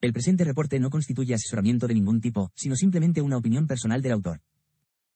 El 0.00 0.12
presente 0.12 0.44
reporte 0.44 0.78
no 0.78 0.90
constituye 0.90 1.34
asesoramiento 1.34 1.88
de 1.88 1.94
ningún 1.94 2.20
tipo, 2.20 2.52
sino 2.54 2.76
simplemente 2.76 3.20
una 3.20 3.36
opinión 3.36 3.66
personal 3.66 4.00
del 4.00 4.12
autor. 4.12 4.40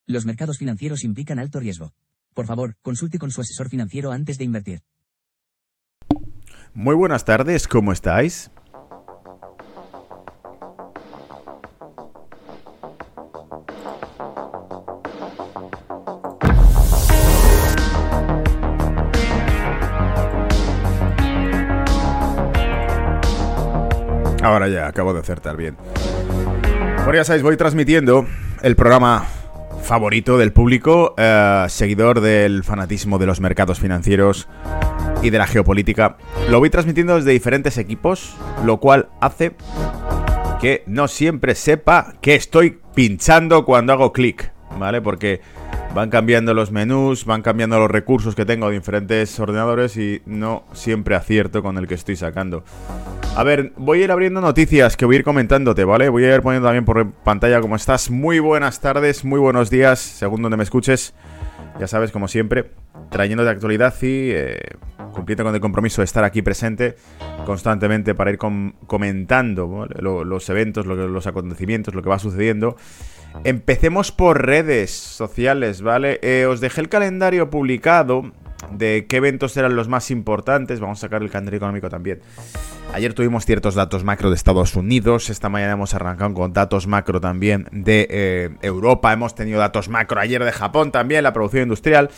Los 0.07 0.27
mercados 0.27 0.59
financieros 0.59 1.05
implican 1.05 1.39
alto 1.39 1.61
riesgo. 1.61 1.93
Por 2.35 2.47
favor, 2.47 2.75
consulte 2.83 3.19
con 3.21 3.31
su 3.31 3.41
asesor 3.41 3.69
financiero 3.69 4.11
antes 4.11 4.39
de 4.39 4.45
invertir. 4.45 4.81
Muy 6.75 6.97
buenas 6.97 7.25
tardes, 7.25 7.69
¿cómo 7.69 7.93
estáis? 7.93 8.51
Ahora 24.43 24.69
ya, 24.69 24.89
acabo 24.89 25.15
de 25.15 25.21
acertar 25.21 25.57
bien. 25.57 25.77
Bueno, 27.05 27.15
ya 27.15 27.25
sabéis, 27.25 27.43
voy 27.43 27.57
transmitiendo 27.57 28.27
el 28.63 28.77
programa 28.77 29.25
favorito 29.83 30.39
del 30.39 30.53
público, 30.53 31.15
eh, 31.17 31.67
seguidor 31.69 32.21
del 32.21 32.65
fanatismo 32.65 33.19
de 33.19 33.27
los 33.27 33.41
mercados 33.41 33.79
financieros 33.79 34.49
y 35.23 35.31
de 35.31 35.39
la 35.39 35.47
geopolítica. 35.47 36.17
Lo 36.51 36.59
voy 36.59 36.71
transmitiendo 36.71 37.17
desde 37.17 37.31
diferentes 37.31 37.79
equipos, 37.79 38.37
lo 38.65 38.79
cual 38.79 39.09
hace 39.21 39.53
que 40.61 40.85
no 40.87 41.09
siempre 41.09 41.55
sepa 41.55 42.15
que 42.21 42.35
estoy 42.35 42.81
pinchando 42.95 43.65
cuando 43.65 43.93
hago 43.93 44.13
clic, 44.13 44.53
¿vale? 44.79 45.01
Porque 45.01 45.41
van 45.95 46.09
cambiando 46.09 46.55
los 46.55 46.71
menús, 46.71 47.25
van 47.27 47.43
cambiando 47.43 47.79
los 47.79 47.91
recursos 47.91 48.35
que 48.35 48.47
tengo 48.47 48.69
de 48.69 48.75
diferentes 48.75 49.39
ordenadores 49.39 49.97
y 49.97 50.23
no 50.25 50.65
siempre 50.73 51.15
acierto 51.15 51.63
con 51.63 51.77
el 51.77 51.87
que 51.87 51.95
estoy 51.95 52.17
sacando. 52.17 52.65
A 53.37 53.45
ver, 53.45 53.73
voy 53.77 54.01
a 54.01 54.05
ir 54.05 54.13
abriendo 54.13 54.41
noticias 54.41 54.97
que 54.97 55.05
voy 55.05 55.17
a 55.17 55.19
ir 55.19 55.25
comentándote, 55.25 55.85
¿vale? 55.85 56.09
Voy 56.09 56.25
a 56.25 56.35
ir 56.35 56.43
poniendo 56.43 56.67
también 56.67 56.85
por 56.85 57.13
pantalla 57.13 57.61
cómo 57.61 57.77
estás. 57.77 58.11
Muy 58.11 58.39
buenas 58.39 58.81
tardes, 58.81 59.25
muy 59.25 59.39
buenos 59.39 59.71
días, 59.71 59.99
según 60.01 60.43
donde 60.43 60.57
me 60.57 60.63
escuches. 60.63 61.15
Ya 61.79 61.87
sabes, 61.87 62.11
como 62.11 62.29
siempre, 62.29 62.71
trayendo 63.11 63.45
de 63.45 63.51
actualidad 63.51 63.95
y 64.03 64.31
eh, 64.31 64.61
cumpliendo 65.13 65.45
con 65.45 65.55
el 65.55 65.61
compromiso 65.61 66.03
de 66.03 66.05
estar 66.05 66.25
aquí 66.25 66.43
presente 66.43 66.97
constantemente 67.47 68.15
para 68.15 68.31
ir 68.31 68.39
comentando 68.39 69.89
los 69.99 70.49
eventos, 70.49 70.87
los 70.87 71.27
acontecimientos, 71.27 71.95
lo 71.95 72.03
que 72.03 72.09
va 72.09 72.19
sucediendo. 72.19 72.77
Empecemos 73.45 74.13
por 74.13 74.45
redes 74.45 74.91
sociales, 74.91 75.83
¿vale? 75.83 76.19
Eh, 76.23 76.47
os 76.47 76.61
dejé 76.61 76.81
el 76.81 76.89
calendario 76.89 77.51
publicado 77.51 78.33
de 78.71 79.07
qué 79.09 79.17
eventos 79.17 79.57
eran 79.57 79.77
los 79.77 79.89
más 79.89 80.11
importantes. 80.11 80.81
Vamos 80.81 80.99
a 80.99 81.03
sacar 81.03 81.23
el 81.23 81.31
calendario 81.31 81.59
económico 81.59 81.89
también. 81.89 82.21
Ayer 82.93 83.15
tuvimos 83.15 83.47
ciertos 83.47 83.75
datos 83.75 84.05
macro 84.05 84.29
de 84.29 84.37
Estados 84.37 84.77
Unidos. 84.77 85.31
Esta 85.31 85.49
mañana 85.49 85.73
hemos 85.73 85.95
arrancado 85.95 86.35
con 86.35 86.53
datos 86.53 86.87
macro 86.87 87.21
también 87.21 87.67
de 87.73 88.07
eh, 88.11 88.51
Europa. 88.61 89.13
Hemos 89.13 89.35
tenido 89.35 89.59
datos 89.59 89.89
macro 89.89 90.21
ayer 90.21 90.45
de 90.45 90.53
Japón 90.53 90.93
también, 90.93 91.23
la 91.23 91.33
producción 91.33 91.65
industrial. 91.65 92.11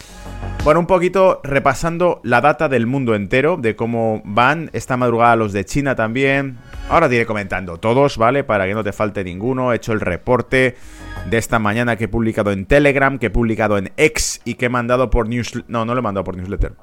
Bueno, 0.65 0.81
un 0.81 0.87
poquito 0.87 1.41
repasando 1.45 2.21
la 2.25 2.41
data 2.41 2.69
del 2.69 2.87
mundo 2.87 3.15
entero, 3.15 3.57
de 3.57 3.77
cómo 3.77 4.23
van. 4.25 4.71
Esta 4.73 4.97
madrugada 4.97 5.37
los 5.37 5.53
de 5.53 5.65
China 5.65 5.95
también. 5.95 6.57
Ahora 6.89 7.09
te 7.09 7.15
iré 7.17 7.27
comentando 7.27 7.79
todos, 7.79 8.17
¿vale? 8.17 8.45
Para 8.45 8.67
que 8.67 8.75
no 8.75 8.83
te 8.83 8.93
falte 8.93 9.23
ninguno. 9.23 9.73
He 9.73 9.77
hecho 9.77 9.93
el 9.93 10.01
reporte 10.01 10.75
de 11.31 11.39
esta 11.39 11.59
mañana 11.59 11.97
que 11.97 12.05
he 12.05 12.09
publicado 12.09 12.53
en 12.53 12.67
Telegram, 12.67 13.19
que 13.19 13.27
he 13.27 13.31
publicado 13.31 13.79
en 13.79 13.93
X 13.97 14.41
y 14.45 14.55
que 14.55 14.67
he 14.67 14.69
mandado 14.69 15.11
por 15.11 15.29
newsletter. 15.29 15.65
No, 15.69 15.85
no 15.85 15.95
lo 15.95 16.01
he 16.01 16.03
mandado 16.03 16.25
por 16.25 16.37
newsletter. 16.37 16.75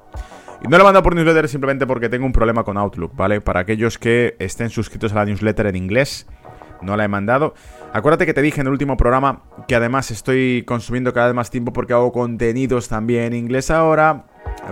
No 0.68 0.76
lo 0.78 0.82
he 0.82 0.84
mandado 0.84 1.02
por 1.02 1.14
newsletter 1.14 1.48
simplemente 1.48 1.86
porque 1.86 2.08
tengo 2.08 2.26
un 2.26 2.32
problema 2.32 2.64
con 2.64 2.76
Outlook, 2.76 3.16
¿vale? 3.16 3.40
Para 3.40 3.60
aquellos 3.60 3.98
que 3.98 4.36
estén 4.38 4.70
suscritos 4.70 5.12
a 5.12 5.16
la 5.16 5.24
newsletter 5.24 5.66
en 5.66 5.76
inglés, 5.76 6.26
no 6.82 6.96
la 6.96 7.04
he 7.04 7.08
mandado. 7.08 7.54
Acuérdate 7.92 8.26
que 8.26 8.34
te 8.34 8.42
dije 8.42 8.60
en 8.60 8.66
el 8.66 8.72
último 8.72 8.96
programa 8.96 9.42
que 9.66 9.74
además 9.74 10.10
estoy 10.10 10.64
consumiendo 10.66 11.12
cada 11.12 11.26
vez 11.26 11.34
más 11.34 11.50
tiempo 11.50 11.72
porque 11.72 11.92
hago 11.92 12.12
contenidos 12.12 12.88
también 12.88 13.24
en 13.24 13.34
inglés 13.34 13.70
ahora 13.70 14.26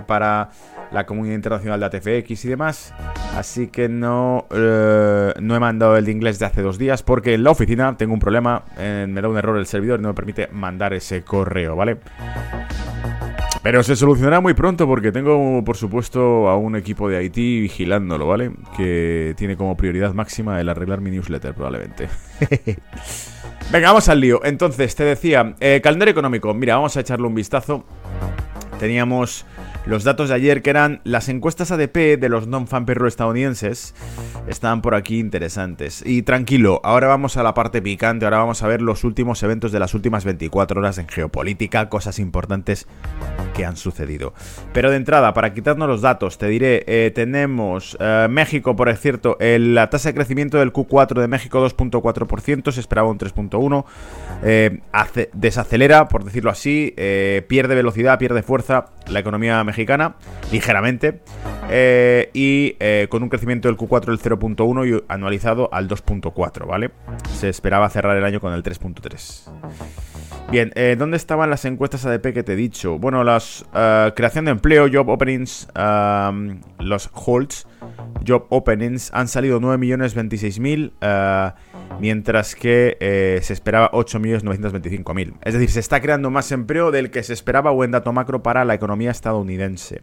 para 0.07 0.49
la 0.91 1.05
comunidad 1.05 1.35
internacional 1.35 1.79
de 1.79 1.85
ATFX 1.85 2.45
y 2.45 2.49
demás. 2.49 2.93
Así 3.35 3.67
que 3.67 3.89
no, 3.89 4.45
eh, 4.51 5.33
no 5.39 5.55
he 5.55 5.59
mandado 5.59 5.97
el 5.97 6.05
de 6.05 6.11
inglés 6.11 6.39
de 6.39 6.45
hace 6.45 6.61
dos 6.61 6.77
días 6.77 7.03
porque 7.03 7.33
en 7.33 7.43
la 7.43 7.51
oficina 7.51 7.95
tengo 7.97 8.13
un 8.13 8.19
problema, 8.19 8.63
eh, 8.77 9.05
me 9.09 9.21
da 9.21 9.27
un 9.29 9.37
error 9.37 9.57
el 9.57 9.65
servidor 9.65 9.99
y 9.99 10.03
no 10.03 10.09
me 10.09 10.15
permite 10.15 10.47
mandar 10.51 10.93
ese 10.93 11.23
correo, 11.23 11.75
¿vale? 11.75 11.97
Pero 13.63 13.83
se 13.83 13.95
solucionará 13.95 14.39
muy 14.39 14.55
pronto 14.55 14.87
porque 14.87 15.11
tengo, 15.11 15.63
por 15.63 15.77
supuesto, 15.77 16.49
a 16.49 16.57
un 16.57 16.75
equipo 16.75 17.07
de 17.07 17.23
IT 17.23 17.35
vigilándolo, 17.35 18.25
¿vale? 18.25 18.51
Que 18.75 19.35
tiene 19.37 19.55
como 19.55 19.77
prioridad 19.77 20.13
máxima 20.13 20.59
el 20.59 20.67
arreglar 20.67 20.99
mi 20.99 21.11
newsletter, 21.11 21.53
probablemente. 21.53 22.09
Venga, 23.71 23.89
vamos 23.89 24.09
al 24.09 24.19
lío. 24.19 24.41
Entonces, 24.43 24.95
te 24.95 25.03
decía, 25.03 25.55
eh, 25.59 25.79
calendario 25.83 26.11
económico. 26.11 26.53
Mira, 26.55 26.75
vamos 26.75 26.97
a 26.97 27.01
echarle 27.01 27.27
un 27.27 27.35
vistazo. 27.35 27.85
Teníamos 28.81 29.45
los 29.85 30.03
datos 30.03 30.29
de 30.29 30.33
ayer, 30.33 30.63
que 30.63 30.71
eran 30.71 31.01
las 31.03 31.29
encuestas 31.29 31.71
ADP 31.71 32.17
de 32.19 32.29
los 32.29 32.47
non-fan 32.47 32.87
perro 32.87 33.07
estadounidenses, 33.07 33.93
estaban 34.47 34.81
por 34.81 34.95
aquí 34.95 35.19
interesantes. 35.19 36.03
Y 36.03 36.23
tranquilo, 36.23 36.81
ahora 36.83 37.05
vamos 37.05 37.37
a 37.37 37.43
la 37.43 37.53
parte 37.53 37.79
picante, 37.79 38.25
ahora 38.25 38.39
vamos 38.39 38.63
a 38.63 38.67
ver 38.67 38.81
los 38.81 39.03
últimos 39.03 39.43
eventos 39.43 39.71
de 39.71 39.77
las 39.77 39.93
últimas 39.93 40.25
24 40.25 40.79
horas 40.81 40.97
en 40.97 41.07
geopolítica, 41.07 41.89
cosas 41.89 42.17
importantes 42.17 42.87
que 43.53 43.65
han 43.65 43.77
sucedido. 43.77 44.33
Pero 44.73 44.89
de 44.89 44.97
entrada, 44.97 45.35
para 45.35 45.53
quitarnos 45.53 45.87
los 45.87 46.01
datos, 46.01 46.39
te 46.39 46.47
diré, 46.47 46.83
eh, 46.87 47.11
tenemos 47.13 47.95
eh, 47.99 48.25
México, 48.31 48.75
por 48.75 48.91
cierto, 48.95 49.37
la 49.39 49.91
tasa 49.91 50.09
de 50.09 50.15
crecimiento 50.15 50.57
del 50.57 50.73
Q4 50.73 51.21
de 51.21 51.27
México 51.27 51.63
2.4%, 51.63 52.71
se 52.71 52.79
esperaba 52.79 53.09
un 53.09 53.19
3.1%, 53.19 53.85
eh, 54.41 54.79
desacelera, 55.33 56.07
por 56.07 56.23
decirlo 56.23 56.49
así, 56.49 56.95
pierde 57.47 57.75
velocidad, 57.75 58.17
pierde 58.17 58.41
fuerza 58.41 58.70
la 59.07 59.19
economía 59.19 59.63
mexicana, 59.63 60.15
ligeramente, 60.51 61.21
eh, 61.69 62.29
y 62.33 62.75
eh, 62.79 63.07
con 63.09 63.23
un 63.23 63.29
crecimiento 63.29 63.67
del 63.67 63.77
Q4 63.77 64.05
del 64.05 64.19
0.1 64.19 64.87
y 64.87 65.03
anualizado 65.07 65.69
al 65.73 65.87
2.4, 65.87 66.67
¿vale? 66.67 66.91
Se 67.33 67.49
esperaba 67.49 67.89
cerrar 67.89 68.17
el 68.17 68.25
año 68.25 68.39
con 68.39 68.53
el 68.53 68.63
3.3. 68.63 69.49
Bien, 70.51 70.71
eh, 70.75 70.95
¿dónde 70.99 71.15
estaban 71.15 71.49
las 71.49 71.63
encuestas 71.63 72.05
ADP 72.05 72.33
que 72.33 72.43
te 72.43 72.53
he 72.53 72.55
dicho? 72.57 72.99
Bueno, 72.99 73.23
las 73.23 73.65
creación 74.15 74.45
de 74.45 74.51
empleo, 74.51 74.87
job 74.91 75.07
openings, 75.09 75.67
los 76.79 77.09
holds, 77.13 77.67
job 78.27 78.47
openings 78.49 79.11
han 79.13 79.29
salido 79.29 79.61
9.026.000, 79.61 81.53
mientras 82.01 82.55
que 82.55 82.97
se 83.41 83.53
esperaba 83.53 83.89
8.925.000. 83.91 85.35
Es 85.43 85.53
decir, 85.53 85.69
se 85.69 85.79
está 85.79 86.01
creando 86.01 86.29
más 86.29 86.51
empleo 86.51 86.91
del 86.91 87.11
que 87.11 87.23
se 87.23 87.31
esperaba 87.31 87.71
buen 87.71 87.91
dato 87.91 88.11
macro 88.11 88.43
para 88.43 88.65
la 88.65 88.73
economía 88.73 89.11
estadounidense. 89.11 90.01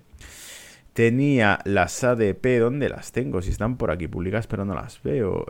Tenía 0.92 1.58
las 1.64 2.02
ADP, 2.02 2.58
¿dónde 2.58 2.88
las 2.88 3.12
tengo? 3.12 3.42
Si 3.42 3.50
están 3.50 3.76
por 3.76 3.90
aquí 3.90 4.08
publicadas, 4.08 4.46
pero 4.46 4.64
no 4.64 4.74
las 4.74 5.02
veo. 5.02 5.44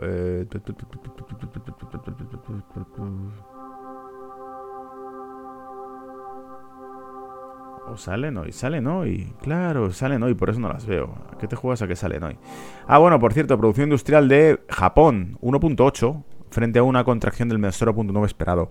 ¿O 7.87 7.97
salen 7.97 8.37
hoy? 8.37 8.51
¿Salen 8.51 8.85
hoy? 8.85 9.33
Claro, 9.41 9.91
salen 9.91 10.21
hoy, 10.21 10.35
por 10.35 10.51
eso 10.51 10.59
no 10.59 10.69
las 10.69 10.85
veo. 10.85 11.15
¿A 11.33 11.37
qué 11.39 11.47
te 11.47 11.55
juegas 11.55 11.81
a 11.81 11.87
que 11.87 11.95
salen 11.95 12.21
hoy? 12.21 12.37
Ah, 12.85 12.99
bueno, 12.99 13.19
por 13.19 13.33
cierto, 13.33 13.57
producción 13.57 13.87
industrial 13.87 14.27
de 14.27 14.59
Japón, 14.69 15.39
1.8, 15.41 16.23
frente 16.49 16.79
a 16.79 16.83
una 16.83 17.03
contracción 17.03 17.49
del 17.49 17.59
0.9 17.59 18.25
esperado 18.25 18.69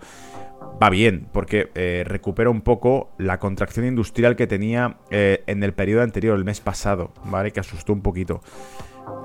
va 0.81 0.89
bien, 0.89 1.27
porque 1.31 1.71
eh, 1.75 2.03
recupera 2.05 2.49
un 2.49 2.61
poco 2.61 3.11
la 3.17 3.39
contracción 3.39 3.85
industrial 3.85 4.35
que 4.35 4.47
tenía 4.47 4.97
eh, 5.09 5.43
en 5.47 5.63
el 5.63 5.73
periodo 5.73 6.03
anterior, 6.03 6.37
el 6.37 6.45
mes 6.45 6.61
pasado, 6.61 7.11
¿vale? 7.25 7.51
Que 7.51 7.59
asustó 7.59 7.93
un 7.93 8.01
poquito. 8.01 8.41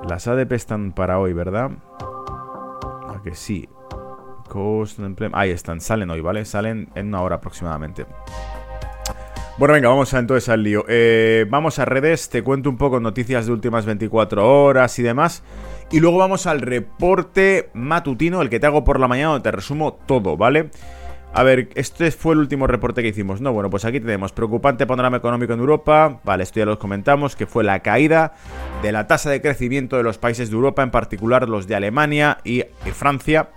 Las 0.08 0.26
ADP 0.26 0.52
están 0.52 0.92
para 0.92 1.18
hoy, 1.18 1.32
¿verdad? 1.32 1.70
¿A 3.08 3.20
que 3.22 3.34
sí? 3.34 3.68
Ahí 5.32 5.50
están, 5.50 5.80
salen 5.80 6.10
hoy, 6.10 6.20
¿vale? 6.20 6.44
Salen 6.44 6.88
en 6.94 7.08
una 7.08 7.22
hora 7.22 7.36
aproximadamente. 7.36 8.06
Bueno, 9.56 9.74
venga, 9.74 9.88
vamos 9.88 10.12
a, 10.14 10.18
entonces 10.18 10.48
al 10.48 10.62
lío. 10.62 10.84
Eh, 10.88 11.46
vamos 11.48 11.78
a 11.78 11.84
redes, 11.84 12.28
te 12.28 12.42
cuento 12.42 12.68
un 12.68 12.76
poco 12.76 12.98
noticias 12.98 13.46
de 13.46 13.52
últimas 13.52 13.86
24 13.86 14.64
horas 14.64 14.98
y 14.98 15.02
demás. 15.02 15.44
Y 15.90 16.00
luego 16.00 16.18
vamos 16.18 16.46
al 16.46 16.60
reporte 16.60 17.70
matutino, 17.74 18.42
el 18.42 18.50
que 18.50 18.58
te 18.58 18.66
hago 18.66 18.84
por 18.84 18.98
la 18.98 19.08
mañana, 19.08 19.30
donde 19.30 19.42
te 19.42 19.52
resumo 19.52 19.94
todo, 20.06 20.36
¿vale? 20.36 20.70
A 21.32 21.42
ver, 21.42 21.68
este 21.74 22.10
fue 22.10 22.34
el 22.34 22.40
último 22.40 22.66
reporte 22.66 23.02
que 23.02 23.08
hicimos. 23.08 23.40
No, 23.40 23.52
bueno, 23.52 23.68
pues 23.70 23.84
aquí 23.84 24.00
tenemos 24.00 24.32
preocupante 24.32 24.86
panorama 24.86 25.16
económico 25.16 25.52
en 25.52 25.60
Europa. 25.60 26.20
Vale, 26.24 26.44
esto 26.44 26.60
ya 26.60 26.66
lo 26.66 26.78
comentamos, 26.78 27.34
que 27.36 27.46
fue 27.46 27.64
la 27.64 27.80
caída 27.80 28.34
de 28.84 28.92
la 28.92 29.06
tasa 29.06 29.30
de 29.30 29.40
crecimiento 29.40 29.96
de 29.96 30.02
los 30.02 30.18
países 30.18 30.50
de 30.50 30.56
Europa, 30.56 30.82
en 30.82 30.90
particular 30.90 31.48
los 31.48 31.66
de 31.66 31.74
Alemania 31.74 32.36
y, 32.44 32.64
Francia, 32.92 33.48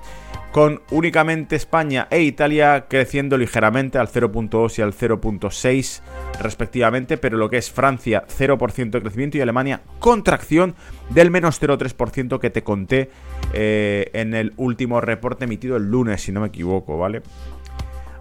con 0.53 0.81
únicamente 0.89 1.57
España 1.57 2.07
e 2.09 2.21
Italia 2.21 2.85
creciendo 2.87 3.37
ligeramente 3.37 3.97
al 3.97 4.07
0.2 4.07 4.79
y 4.79 4.81
al 4.81 4.93
0.6 4.93 6.01
respectivamente, 6.39 7.17
pero 7.17 7.37
lo 7.37 7.49
que 7.49 7.57
es 7.57 7.69
Francia 7.69 8.23
0% 8.25 8.89
de 8.89 9.01
crecimiento 9.01 9.37
y 9.37 9.41
Alemania 9.41 9.81
contracción 9.99 10.75
del 11.09 11.29
menos 11.29 11.61
0,3% 11.61 12.39
que 12.39 12.49
te 12.49 12.63
conté 12.63 13.11
eh, 13.53 14.09
en 14.13 14.33
el 14.33 14.53
último 14.55 15.01
reporte 15.01 15.43
emitido 15.43 15.75
el 15.75 15.91
lunes, 15.91 16.21
si 16.21 16.31
no 16.31 16.39
me 16.39 16.47
equivoco, 16.47 16.97
¿vale? 16.97 17.21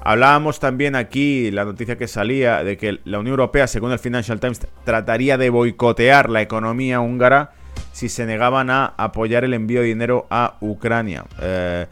Hablábamos 0.02 0.60
también 0.60 0.94
aquí, 0.94 1.50
la 1.50 1.64
noticia 1.64 1.98
que 1.98 2.06
salía, 2.06 2.62
de 2.62 2.76
que 2.76 3.00
la 3.04 3.18
Unión 3.18 3.32
Europea, 3.32 3.66
según 3.66 3.92
el 3.92 3.98
Financial 3.98 4.38
Times, 4.38 4.60
trataría 4.84 5.36
de 5.36 5.50
boicotear 5.50 6.30
la 6.30 6.42
economía 6.42 7.00
húngara 7.00 7.52
si 7.92 8.08
se 8.08 8.26
negaban 8.26 8.70
a 8.70 8.86
apoyar 8.96 9.44
el 9.44 9.54
envío 9.54 9.80
de 9.80 9.86
dinero 9.86 10.26
a 10.30 10.56
Ucrania. 10.60 11.24
Eh, 11.40 11.86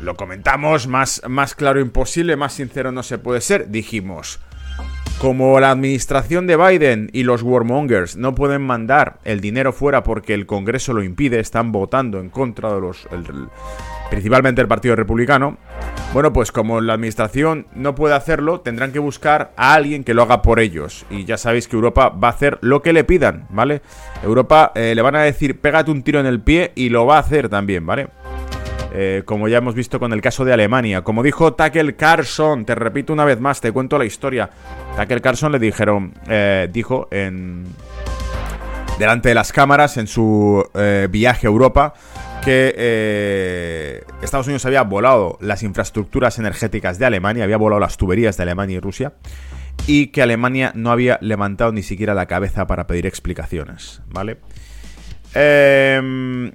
lo 0.00 0.16
comentamos, 0.16 0.86
más, 0.86 1.22
más 1.28 1.54
claro 1.54 1.80
imposible, 1.80 2.36
más 2.36 2.54
sincero 2.54 2.92
no 2.92 3.02
se 3.02 3.18
puede 3.18 3.40
ser. 3.40 3.68
Dijimos, 3.68 4.40
como 5.18 5.58
la 5.60 5.70
administración 5.70 6.46
de 6.46 6.56
Biden 6.56 7.10
y 7.12 7.22
los 7.22 7.42
warmongers 7.42 8.16
no 8.16 8.34
pueden 8.34 8.62
mandar 8.62 9.18
el 9.24 9.40
dinero 9.40 9.72
fuera 9.72 10.02
porque 10.02 10.34
el 10.34 10.46
Congreso 10.46 10.92
lo 10.92 11.02
impide, 11.02 11.40
están 11.40 11.72
votando 11.72 12.20
en 12.20 12.28
contra 12.28 12.74
de 12.74 12.80
los 12.80 13.08
principalmente 14.10 14.60
el 14.60 14.68
Partido 14.68 14.96
Republicano. 14.96 15.56
Bueno, 16.12 16.32
pues 16.32 16.52
como 16.52 16.80
la 16.80 16.94
administración 16.94 17.66
no 17.74 17.94
puede 17.94 18.14
hacerlo, 18.14 18.60
tendrán 18.60 18.92
que 18.92 19.00
buscar 19.00 19.52
a 19.56 19.74
alguien 19.74 20.04
que 20.04 20.14
lo 20.14 20.22
haga 20.22 20.42
por 20.42 20.60
ellos. 20.60 21.04
Y 21.10 21.24
ya 21.24 21.36
sabéis 21.36 21.66
que 21.66 21.74
Europa 21.74 22.10
va 22.10 22.28
a 22.28 22.32
hacer 22.32 22.58
lo 22.60 22.82
que 22.82 22.92
le 22.92 23.02
pidan, 23.02 23.46
¿vale? 23.50 23.82
Europa 24.22 24.70
eh, 24.76 24.94
le 24.94 25.02
van 25.02 25.16
a 25.16 25.22
decir, 25.22 25.60
pégate 25.60 25.90
un 25.90 26.04
tiro 26.04 26.20
en 26.20 26.26
el 26.26 26.40
pie 26.40 26.70
y 26.76 26.90
lo 26.90 27.06
va 27.06 27.16
a 27.16 27.20
hacer 27.20 27.48
también, 27.48 27.84
¿vale? 27.84 28.08
Eh, 28.96 29.22
como 29.24 29.48
ya 29.48 29.58
hemos 29.58 29.74
visto 29.74 29.98
con 29.98 30.12
el 30.12 30.20
caso 30.20 30.44
de 30.44 30.52
Alemania. 30.52 31.02
Como 31.02 31.22
dijo 31.22 31.54
Takel 31.54 31.96
Carson, 31.96 32.64
te 32.64 32.74
repito 32.74 33.12
una 33.12 33.24
vez 33.24 33.40
más, 33.40 33.60
te 33.60 33.72
cuento 33.72 33.98
la 33.98 34.04
historia. 34.04 34.48
Takel 34.96 35.20
Carson 35.20 35.50
le 35.50 35.58
dijeron, 35.58 36.14
eh, 36.28 36.68
dijo 36.72 37.08
en 37.10 37.64
delante 38.98 39.30
de 39.30 39.34
las 39.34 39.52
cámaras 39.52 39.96
en 39.96 40.06
su 40.06 40.64
viaje 41.10 41.48
a 41.48 41.50
Europa 41.50 41.94
que 42.44 42.74
eh, 42.76 44.04
Estados 44.22 44.46
Unidos 44.46 44.66
había 44.66 44.82
volado 44.82 45.38
las 45.40 45.62
infraestructuras 45.62 46.38
energéticas 46.38 46.98
de 46.98 47.06
Alemania, 47.06 47.44
había 47.44 47.56
volado 47.56 47.80
las 47.80 47.96
tuberías 47.96 48.36
de 48.36 48.42
Alemania 48.42 48.76
y 48.76 48.80
Rusia, 48.80 49.14
y 49.86 50.08
que 50.08 50.20
Alemania 50.20 50.72
no 50.74 50.90
había 50.92 51.18
levantado 51.22 51.72
ni 51.72 51.82
siquiera 51.82 52.12
la 52.12 52.26
cabeza 52.26 52.66
para 52.66 52.86
pedir 52.86 53.06
explicaciones, 53.06 54.02
¿vale? 54.08 54.38
Eh, 55.34 56.52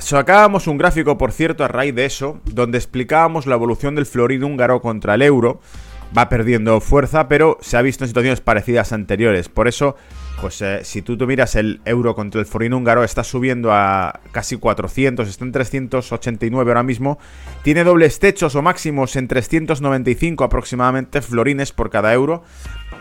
sacábamos 0.00 0.66
un 0.66 0.78
gráfico, 0.78 1.16
por 1.18 1.32
cierto, 1.32 1.64
a 1.64 1.68
raíz 1.68 1.94
de 1.94 2.04
eso, 2.04 2.40
donde 2.44 2.78
explicábamos 2.78 3.46
la 3.46 3.54
evolución 3.54 3.94
del 3.94 4.06
florín 4.06 4.44
húngaro 4.44 4.80
contra 4.80 5.14
el 5.14 5.22
euro. 5.22 5.60
Va 6.16 6.28
perdiendo 6.28 6.80
fuerza, 6.80 7.28
pero 7.28 7.56
se 7.60 7.76
ha 7.76 7.82
visto 7.82 8.02
en 8.02 8.08
situaciones 8.08 8.40
parecidas 8.40 8.92
anteriores. 8.92 9.48
Por 9.48 9.68
eso 9.68 9.94
pues 10.40 10.62
eh, 10.62 10.80
si 10.84 11.02
tú, 11.02 11.18
te 11.18 11.26
miras 11.26 11.54
el 11.54 11.80
euro 11.84 12.14
contra 12.14 12.40
el 12.40 12.46
forín 12.46 12.72
húngaro, 12.72 13.04
está 13.04 13.22
subiendo 13.24 13.72
a 13.72 14.20
casi 14.32 14.56
400, 14.56 15.28
está 15.28 15.44
en 15.44 15.52
389 15.52 16.70
ahora 16.70 16.82
mismo. 16.82 17.18
Tiene 17.62 17.84
dobles 17.84 18.18
techos 18.18 18.54
o 18.54 18.62
máximos 18.62 19.16
en 19.16 19.28
395 19.28 20.42
aproximadamente 20.42 21.20
florines 21.20 21.72
por 21.72 21.90
cada 21.90 22.14
euro. 22.14 22.42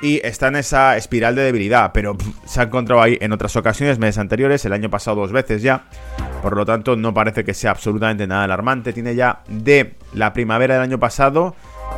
Y 0.02 0.22
está 0.26 0.48
en 0.48 0.56
esa 0.56 0.96
espiral 0.96 1.36
de 1.36 1.44
debilidad, 1.44 1.92
pero 1.94 2.16
se 2.46 2.62
ha 2.62 2.64
encontrado 2.64 3.02
ahí 3.02 3.18
en 3.20 3.34
otras 3.34 3.56
ocasiones, 3.56 4.00
meses 4.00 4.18
anteriores, 4.18 4.64
el 4.66 4.74
año 4.74 4.90
pasado 4.90 5.18
dos 5.18 5.32
veces 5.32 5.62
ya. 5.62 5.86
Por 6.42 6.56
lo 6.56 6.66
tanto, 6.66 6.96
no 6.96 7.14
parece 7.14 7.44
que 7.44 7.54
sea 7.54 7.72
absolutamente 7.72 8.26
nada 8.26 8.46
alarmante. 8.46 8.94
Tiene 8.94 9.16
ya 9.16 9.42
de 9.50 9.96
la 10.14 10.32
primavera 10.32 10.76
del 10.76 10.84
año 10.84 11.00
pasado 11.00 11.56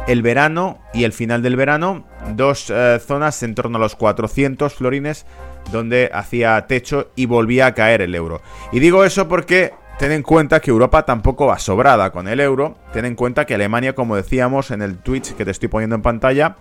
el 0.07 0.21
verano 0.21 0.79
y 0.93 1.03
el 1.03 1.13
final 1.13 1.41
del 1.41 1.55
verano, 1.55 2.05
dos 2.35 2.69
eh, 2.69 2.99
zonas 3.05 3.43
en 3.43 3.55
torno 3.55 3.77
a 3.77 3.81
los 3.81 3.95
400 3.95 4.73
florines 4.73 5.25
donde 5.71 6.09
hacía 6.11 6.65
techo 6.67 7.11
y 7.15 7.27
volvía 7.27 7.67
a 7.67 7.73
caer 7.73 8.01
el 8.01 8.15
euro. 8.15 8.41
Y 8.71 8.79
digo 8.79 9.05
eso 9.05 9.27
porque 9.27 9.73
ten 10.01 10.13
en 10.13 10.23
cuenta 10.23 10.59
que 10.61 10.71
Europa 10.71 11.05
tampoco 11.05 11.45
va 11.45 11.59
sobrada 11.59 12.11
con 12.11 12.27
el 12.27 12.39
euro. 12.39 12.75
Ten 12.91 13.05
en 13.05 13.13
cuenta 13.13 13.45
que 13.45 13.53
Alemania, 13.53 13.93
como 13.93 14.15
decíamos 14.15 14.71
en 14.71 14.81
el 14.81 14.97
Twitch 14.97 15.35
que 15.35 15.45
te 15.45 15.51
estoy 15.51 15.69
poniendo 15.69 15.95
en 15.95 16.01
pantalla, 16.01 16.55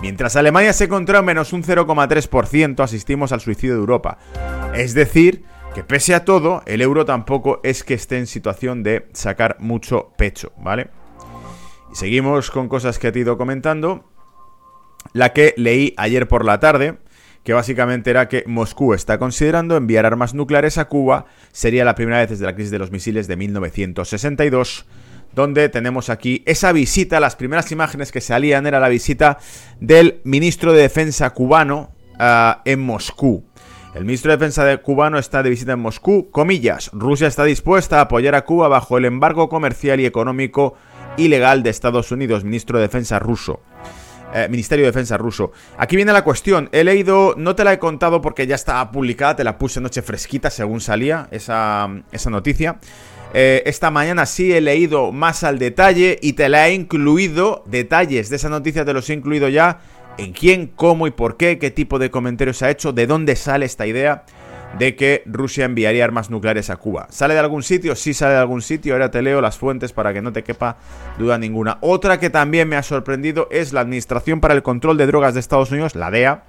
mientras 0.00 0.36
Alemania 0.36 0.72
se 0.72 0.84
encontró 0.84 1.18
en 1.18 1.26
menos 1.26 1.52
un 1.52 1.62
0,3%, 1.62 2.80
asistimos 2.82 3.30
al 3.32 3.42
suicidio 3.42 3.74
de 3.74 3.80
Europa. 3.80 4.16
Es 4.74 4.94
decir, 4.94 5.44
que 5.74 5.84
pese 5.84 6.14
a 6.14 6.24
todo, 6.24 6.62
el 6.64 6.80
euro 6.80 7.04
tampoco 7.04 7.60
es 7.62 7.84
que 7.84 7.92
esté 7.92 8.16
en 8.16 8.26
situación 8.26 8.82
de 8.82 9.06
sacar 9.12 9.56
mucho 9.58 10.14
pecho, 10.16 10.52
¿vale? 10.56 10.88
Y 11.92 11.94
seguimos 11.94 12.50
con 12.50 12.70
cosas 12.70 12.98
que 12.98 13.12
te 13.12 13.18
he 13.18 13.22
ido 13.22 13.36
comentando. 13.36 14.08
La 15.12 15.34
que 15.34 15.52
leí 15.58 15.92
ayer 15.98 16.26
por 16.26 16.42
la 16.42 16.58
tarde, 16.58 16.96
que 17.44 17.52
básicamente 17.52 18.10
era 18.10 18.28
que 18.28 18.44
Moscú 18.46 18.94
está 18.94 19.18
considerando 19.18 19.76
enviar 19.76 20.06
armas 20.06 20.34
nucleares 20.34 20.78
a 20.78 20.86
Cuba. 20.86 21.26
Sería 21.52 21.84
la 21.84 21.94
primera 21.94 22.18
vez 22.18 22.30
desde 22.30 22.44
la 22.44 22.54
crisis 22.54 22.70
de 22.70 22.78
los 22.78 22.90
misiles 22.90 23.26
de 23.26 23.36
1962 23.36 24.86
donde 25.34 25.68
tenemos 25.68 26.10
aquí 26.10 26.42
esa 26.46 26.72
visita, 26.72 27.20
las 27.20 27.36
primeras 27.36 27.70
imágenes 27.70 28.12
que 28.12 28.20
salían 28.20 28.66
era 28.66 28.80
la 28.80 28.88
visita 28.88 29.38
del 29.78 30.20
ministro 30.24 30.72
de 30.72 30.82
Defensa 30.82 31.30
cubano 31.30 31.92
ah, 32.18 32.62
en 32.64 32.80
Moscú. 32.80 33.44
El 33.94 34.04
ministro 34.04 34.30
de 34.30 34.36
Defensa 34.36 34.64
de 34.64 34.78
cubano 34.78 35.18
está 35.18 35.42
de 35.42 35.50
visita 35.50 35.72
en 35.72 35.80
Moscú, 35.80 36.30
comillas, 36.30 36.90
Rusia 36.92 37.26
está 37.28 37.44
dispuesta 37.44 37.98
a 37.98 38.02
apoyar 38.02 38.34
a 38.34 38.44
Cuba 38.44 38.68
bajo 38.68 38.98
el 38.98 39.04
embargo 39.04 39.48
comercial 39.48 40.00
y 40.00 40.06
económico 40.06 40.74
ilegal 41.16 41.62
de 41.62 41.70
Estados 41.70 42.12
Unidos, 42.12 42.44
ministro 42.44 42.78
de 42.78 42.82
Defensa 42.82 43.18
ruso. 43.18 43.60
Eh, 44.34 44.46
Ministerio 44.50 44.84
de 44.84 44.90
Defensa 44.90 45.16
ruso. 45.16 45.52
Aquí 45.78 45.96
viene 45.96 46.12
la 46.12 46.22
cuestión. 46.22 46.68
He 46.72 46.84
leído, 46.84 47.34
no 47.36 47.54
te 47.54 47.64
la 47.64 47.72
he 47.72 47.78
contado 47.78 48.20
porque 48.20 48.46
ya 48.46 48.54
estaba 48.54 48.90
publicada, 48.90 49.36
te 49.36 49.44
la 49.44 49.56
puse 49.56 49.80
noche 49.80 50.02
fresquita 50.02 50.50
según 50.50 50.80
salía 50.80 51.28
esa, 51.30 51.88
esa 52.12 52.30
noticia. 52.30 52.78
Eh, 53.34 53.62
esta 53.66 53.90
mañana 53.90 54.26
sí 54.26 54.52
he 54.52 54.60
leído 54.60 55.12
más 55.12 55.44
al 55.44 55.58
detalle 55.58 56.18
y 56.20 56.34
te 56.34 56.48
la 56.48 56.68
he 56.68 56.74
incluido. 56.74 57.62
Detalles 57.66 58.28
de 58.28 58.36
esa 58.36 58.48
noticia 58.48 58.84
te 58.84 58.92
los 58.92 59.08
he 59.08 59.14
incluido 59.14 59.48
ya. 59.48 59.80
En 60.18 60.32
quién, 60.32 60.66
cómo 60.66 61.06
y 61.06 61.12
por 61.12 61.36
qué, 61.36 61.58
qué 61.58 61.70
tipo 61.70 61.98
de 61.98 62.10
comentarios 62.10 62.62
ha 62.62 62.70
hecho, 62.70 62.92
de 62.92 63.06
dónde 63.06 63.36
sale 63.36 63.64
esta 63.64 63.86
idea 63.86 64.24
de 64.78 64.96
que 64.96 65.22
Rusia 65.26 65.64
enviaría 65.64 66.04
armas 66.04 66.30
nucleares 66.30 66.70
a 66.70 66.76
Cuba. 66.76 67.06
¿Sale 67.10 67.34
de 67.34 67.40
algún 67.40 67.62
sitio? 67.62 67.94
Sí 67.96 68.14
sale 68.14 68.34
de 68.34 68.40
algún 68.40 68.62
sitio. 68.62 68.94
Ahora 68.94 69.10
te 69.10 69.22
leo 69.22 69.40
las 69.40 69.56
fuentes 69.56 69.92
para 69.92 70.12
que 70.12 70.22
no 70.22 70.32
te 70.32 70.44
quepa 70.44 70.76
duda 71.18 71.38
ninguna. 71.38 71.78
Otra 71.80 72.20
que 72.20 72.30
también 72.30 72.68
me 72.68 72.76
ha 72.76 72.82
sorprendido 72.82 73.48
es 73.50 73.72
la 73.72 73.80
Administración 73.80 74.40
para 74.40 74.54
el 74.54 74.62
Control 74.62 74.96
de 74.96 75.06
Drogas 75.06 75.34
de 75.34 75.40
Estados 75.40 75.70
Unidos, 75.70 75.94
la 75.94 76.10
DEA. 76.10 76.44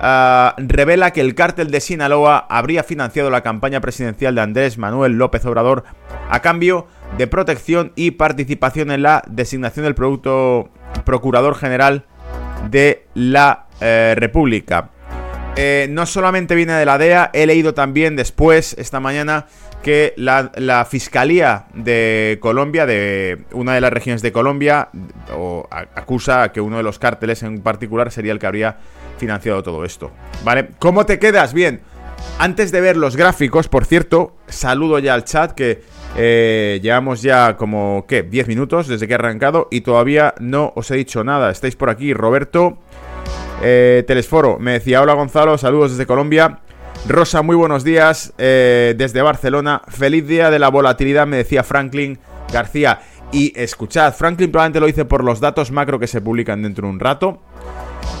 Ah, 0.00 0.54
revela 0.58 1.12
que 1.12 1.20
el 1.20 1.34
cártel 1.34 1.70
de 1.70 1.80
Sinaloa 1.80 2.46
habría 2.50 2.82
financiado 2.82 3.30
la 3.30 3.42
campaña 3.42 3.80
presidencial 3.80 4.34
de 4.34 4.40
Andrés 4.40 4.76
Manuel 4.76 5.12
López 5.12 5.44
Obrador 5.46 5.84
a 6.28 6.40
cambio 6.40 6.86
de 7.16 7.26
protección 7.26 7.92
y 7.94 8.12
participación 8.12 8.90
en 8.90 9.02
la 9.02 9.22
designación 9.28 9.84
del 9.84 9.94
producto 9.94 10.68
Procurador 11.04 11.54
General 11.54 12.04
de 12.70 13.06
la 13.14 13.66
eh, 13.80 14.14
República. 14.16 14.90
Eh, 15.56 15.86
no 15.90 16.04
solamente 16.06 16.54
viene 16.56 16.72
de 16.72 16.84
la 16.84 16.98
DEA, 16.98 17.30
he 17.32 17.46
leído 17.46 17.74
también 17.74 18.16
después, 18.16 18.74
esta 18.76 18.98
mañana, 18.98 19.46
que 19.84 20.14
la, 20.16 20.86
Fiscalía 20.90 21.66
de 21.74 22.38
Colombia, 22.40 22.86
de 22.86 23.44
una 23.52 23.74
de 23.74 23.80
las 23.80 23.92
regiones 23.92 24.22
de 24.22 24.32
Colombia, 24.32 24.88
acusa 25.94 26.50
que 26.52 26.60
uno 26.60 26.78
de 26.78 26.82
los 26.82 26.98
cárteles 26.98 27.42
en 27.42 27.60
particular 27.60 28.10
sería 28.10 28.32
el 28.32 28.38
que 28.38 28.46
habría 28.46 28.78
financiado 29.18 29.62
todo 29.62 29.84
esto. 29.84 30.10
¿Vale? 30.42 30.70
¿Cómo 30.78 31.06
te 31.06 31.18
quedas? 31.18 31.52
Bien. 31.52 31.82
Antes 32.38 32.72
de 32.72 32.80
ver 32.80 32.96
los 32.96 33.16
gráficos, 33.16 33.68
por 33.68 33.84
cierto, 33.84 34.34
saludo 34.48 34.98
ya 34.98 35.14
al 35.14 35.24
chat 35.24 35.52
que 35.52 35.82
eh, 36.16 36.80
llevamos 36.82 37.22
ya 37.22 37.56
como, 37.56 38.06
¿qué? 38.08 38.22
10 38.22 38.48
minutos 38.48 38.88
desde 38.88 39.06
que 39.06 39.12
he 39.12 39.16
arrancado 39.16 39.68
y 39.70 39.82
todavía 39.82 40.34
no 40.40 40.72
os 40.74 40.90
he 40.90 40.96
dicho 40.96 41.22
nada. 41.22 41.50
Estáis 41.50 41.76
por 41.76 41.90
aquí, 41.90 42.12
Roberto, 42.14 42.78
eh, 43.62 44.04
Telesforo 44.06 44.58
me 44.58 44.72
decía, 44.72 45.00
hola 45.00 45.14
Gonzalo, 45.14 45.58
saludos 45.58 45.92
desde 45.92 46.06
Colombia. 46.06 46.60
Rosa, 47.06 47.42
muy 47.42 47.56
buenos 47.56 47.84
días 47.84 48.32
eh, 48.38 48.94
desde 48.96 49.22
Barcelona. 49.22 49.82
Feliz 49.88 50.26
día 50.26 50.50
de 50.50 50.58
la 50.58 50.68
volatilidad, 50.68 51.26
me 51.26 51.36
decía 51.36 51.62
Franklin 51.62 52.18
García. 52.52 53.00
Y 53.32 53.52
escuchad, 53.56 54.14
Franklin 54.14 54.50
probablemente 54.50 54.80
lo 54.80 54.88
hice 54.88 55.04
por 55.04 55.24
los 55.24 55.40
datos 55.40 55.70
macro 55.70 55.98
que 55.98 56.06
se 56.06 56.20
publican 56.20 56.62
dentro 56.62 56.86
de 56.86 56.92
un 56.92 57.00
rato. 57.00 57.40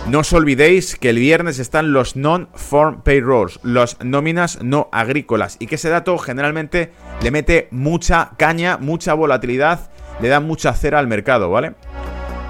No 0.06 0.18
os 0.18 0.32
olvidéis 0.34 0.96
que 0.96 1.08
el 1.08 1.18
viernes 1.18 1.58
están 1.58 1.94
los 1.94 2.14
non-farm 2.14 3.00
payrolls, 3.02 3.58
las 3.62 3.96
nóminas 4.04 4.62
no 4.62 4.90
agrícolas, 4.92 5.56
y 5.60 5.66
que 5.66 5.76
ese 5.76 5.88
dato 5.88 6.18
generalmente 6.18 6.92
le 7.22 7.30
mete 7.30 7.68
mucha 7.70 8.32
caña, 8.36 8.76
mucha 8.76 9.14
volatilidad, 9.14 9.90
le 10.20 10.28
da 10.28 10.40
mucha 10.40 10.74
cera 10.74 10.98
al 10.98 11.06
mercado, 11.06 11.48
¿vale? 11.48 11.72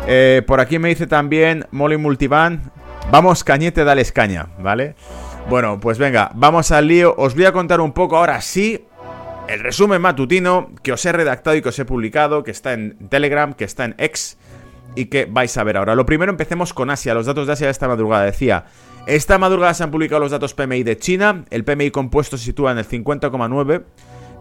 Eh, 0.07 0.43
por 0.47 0.61
aquí 0.61 0.79
me 0.79 0.89
dice 0.89 1.07
también 1.07 1.67
Molly 1.71 1.97
Multivan. 1.97 2.71
Vamos, 3.11 3.45
cañete, 3.45 3.85
dale 3.85 4.05
caña, 4.07 4.49
¿vale? 4.59 4.95
Bueno, 5.49 5.79
pues 5.81 5.99
venga, 5.99 6.31
vamos 6.35 6.71
al 6.71 6.89
lío. 6.89 7.15
Os 7.17 7.35
voy 7.35 7.45
a 7.45 7.53
contar 7.53 7.81
un 7.81 7.93
poco 7.93 8.17
ahora 8.17 8.41
sí 8.41 8.85
el 9.49 9.61
resumen 9.61 10.01
matutino 10.01 10.71
que 10.83 10.93
os 10.93 11.05
he 11.05 11.13
redactado 11.13 11.57
y 11.57 11.63
que 11.63 11.69
os 11.69 11.79
he 11.79 11.85
publicado, 11.85 12.43
que 12.45 12.51
está 12.51 12.73
en 12.73 12.97
Telegram, 13.09 13.53
que 13.53 13.65
está 13.65 13.85
en 13.85 13.95
X 13.99 14.39
y 14.95 15.07
que 15.07 15.27
vais 15.27 15.57
a 15.57 15.65
ver 15.65 15.77
ahora. 15.77 15.95
Lo 15.95 16.07
primero 16.07 16.31
empecemos 16.31 16.73
con 16.73 16.91
Asia. 16.91 17.15
Los 17.15 17.27
datos 17.27 17.47
de 17.47 17.53
Asia 17.53 17.67
de 17.67 17.73
esta 17.73 17.89
madrugada. 17.89 18.25
Decía, 18.25 18.67
esta 19.07 19.39
madrugada 19.39 19.75
se 19.75 19.85
han 19.85 19.91
publicado 19.91 20.21
los 20.21 20.31
datos 20.31 20.55
PMI 20.55 20.83
de 20.83 20.99
China. 20.99 21.45
El 21.51 21.65
PMI 21.65 21.91
compuesto 21.91 22.39
se 22.39 22.45
sitúa 22.45 22.73
en 22.73 22.79
el 22.79 22.87
50,9. 22.87 23.85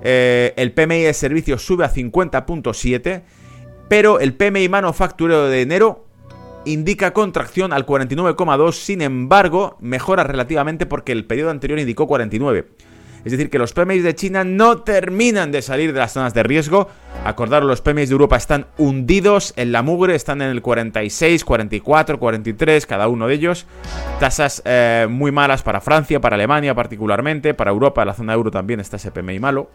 Eh, 0.04 0.54
el 0.58 0.74
PMI 0.74 1.04
de 1.04 1.14
servicios 1.14 1.66
sube 1.66 1.86
a 1.86 1.92
50.7. 1.92 3.24
Pero 3.88 4.20
el 4.20 4.34
PMI 4.34 4.70
manufacturero 4.70 5.48
de 5.48 5.62
enero 5.62 6.06
indica 6.66 7.14
contracción 7.14 7.74
al 7.74 7.86
49,2. 7.86 8.74
Sin 8.74 9.02
embargo, 9.02 9.78
mejora 9.80 10.24
relativamente 10.24 10.86
porque 10.86 11.12
el 11.12 11.26
periodo 11.26 11.52
anterior 11.52 11.80
indicó 11.80 12.08
49. 12.08 12.68
Es 13.26 13.32
decir, 13.32 13.50
que 13.50 13.58
los 13.58 13.72
PMI 13.72 14.00
de 14.00 14.16
China 14.16 14.44
no 14.44 14.82
terminan 14.82 15.52
de 15.52 15.62
salir 15.62 15.94
de 15.94 16.00
las 16.00 16.12
zonas 16.12 16.34
de 16.34 16.44
riesgo. 16.44 16.90
Acordaros, 17.24 17.70
los 17.70 17.80
PMI 17.80 18.06
de 18.06 18.12
Europa 18.12 18.36
están 18.36 18.68
hundidos 18.78 19.54
en 19.56 19.72
la 19.72 19.82
mugre, 19.82 20.14
están 20.16 20.42
en 20.42 20.50
el 20.50 20.62
46, 20.62 21.46
44, 21.46 22.20
43, 22.20 22.86
cada 22.86 23.08
uno 23.08 23.28
de 23.28 23.36
ellos. 23.36 23.66
Tasas 24.20 24.62
eh, 24.66 25.08
muy 25.10 25.32
malas 25.32 25.64
para 25.64 25.80
Francia, 25.80 26.20
para 26.20 26.36
Alemania 26.36 26.76
particularmente, 26.76 27.54
para 27.54 27.72
Europa, 27.72 28.04
la 28.04 28.14
zona 28.14 28.34
euro 28.34 28.52
también 28.52 28.82
está 28.82 28.98
ese 28.98 29.12
PMI 29.12 29.40
malo. 29.40 29.70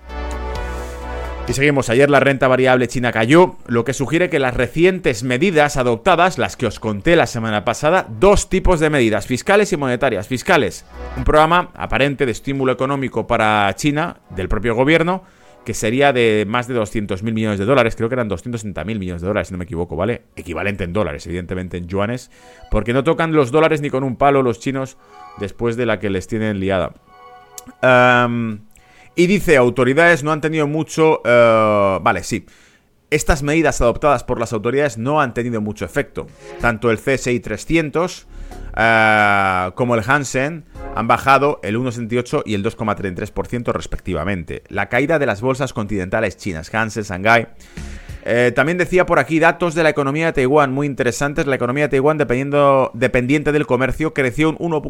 Y 1.48 1.54
seguimos, 1.54 1.88
ayer 1.88 2.10
la 2.10 2.20
renta 2.20 2.46
variable 2.46 2.88
china 2.88 3.10
cayó, 3.10 3.56
lo 3.66 3.82
que 3.82 3.94
sugiere 3.94 4.28
que 4.28 4.38
las 4.38 4.52
recientes 4.52 5.22
medidas 5.22 5.78
adoptadas, 5.78 6.36
las 6.36 6.58
que 6.58 6.66
os 6.66 6.78
conté 6.78 7.16
la 7.16 7.26
semana 7.26 7.64
pasada, 7.64 8.06
dos 8.20 8.50
tipos 8.50 8.80
de 8.80 8.90
medidas, 8.90 9.26
fiscales 9.26 9.72
y 9.72 9.78
monetarias. 9.78 10.28
Fiscales, 10.28 10.84
un 11.16 11.24
programa 11.24 11.70
aparente 11.74 12.26
de 12.26 12.32
estímulo 12.32 12.70
económico 12.70 13.26
para 13.26 13.74
China, 13.76 14.18
del 14.28 14.50
propio 14.50 14.74
gobierno, 14.74 15.22
que 15.64 15.72
sería 15.72 16.12
de 16.12 16.44
más 16.46 16.68
de 16.68 16.74
200 16.74 17.22
mil 17.22 17.32
millones 17.32 17.58
de 17.58 17.64
dólares, 17.64 17.96
creo 17.96 18.10
que 18.10 18.16
eran 18.16 18.28
260 18.28 18.84
mil 18.84 18.98
millones 18.98 19.22
de 19.22 19.28
dólares, 19.28 19.48
si 19.48 19.54
no 19.54 19.58
me 19.58 19.64
equivoco, 19.64 19.96
¿vale? 19.96 20.24
Equivalente 20.36 20.84
en 20.84 20.92
dólares, 20.92 21.26
evidentemente 21.26 21.78
en 21.78 21.88
yuanes, 21.88 22.30
porque 22.70 22.92
no 22.92 23.04
tocan 23.04 23.32
los 23.32 23.50
dólares 23.50 23.80
ni 23.80 23.88
con 23.88 24.04
un 24.04 24.16
palo 24.16 24.42
los 24.42 24.60
chinos 24.60 24.98
después 25.38 25.78
de 25.78 25.86
la 25.86 25.98
que 25.98 26.10
les 26.10 26.26
tienen 26.26 26.60
liada. 26.60 26.92
Y 29.14 29.26
dice, 29.26 29.56
autoridades 29.56 30.22
no 30.22 30.32
han 30.32 30.40
tenido 30.40 30.66
mucho... 30.66 31.20
Eh, 31.24 31.98
vale, 32.02 32.22
sí. 32.22 32.46
Estas 33.10 33.42
medidas 33.42 33.80
adoptadas 33.80 34.22
por 34.22 34.38
las 34.38 34.52
autoridades 34.52 34.98
no 34.98 35.20
han 35.20 35.32
tenido 35.32 35.60
mucho 35.60 35.84
efecto. 35.84 36.26
Tanto 36.60 36.90
el 36.90 36.98
CSI 36.98 37.40
300 37.40 38.26
eh, 38.76 39.70
como 39.74 39.94
el 39.94 40.02
Hansen 40.06 40.64
han 40.94 41.08
bajado 41.08 41.58
el 41.62 41.78
1,68 41.78 42.42
y 42.44 42.54
el 42.54 42.64
2,33% 42.64 43.72
respectivamente. 43.72 44.62
La 44.68 44.88
caída 44.88 45.18
de 45.18 45.26
las 45.26 45.40
bolsas 45.40 45.72
continentales 45.72 46.36
chinas, 46.36 46.72
Hansen, 46.72 47.04
Shanghai... 47.04 47.48
Eh, 48.30 48.52
también 48.54 48.76
decía 48.76 49.06
por 49.06 49.18
aquí 49.18 49.38
datos 49.38 49.74
de 49.74 49.82
la 49.82 49.88
economía 49.88 50.26
de 50.26 50.32
Taiwán 50.34 50.70
muy 50.70 50.86
interesantes. 50.86 51.46
La 51.46 51.56
economía 51.56 51.84
de 51.84 51.88
Taiwán, 51.88 52.18
dependiendo, 52.18 52.90
dependiente 52.92 53.52
del 53.52 53.66
comercio, 53.66 54.12
creció 54.12 54.50
un 54.50 54.56
1, 54.58 54.82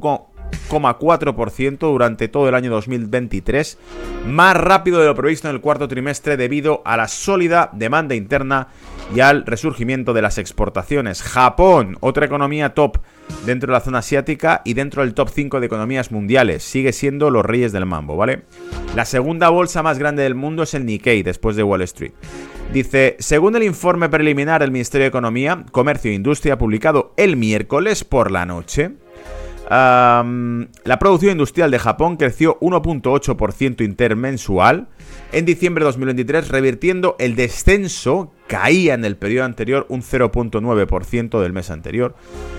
4% 0.68 1.78
durante 1.78 2.28
todo 2.28 2.48
el 2.48 2.54
año 2.54 2.70
2023, 2.70 3.78
más 4.26 4.56
rápido 4.56 5.00
de 5.00 5.06
lo 5.06 5.14
previsto 5.14 5.48
en 5.48 5.54
el 5.54 5.60
cuarto 5.60 5.88
trimestre 5.88 6.36
debido 6.36 6.82
a 6.84 6.96
la 6.96 7.08
sólida 7.08 7.70
demanda 7.72 8.14
interna 8.14 8.68
y 9.14 9.20
al 9.20 9.46
resurgimiento 9.46 10.12
de 10.12 10.22
las 10.22 10.38
exportaciones. 10.38 11.22
Japón, 11.22 11.96
otra 12.00 12.26
economía 12.26 12.74
top 12.74 12.98
dentro 13.46 13.68
de 13.68 13.78
la 13.78 13.84
zona 13.84 13.98
asiática 13.98 14.62
y 14.64 14.74
dentro 14.74 15.02
del 15.02 15.14
top 15.14 15.30
5 15.30 15.60
de 15.60 15.66
economías 15.66 16.12
mundiales, 16.12 16.62
sigue 16.62 16.92
siendo 16.92 17.30
los 17.30 17.44
reyes 17.44 17.72
del 17.72 17.86
mambo, 17.86 18.16
¿vale? 18.16 18.42
La 18.94 19.04
segunda 19.04 19.48
bolsa 19.48 19.82
más 19.82 19.98
grande 19.98 20.22
del 20.22 20.34
mundo 20.34 20.62
es 20.62 20.74
el 20.74 20.84
Nikkei, 20.84 21.22
después 21.22 21.56
de 21.56 21.62
Wall 21.62 21.82
Street. 21.82 22.12
Dice, 22.72 23.16
según 23.18 23.56
el 23.56 23.62
informe 23.62 24.10
preliminar 24.10 24.60
del 24.60 24.72
Ministerio 24.72 25.04
de 25.04 25.08
Economía, 25.08 25.64
Comercio 25.72 26.10
e 26.10 26.14
Industria 26.14 26.58
publicado 26.58 27.14
el 27.16 27.36
miércoles 27.36 28.04
por 28.04 28.30
la 28.30 28.44
noche, 28.44 28.92
la 29.70 30.98
producción 30.98 31.32
industrial 31.32 31.70
de 31.70 31.78
Japón 31.78 32.16
creció 32.16 32.58
1.8% 32.60 33.84
intermensual 33.84 34.88
en 35.32 35.44
diciembre 35.44 35.82
de 35.82 35.86
2023, 35.86 36.48
revirtiendo 36.48 37.16
el 37.18 37.36
descenso, 37.36 38.32
caía 38.48 38.94
en 38.94 39.04
el 39.04 39.16
periodo 39.16 39.44
anterior 39.44 39.86
un 39.88 40.02
0.9% 40.02 41.40
del 41.40 41.52
mes 41.52 41.70
anterior, 41.70 42.16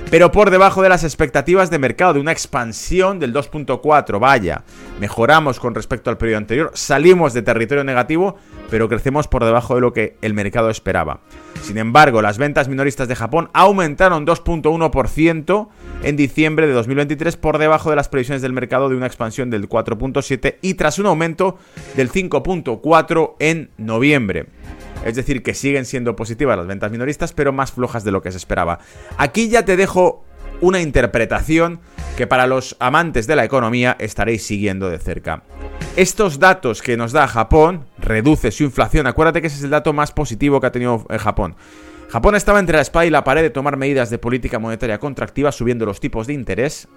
pero 0.09 0.31
por 0.31 0.49
debajo 0.51 0.81
de 0.81 0.89
las 0.89 1.03
expectativas 1.03 1.69
de 1.69 1.79
mercado, 1.79 2.13
de 2.13 2.19
una 2.21 2.31
expansión 2.31 3.19
del 3.19 3.33
2.4%. 3.33 4.19
Vaya, 4.19 4.63
mejoramos 4.99 5.59
con 5.59 5.75
respecto 5.75 6.09
al 6.09 6.17
periodo 6.17 6.37
anterior, 6.37 6.71
salimos 6.73 7.33
de 7.33 7.41
territorio 7.41 7.83
negativo, 7.83 8.37
pero 8.69 8.87
crecemos 8.87 9.27
por 9.27 9.43
debajo 9.43 9.75
de 9.75 9.81
lo 9.81 9.91
que 9.91 10.15
el 10.21 10.33
mercado 10.33 10.69
esperaba. 10.69 11.19
Sin 11.61 11.77
embargo, 11.77 12.21
las 12.21 12.37
ventas 12.37 12.69
minoristas 12.69 13.07
de 13.07 13.15
Japón 13.15 13.49
aumentaron 13.53 14.25
2.1% 14.25 15.67
en 16.03 16.15
diciembre 16.15 16.67
de 16.67 16.73
2023 16.73 17.35
por 17.35 17.57
debajo 17.57 17.89
de 17.89 17.95
las 17.95 18.09
previsiones 18.09 18.41
del 18.41 18.53
mercado 18.53 18.89
de 18.89 18.95
una 18.95 19.07
expansión 19.07 19.49
del 19.49 19.67
4.7 19.67 20.57
y 20.61 20.75
tras 20.75 20.99
un 20.99 21.07
aumento 21.07 21.57
del 21.95 22.11
5.4 22.11 23.35
en 23.39 23.71
noviembre. 23.77 24.47
Es 25.05 25.15
decir, 25.15 25.43
que 25.43 25.53
siguen 25.53 25.85
siendo 25.85 26.15
positivas 26.15 26.57
las 26.57 26.67
ventas 26.67 26.91
minoristas, 26.91 27.33
pero 27.33 27.53
más 27.53 27.71
flojas 27.71 28.03
de 28.03 28.11
lo 28.11 28.21
que 28.21 28.31
se 28.31 28.37
esperaba. 28.37 28.79
Aquí 29.17 29.49
ya 29.49 29.63
te 29.63 29.77
dejo 29.77 30.25
una 30.61 30.81
interpretación 30.81 31.79
que 32.17 32.27
para 32.27 32.47
los 32.47 32.75
amantes 32.79 33.27
de 33.27 33.35
la 33.35 33.45
economía 33.45 33.95
estaréis 33.99 34.45
siguiendo 34.45 34.89
de 34.89 34.99
cerca. 34.99 35.43
Estos 35.95 36.39
datos 36.39 36.81
que 36.81 36.97
nos 36.97 37.11
da 37.11 37.27
Japón, 37.27 37.85
reduce 37.97 38.51
su 38.51 38.63
inflación, 38.63 39.07
acuérdate 39.07 39.41
que 39.41 39.47
ese 39.47 39.57
es 39.57 39.63
el 39.63 39.69
dato 39.69 39.93
más 39.93 40.11
positivo 40.11 40.59
que 40.59 40.67
ha 40.67 40.71
tenido 40.71 41.05
eh, 41.09 41.17
Japón. 41.17 41.55
Japón 42.09 42.35
estaba 42.35 42.59
entre 42.59 42.75
la 42.75 42.81
espada 42.81 43.05
y 43.05 43.09
la 43.09 43.23
pared 43.23 43.41
de 43.41 43.49
tomar 43.51 43.77
medidas 43.77 44.09
de 44.09 44.17
política 44.17 44.59
monetaria 44.59 44.99
contractiva 44.99 45.51
subiendo 45.51 45.85
los 45.85 45.99
tipos 45.99 46.27
de 46.27 46.33
interés, 46.33 46.87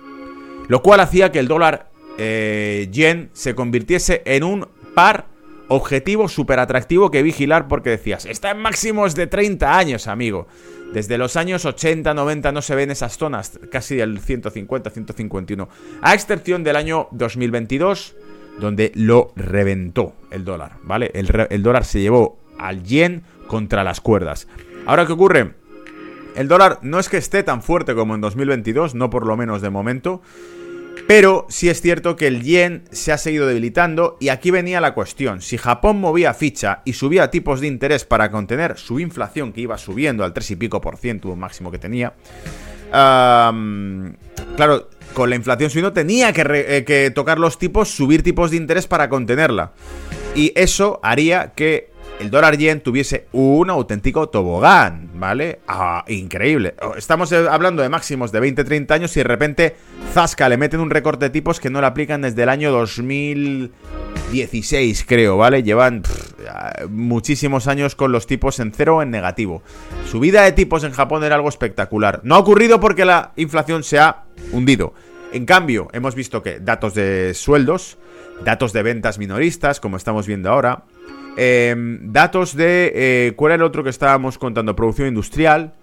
lo 0.68 0.82
cual 0.82 1.00
hacía 1.00 1.30
que 1.30 1.38
el 1.38 1.48
dólar 1.48 1.90
eh, 2.18 2.88
yen 2.90 3.30
se 3.32 3.54
convirtiese 3.54 4.22
en 4.24 4.44
un 4.44 4.68
par 4.94 5.26
objetivo 5.68 6.28
súper 6.28 6.58
atractivo 6.58 7.10
que 7.10 7.22
vigilar 7.22 7.68
porque 7.68 7.90
decías, 7.90 8.26
está 8.26 8.50
en 8.50 8.58
máximos 8.58 9.14
de 9.14 9.26
30 9.26 9.76
años, 9.76 10.06
amigo. 10.06 10.46
Desde 10.92 11.16
los 11.16 11.36
años 11.36 11.64
80, 11.64 12.12
90 12.12 12.52
no 12.52 12.60
se 12.60 12.74
ven 12.74 12.90
esas 12.90 13.16
zonas, 13.16 13.58
casi 13.70 13.96
del 13.96 14.20
150, 14.20 14.90
151. 14.90 15.68
A 16.02 16.14
excepción 16.14 16.62
del 16.62 16.76
año 16.76 17.08
2022, 17.12 18.14
donde 18.60 18.92
lo 18.94 19.32
reventó 19.34 20.14
el 20.30 20.44
dólar, 20.44 20.76
¿vale? 20.82 21.10
El, 21.14 21.28
el 21.48 21.62
dólar 21.62 21.86
se 21.86 22.00
llevó 22.00 22.38
al 22.58 22.82
yen 22.82 23.22
contra 23.46 23.84
las 23.84 24.02
cuerdas. 24.02 24.48
Ahora, 24.84 25.06
¿qué 25.06 25.12
ocurre? 25.12 25.54
El 26.36 26.48
dólar 26.48 26.78
no 26.82 26.98
es 26.98 27.08
que 27.08 27.16
esté 27.16 27.42
tan 27.42 27.62
fuerte 27.62 27.94
como 27.94 28.14
en 28.14 28.20
2022, 28.20 28.94
no 28.94 29.10
por 29.10 29.26
lo 29.26 29.36
menos 29.36 29.62
de 29.62 29.70
momento. 29.70 30.22
Pero 31.06 31.46
sí 31.48 31.68
es 31.68 31.80
cierto 31.80 32.16
que 32.16 32.26
el 32.26 32.42
yen 32.42 32.84
se 32.90 33.12
ha 33.12 33.18
seguido 33.18 33.46
debilitando 33.46 34.16
y 34.20 34.28
aquí 34.28 34.50
venía 34.50 34.80
la 34.80 34.94
cuestión. 34.94 35.42
Si 35.42 35.58
Japón 35.58 36.00
movía 36.00 36.32
ficha 36.32 36.80
y 36.84 36.94
subía 36.94 37.30
tipos 37.30 37.60
de 37.60 37.66
interés 37.66 38.04
para 38.04 38.30
contener 38.30 38.78
su 38.78 38.98
inflación 39.00 39.52
que 39.52 39.60
iba 39.60 39.76
subiendo 39.78 40.24
al 40.24 40.32
3 40.32 40.52
y 40.52 40.56
pico 40.56 40.80
por 40.80 40.96
ciento, 40.96 41.34
máximo 41.36 41.70
que 41.70 41.78
tenía, 41.78 42.14
claro, 42.90 44.88
con 45.12 45.30
la 45.30 45.36
inflación 45.36 45.70
subiendo 45.70 45.92
tenía 45.92 46.30
eh, 46.30 46.84
que 46.86 47.10
tocar 47.10 47.38
los 47.38 47.58
tipos, 47.58 47.90
subir 47.90 48.22
tipos 48.22 48.50
de 48.50 48.56
interés 48.56 48.86
para 48.86 49.08
contenerla. 49.08 49.72
Y 50.34 50.52
eso 50.54 50.98
haría 51.02 51.52
que 51.54 51.91
el 52.20 52.30
dólar 52.30 52.56
yen 52.56 52.80
tuviese 52.80 53.26
un 53.32 53.68
auténtico 53.70 54.28
tobogán, 54.28 55.10
¿vale? 55.14 55.58
Ah, 55.66 56.04
increíble. 56.08 56.74
Oh, 56.80 56.94
estamos 56.96 57.32
eh, 57.32 57.44
hablando 57.50 57.82
de 57.82 57.88
máximos 57.88 58.30
de 58.32 58.40
20-30 58.40 58.90
años 58.92 59.16
y 59.16 59.20
de 59.20 59.24
repente 59.24 59.76
Zasca 60.12 60.48
le 60.48 60.56
meten 60.56 60.80
un 60.80 60.90
recorte 60.90 61.26
de 61.26 61.30
tipos 61.30 61.60
que 61.60 61.70
no 61.70 61.80
le 61.80 61.86
aplican 61.86 62.22
desde 62.22 62.42
el 62.44 62.48
año 62.48 62.70
2016, 62.70 65.04
creo, 65.06 65.36
¿vale? 65.36 65.62
Llevan 65.62 66.02
muchísimos 66.88 67.66
años 67.66 67.94
con 67.94 68.12
los 68.12 68.26
tipos 68.26 68.60
en 68.60 68.72
cero 68.72 68.96
o 68.96 69.02
en 69.02 69.10
negativo. 69.10 69.62
Subida 70.10 70.42
de 70.42 70.52
tipos 70.52 70.84
en 70.84 70.92
Japón 70.92 71.24
era 71.24 71.36
algo 71.36 71.48
espectacular. 71.48 72.20
No 72.24 72.34
ha 72.34 72.38
ocurrido 72.38 72.80
porque 72.80 73.04
la 73.04 73.32
inflación 73.36 73.82
se 73.82 73.98
ha 73.98 74.24
hundido. 74.52 74.94
En 75.32 75.46
cambio, 75.46 75.88
hemos 75.92 76.14
visto 76.14 76.42
que 76.42 76.60
datos 76.60 76.94
de 76.94 77.32
sueldos, 77.34 77.98
datos 78.44 78.72
de 78.72 78.82
ventas 78.82 79.18
minoristas, 79.18 79.80
como 79.80 79.96
estamos 79.96 80.26
viendo 80.26 80.50
ahora, 80.50 80.84
Em, 81.36 82.12
datos 82.12 82.56
de... 82.56 82.92
Eh, 82.94 83.32
¿Cuál 83.36 83.52
era 83.52 83.62
el 83.62 83.66
otro 83.66 83.82
que 83.82 83.90
estábamos 83.90 84.38
contando? 84.38 84.76
Producción 84.76 85.08
industrial. 85.08 85.74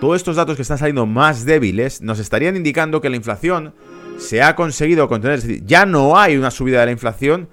Todos 0.00 0.16
estos 0.16 0.36
datos 0.36 0.56
que 0.56 0.62
están 0.62 0.78
saliendo 0.78 1.06
más 1.06 1.44
débiles 1.44 2.00
nos 2.02 2.18
estarían 2.20 2.56
indicando 2.56 3.00
que 3.00 3.10
la 3.10 3.16
inflación 3.16 3.74
se 4.18 4.42
ha 4.42 4.54
conseguido 4.54 5.08
contener. 5.08 5.38
Es 5.38 5.46
decir, 5.46 5.64
ya 5.66 5.86
no 5.86 6.18
hay 6.18 6.36
una 6.36 6.50
subida 6.50 6.80
de 6.80 6.86
la 6.86 6.92
inflación, 6.92 7.48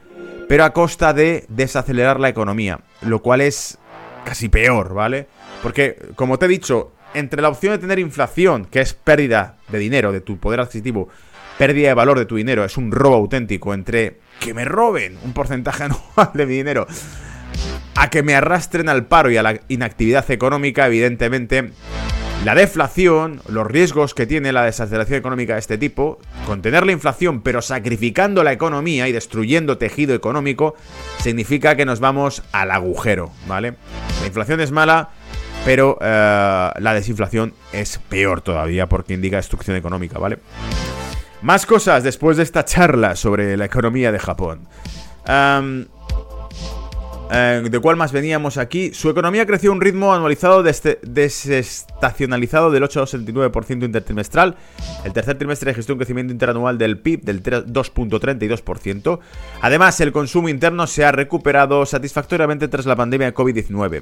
pero 0.47 0.63
a 0.63 0.73
costa 0.73 1.13
de 1.13 1.45
desacelerar 1.49 2.19
la 2.19 2.29
economía. 2.29 2.81
Lo 3.01 3.21
cual 3.21 3.41
es 3.41 3.79
casi 4.25 4.49
peor, 4.49 4.93
¿vale? 4.93 5.27
Porque, 5.63 5.97
como 6.15 6.37
te 6.37 6.45
he 6.45 6.49
dicho, 6.49 6.91
entre 7.15 7.41
la 7.41 7.49
opción 7.49 7.73
de 7.73 7.79
tener 7.79 7.97
inflación, 7.97 8.65
que 8.65 8.81
es 8.81 8.93
pérdida 8.93 9.57
de 9.69 9.79
dinero, 9.79 10.11
de 10.11 10.21
tu 10.21 10.37
poder 10.37 10.59
adquisitivo, 10.59 11.09
pérdida 11.57 11.89
de 11.89 11.93
valor 11.93 12.19
de 12.19 12.25
tu 12.25 12.35
dinero, 12.35 12.65
es 12.65 12.77
un 12.77 12.91
robo 12.91 13.15
auténtico 13.15 13.73
entre 13.73 14.19
que 14.39 14.53
me 14.53 14.65
roben 14.65 15.17
un 15.23 15.33
porcentaje 15.33 15.83
anual 15.85 16.31
de 16.33 16.45
mi 16.45 16.55
dinero 16.55 16.87
a 17.95 18.09
que 18.09 18.23
me 18.23 18.35
arrastren 18.35 18.89
al 18.89 19.05
paro 19.05 19.31
y 19.31 19.37
a 19.37 19.43
la 19.43 19.59
inactividad 19.69 20.29
económica, 20.29 20.87
evidentemente, 20.87 21.71
la 22.43 22.53
deflación, 22.53 23.41
los 23.47 23.65
riesgos 23.65 24.13
que 24.13 24.27
tiene 24.27 24.51
la 24.51 24.63
desaceleración 24.65 25.17
económica 25.17 25.53
de 25.53 25.59
este 25.59 25.77
tipo, 25.77 26.19
contener 26.45 26.85
la 26.85 26.91
inflación 26.91 27.41
pero 27.41 27.61
sacrificando 27.61 28.43
la 28.43 28.51
economía 28.51 29.07
y 29.07 29.11
destruyendo 29.11 29.77
tejido 29.77 30.13
económico, 30.13 30.75
significa 31.19 31.75
que 31.75 31.85
nos 31.85 31.99
vamos 31.99 32.43
al 32.51 32.69
agujero, 32.69 33.31
¿vale? 33.47 33.75
La 34.21 34.27
inflación 34.27 34.61
es 34.61 34.71
mala, 34.71 35.09
pero 35.63 35.97
eh, 36.01 36.69
la 36.77 36.93
desinflación 36.93 37.55
es 37.71 37.97
peor 38.09 38.41
todavía 38.41 38.87
porque 38.87 39.15
indica 39.15 39.37
destrucción 39.37 39.75
económica, 39.75 40.19
¿vale? 40.19 40.37
Más 41.45 41.65
cosas 41.67 42.03
después 42.03 42.37
de 42.37 42.43
esta 42.43 42.65
charla 42.65 43.15
sobre 43.15 43.55
la 43.55 43.65
economía 43.65 44.11
de 44.11 44.17
Japón. 44.17 44.67
Eh, 47.31 47.63
¿De 47.69 47.79
cuál 47.79 47.97
más 47.97 48.11
veníamos 48.11 48.57
aquí? 48.57 48.95
Su 48.95 49.11
economía 49.11 49.45
creció 49.45 49.69
a 49.69 49.73
un 49.73 49.81
ritmo 49.81 50.11
anualizado 50.11 50.63
desestacionalizado 50.63 52.71
del 52.71 52.81
8,69% 52.81 53.85
intertrimestral. 53.85 54.55
El 55.03 55.13
tercer 55.13 55.37
trimestre 55.37 55.69
registró 55.69 55.93
un 55.93 55.99
crecimiento 55.99 56.33
interanual 56.33 56.79
del 56.79 56.97
PIB 56.97 57.21
del 57.21 57.43
2,32%. 57.43 59.19
Además, 59.61 60.01
el 60.01 60.11
consumo 60.11 60.49
interno 60.49 60.87
se 60.87 61.05
ha 61.05 61.11
recuperado 61.11 61.85
satisfactoriamente 61.85 62.67
tras 62.69 62.87
la 62.87 62.95
pandemia 62.95 63.27
de 63.27 63.35
COVID-19. 63.35 64.01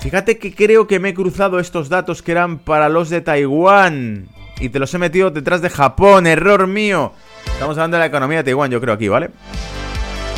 Fíjate 0.00 0.38
que 0.38 0.52
creo 0.52 0.88
que 0.88 0.98
me 0.98 1.10
he 1.10 1.14
cruzado 1.14 1.60
estos 1.60 1.88
datos 1.88 2.22
que 2.22 2.32
eran 2.32 2.58
para 2.58 2.88
los 2.88 3.08
de 3.08 3.20
Taiwán. 3.20 4.30
Y 4.60 4.68
te 4.68 4.78
los 4.78 4.92
he 4.94 4.98
metido 4.98 5.30
detrás 5.30 5.62
de 5.62 5.70
Japón. 5.70 6.26
Error 6.26 6.66
mío. 6.66 7.12
Estamos 7.46 7.76
hablando 7.76 7.96
de 7.96 8.00
la 8.00 8.06
economía 8.06 8.38
de 8.38 8.44
Taiwán, 8.44 8.70
yo 8.70 8.80
creo 8.80 8.94
aquí, 8.94 9.08
¿vale? 9.08 9.30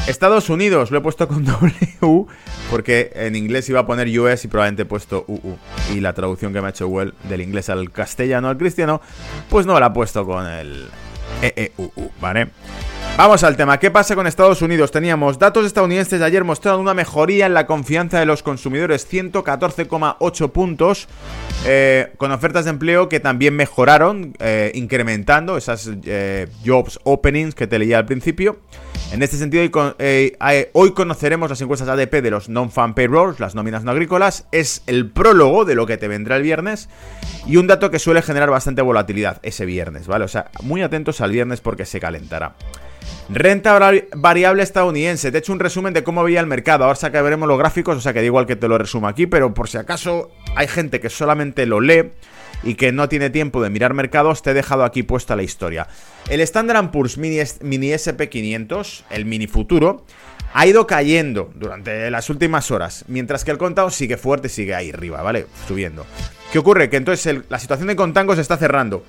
Estados 0.07 0.51
Unidos, 0.51 0.91
lo 0.91 0.99
he 0.99 1.01
puesto 1.01 1.27
con 1.27 1.45
W 2.01 2.27
porque 2.71 3.13
en 3.15 3.37
inglés 3.37 3.69
iba 3.69 3.81
a 3.81 3.87
poner 3.87 4.07
US 4.19 4.45
y 4.45 4.49
probablemente 4.49 4.83
he 4.83 4.87
puesto 4.87 5.25
UU. 5.29 5.57
Y 5.95 6.01
la 6.01 6.13
traducción 6.13 6.53
que 6.53 6.61
me 6.61 6.67
ha 6.67 6.71
hecho 6.71 6.89
Well 6.89 7.15
del 7.29 7.41
inglés 7.41 7.71
al 7.71 7.91
castellano 7.91 8.49
al 8.49 8.57
cristiano, 8.57 9.01
pues 9.49 9.67
no 9.67 9.79
la 9.79 9.87
ha 9.87 9.93
puesto 9.93 10.27
con 10.27 10.47
el 10.47 10.89
EEUU, 11.43 12.11
¿vale? 12.21 12.49
Vamos 13.17 13.45
al 13.45 13.57
tema. 13.57 13.79
¿Qué 13.81 13.91
pasa 13.91 14.15
con 14.15 14.27
Estados 14.27 14.61
Unidos? 14.61 14.91
Teníamos 14.91 15.39
datos 15.39 15.65
estadounidenses 15.65 16.21
de 16.21 16.27
ayer 16.27 16.45
mostraron 16.45 16.83
una 16.83 16.93
mejoría 16.93 17.47
en 17.47 17.55
la 17.55 17.67
confianza 17.67 18.21
de 18.21 18.27
los 18.27 18.43
consumidores, 18.43 19.11
114,8 19.11 20.53
puntos, 20.53 21.09
eh, 21.65 22.13
con 22.19 22.31
ofertas 22.31 22.67
de 22.67 22.73
empleo 22.73 23.09
que 23.09 23.19
también 23.19 23.57
mejoraron, 23.57 24.35
eh, 24.39 24.71
incrementando 24.75 25.57
esas 25.57 25.91
eh, 26.05 26.47
jobs 26.63 27.01
openings 27.05 27.55
que 27.55 27.67
te 27.67 27.79
leía 27.79 27.97
al 27.97 28.05
principio. 28.05 28.59
En 29.11 29.23
este 29.23 29.39
sentido, 29.39 29.63
hoy 30.75 30.93
conoceremos 30.93 31.49
las 31.49 31.61
encuestas 31.63 31.89
ADP 31.89 32.21
de 32.21 32.31
los 32.31 32.51
non-fan 32.51 32.95
payrolls, 32.95 33.41
las 33.41 33.55
nóminas 33.55 33.83
no 33.83 33.93
agrícolas. 33.93 34.47
Es 34.53 34.83
el 34.87 35.11
prólogo 35.11 35.65
de 35.65 35.75
lo 35.75 35.87
que 35.87 35.97
te 35.97 36.07
vendrá 36.07 36.37
el 36.37 36.43
viernes 36.43 36.91
y 37.47 37.57
un 37.57 37.67
dato 37.67 37.91
que 37.91 37.99
suele 37.99 38.21
generar 38.21 38.51
bastante 38.51 38.83
volatilidad 38.83 39.41
ese 39.43 39.65
viernes, 39.65 40.07
¿vale? 40.07 40.27
O 40.27 40.29
sea, 40.29 40.51
muy 40.63 40.83
atentos 40.83 41.23
al 41.23 41.31
viernes 41.31 41.63
porque 41.63 41.87
se 41.87 41.99
calentará. 41.99 42.57
Renta 43.29 43.79
variable 44.15 44.63
estadounidense. 44.63 45.31
Te 45.31 45.39
he 45.39 45.41
hecho 45.41 45.53
un 45.53 45.61
resumen 45.61 45.93
de 45.93 46.05
cómo 46.05 46.23
veía 46.23 46.41
el 46.41 46.47
mercado. 46.47 46.85
Ahora 46.85 47.11
que 47.11 47.23
veremos 47.23 47.49
los 47.49 47.59
gráficos, 47.59 47.97
o 47.97 48.01
sea 48.01 48.13
que 48.13 48.21
da 48.21 48.27
igual 48.27 48.47
que 48.47 48.57
te 48.57 48.69
lo 48.69 48.79
resumo 48.79 49.09
aquí, 49.09 49.27
pero 49.27 49.53
por 49.53 49.69
si 49.69 49.79
acaso 49.79 50.31
hay 50.55 50.69
gente 50.69 51.01
que 51.01 51.11
solamente 51.11 51.67
lo 51.67 51.81
lee 51.81 52.13
y 52.63 52.75
que 52.75 52.93
no 52.93 53.09
tiene 53.09 53.31
tiempo 53.31 53.63
de 53.63 53.71
mirar 53.71 53.95
mercados, 53.95 54.43
te 54.43 54.51
he 54.51 54.55
dejado 54.55 54.85
aquí 54.85 55.03
puesta 55.03 55.37
la 55.37 55.43
historia. 55.43 55.89
El 56.29 56.41
Standard 56.41 56.91
Poor's 56.91 57.19
Mini, 57.19 57.41
mini 57.63 57.89
SP500, 57.89 59.05
el 59.11 59.25
mini 59.25 59.47
futuro, 59.47 60.05
ha 60.55 60.67
ido 60.67 60.87
cayendo 60.87 61.51
durante 61.55 62.11
las 62.11 62.31
últimas 62.31 62.71
horas, 62.71 63.05
mientras 63.09 63.45
que 63.45 63.51
el 63.51 63.59
contado 63.59 63.91
sigue 63.91 64.17
fuerte, 64.17 64.49
sigue 64.49 64.75
ahí 64.75 64.91
arriba, 64.91 65.21
¿vale? 65.23 65.47
Subiendo. 65.69 66.07
¿Qué 66.51 66.59
ocurre? 66.59 66.89
Que 66.89 66.97
entonces 66.97 67.41
la 67.49 67.59
situación 67.59 67.89
de 67.89 67.97
contango 67.97 68.35
se 68.35 68.41
está 68.41 68.57
cerrando. 68.57 69.05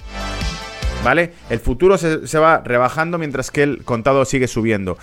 ¿Vale? 1.08 1.32
El 1.50 1.60
futuro 1.60 1.98
se, 1.98 2.38
va 2.38 2.62
rebajando 2.66 3.18
mientras 3.18 3.50
que 3.50 3.64
el 3.64 3.86
contado 3.86 4.26
sigue 4.26 4.46
subiendo. 4.50 4.98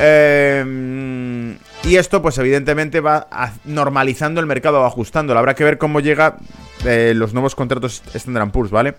Em, 0.00 1.52
y 1.84 1.94
esto, 1.96 2.20
pues 2.20 2.36
evidentemente 2.38 3.00
va 3.00 3.28
normalizando 3.64 4.40
el 4.40 4.46
mercado, 4.46 4.80
va 4.80 4.88
ajustando. 4.88 5.38
Habrá 5.38 5.54
que 5.54 5.62
ver 5.62 5.78
cómo 5.78 6.00
llega 6.00 6.38
eh, 6.84 7.12
los 7.14 7.32
nuevos 7.32 7.54
contratos 7.54 8.02
Standard 8.12 8.50
Poor's, 8.50 8.72
¿vale? 8.72 8.94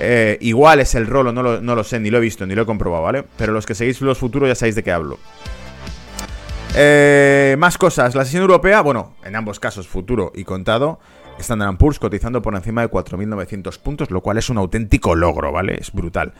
Eh, 0.00 0.38
igual 0.40 0.80
es 0.80 0.94
el 0.94 1.06
rolo, 1.06 1.32
no 1.32 1.42
lo, 1.42 1.60
no 1.60 1.74
lo 1.74 1.84
sé, 1.84 2.00
ni 2.00 2.08
lo 2.08 2.16
he 2.16 2.22
visto, 2.22 2.46
ni 2.46 2.54
lo 2.54 2.62
he 2.62 2.66
comprobado, 2.66 3.02
¿vale? 3.02 3.22
Pero 3.36 3.52
los 3.52 3.66
que 3.66 3.74
seguís 3.74 4.00
los 4.00 4.16
futuros 4.16 4.48
ya 4.48 4.54
sabéis 4.54 4.76
de 4.76 4.82
qué 4.82 4.90
hablo. 4.90 5.18
Eh, 6.74 7.56
más 7.58 7.76
cosas. 7.76 8.14
La 8.14 8.24
sesión 8.24 8.40
europea, 8.40 8.80
bueno, 8.80 9.16
en 9.22 9.36
ambos 9.36 9.60
casos, 9.60 9.86
futuro 9.86 10.32
y 10.34 10.44
contado, 10.44 10.98
Standard 11.38 11.76
Poor's 11.76 11.98
cotizando 11.98 12.42
por 12.42 12.54
encima 12.54 12.82
de 12.82 12.90
4.900 12.90 13.78
puntos, 13.78 14.10
lo 14.10 14.20
cual 14.20 14.38
es 14.38 14.50
un 14.50 14.58
auténtico 14.58 15.14
logro, 15.14 15.52
¿vale? 15.52 15.76
Es 15.80 15.92
brutal. 15.92 16.32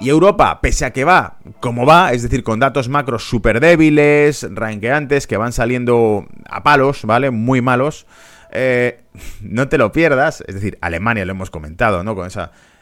Y 0.00 0.08
Europa, 0.08 0.60
pese 0.62 0.86
a 0.86 0.92
que 0.92 1.04
va 1.04 1.36
como 1.60 1.84
va, 1.84 2.12
es 2.12 2.22
decir, 2.22 2.42
con 2.42 2.58
datos 2.58 2.88
macros 2.88 3.28
súper 3.28 3.60
débiles, 3.60 4.46
ranqueantes, 4.50 5.26
que 5.26 5.36
van 5.36 5.52
saliendo 5.52 6.26
a 6.48 6.62
palos, 6.62 7.04
¿vale? 7.04 7.30
Muy 7.30 7.60
malos. 7.60 8.06
Eh, 8.50 9.00
no 9.42 9.68
te 9.68 9.78
lo 9.78 9.92
pierdas, 9.92 10.42
es 10.46 10.54
decir, 10.54 10.78
Alemania 10.80 11.24
lo 11.24 11.32
hemos 11.32 11.50
comentado, 11.50 12.02
¿no? 12.02 12.14
Con 12.14 12.28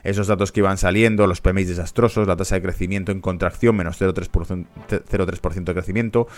esos 0.04 0.26
datos 0.26 0.52
que 0.52 0.60
iban 0.60 0.78
saliendo, 0.78 1.26
los 1.26 1.40
PMI 1.40 1.64
desastrosos, 1.64 2.26
la 2.28 2.36
tasa 2.36 2.54
de 2.54 2.62
crecimiento 2.62 3.12
en 3.12 3.20
contracción, 3.20 3.76
menos 3.76 4.00
0,3% 4.00 5.64
de 5.64 5.74
crecimiento, 5.74 6.28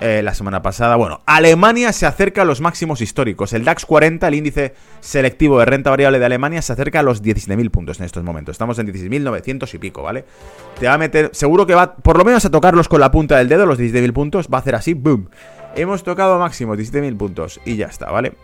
eh, 0.00 0.20
la 0.22 0.34
semana 0.34 0.62
pasada. 0.62 0.96
Bueno, 0.96 1.22
Alemania 1.26 1.92
se 1.92 2.06
acerca 2.06 2.42
a 2.42 2.44
los 2.44 2.60
máximos 2.60 3.00
históricos. 3.00 3.52
El 3.52 3.64
DAX 3.64 3.86
40, 3.86 4.28
el 4.28 4.34
índice 4.34 4.74
selectivo 5.00 5.58
de 5.58 5.64
renta 5.64 5.90
variable 5.90 6.18
de 6.18 6.26
Alemania, 6.26 6.60
se 6.60 6.72
acerca 6.72 7.00
a 7.00 7.02
los 7.02 7.22
17.000 7.22 7.70
puntos 7.70 7.98
en 7.98 8.06
estos 8.06 8.22
momentos. 8.22 8.54
Estamos 8.54 8.78
en 8.78 8.88
16.900 8.88 9.74
y 9.74 9.78
pico, 9.78 10.02
¿vale? 10.02 10.24
Te 10.78 10.86
va 10.86 10.94
a 10.94 10.98
meter, 10.98 11.30
seguro 11.32 11.66
que 11.66 11.74
va 11.74 11.94
por 11.94 12.18
lo 12.18 12.24
menos 12.24 12.44
a 12.44 12.50
tocarlos 12.50 12.88
con 12.88 13.00
la 13.00 13.10
punta 13.10 13.38
del 13.38 13.48
dedo, 13.48 13.64
los 13.64 13.78
17.000 13.78 14.12
puntos. 14.12 14.48
Va 14.52 14.58
a 14.58 14.60
hacer 14.60 14.74
así, 14.74 14.94
boom. 14.94 15.30
Hemos 15.74 16.02
tocado 16.02 16.38
máximo 16.38 16.74
17.000 16.76 17.16
puntos 17.16 17.60
y 17.64 17.76
ya 17.76 17.86
está, 17.86 18.10
¿vale? 18.10 18.34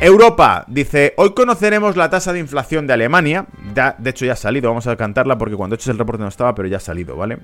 Europa 0.00 0.64
dice, 0.66 1.14
hoy 1.16 1.32
conoceremos 1.32 1.96
la 1.96 2.10
tasa 2.10 2.32
de 2.32 2.40
inflación 2.40 2.86
de 2.86 2.94
Alemania. 2.94 3.46
de 3.98 4.10
hecho 4.10 4.24
ya 4.24 4.32
ha 4.32 4.36
salido, 4.36 4.68
vamos 4.68 4.86
a 4.88 4.96
cantarla 4.96 5.38
porque 5.38 5.54
cuando 5.54 5.74
he 5.74 5.76
hecho 5.76 5.90
el 5.90 5.98
reporte 5.98 6.22
no 6.22 6.28
estaba, 6.28 6.54
pero 6.54 6.66
ya 6.66 6.78
ha 6.78 6.80
salido, 6.80 7.16
¿vale? 7.16 7.38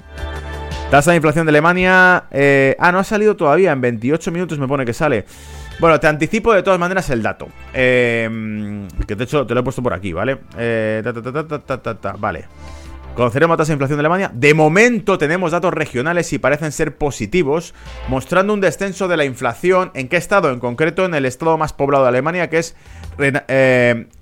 Tasa 0.91 1.11
de 1.11 1.17
inflación 1.17 1.45
de 1.45 1.51
Alemania. 1.51 2.25
Eh, 2.31 2.75
ah, 2.79 2.91
no 2.91 2.99
ha 2.99 3.05
salido 3.05 3.37
todavía. 3.37 3.73
En 3.73 3.81
28 3.83 4.33
minutos 4.33 4.59
me 4.59 4.67
pone 4.67 4.87
que 4.87 4.95
sale. 4.95 5.27
Bueno, 5.81 6.01
te 6.01 6.07
anticipo 6.07 6.55
de 6.55 6.63
todas 6.63 6.81
maneras 6.81 7.11
el 7.11 7.23
dato. 7.23 7.49
Eh, 7.75 8.87
que 9.07 9.15
de 9.15 9.25
hecho 9.25 9.47
te 9.47 9.53
lo 9.53 9.61
he 9.61 9.63
puesto 9.63 9.83
por 9.83 9.93
aquí, 9.93 10.15
¿vale? 10.15 10.39
Eh, 10.57 11.03
vale. 12.19 12.47
Conoceremos 13.15 13.55
la 13.55 13.59
tasa 13.59 13.69
de 13.69 13.75
inflación 13.75 13.99
de 13.99 14.01
Alemania. 14.01 14.31
De 14.33 14.55
momento 14.55 15.19
tenemos 15.19 15.53
datos 15.53 15.75
regionales 15.75 16.33
y 16.33 16.39
parecen 16.39 16.73
ser 16.73 16.97
positivos, 16.97 17.75
mostrando 18.09 18.55
un 18.55 18.63
descenso 18.63 19.09
de 19.09 19.19
la 19.19 19.27
inflación. 19.27 19.91
¿En 19.93 20.09
qué 20.09 20.17
estado? 20.17 20.51
En 20.51 20.59
concreto 20.59 21.05
en 21.05 21.15
el 21.15 21.27
estado 21.27 21.59
más 21.59 21.75
poblado 21.75 22.05
de 22.05 22.09
Alemania, 22.09 22.49
que 22.49 22.61
es 22.61 22.77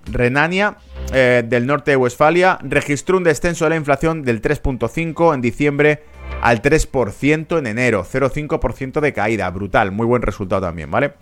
Renania 0.06 0.78
del 1.12 1.66
norte 1.66 1.92
de 1.92 1.96
Westfalia. 1.96 2.58
Registró 2.62 3.18
un 3.18 3.24
descenso 3.24 3.66
de 3.66 3.70
la 3.70 3.76
inflación 3.76 4.24
del 4.24 4.42
3.5 4.42 5.32
en 5.32 5.40
diciembre 5.42 6.15
al 6.40 6.62
3% 6.62 7.58
en 7.58 7.66
enero, 7.66 8.04
0,5% 8.04 9.00
de 9.00 9.12
caída, 9.12 9.50
brutal, 9.50 9.90
muy 9.92 10.06
buen 10.06 10.22
resultado 10.22 10.62
también, 10.62 10.90
¿vale? 10.90 11.14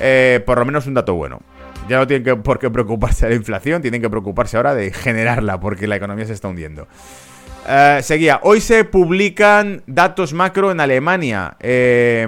Eh, 0.00 0.42
por 0.46 0.58
lo 0.58 0.64
menos 0.64 0.86
un 0.86 0.94
dato 0.94 1.14
bueno. 1.14 1.40
Ya 1.88 1.96
no 1.98 2.06
tienen 2.06 2.24
que, 2.24 2.36
por 2.36 2.58
qué 2.58 2.70
preocuparse 2.70 3.26
de 3.26 3.30
la 3.30 3.36
inflación, 3.36 3.82
tienen 3.82 4.02
que 4.02 4.10
preocuparse 4.10 4.56
ahora 4.56 4.74
de 4.74 4.92
generarla, 4.92 5.60
porque 5.60 5.86
la 5.86 5.96
economía 5.96 6.26
se 6.26 6.32
está 6.32 6.48
hundiendo. 6.48 6.86
Eh, 7.68 8.00
seguía, 8.02 8.40
hoy 8.42 8.60
se 8.60 8.84
publican 8.84 9.82
datos 9.86 10.32
macro 10.32 10.70
en 10.70 10.80
Alemania. 10.80 11.56
Eh, 11.60 12.26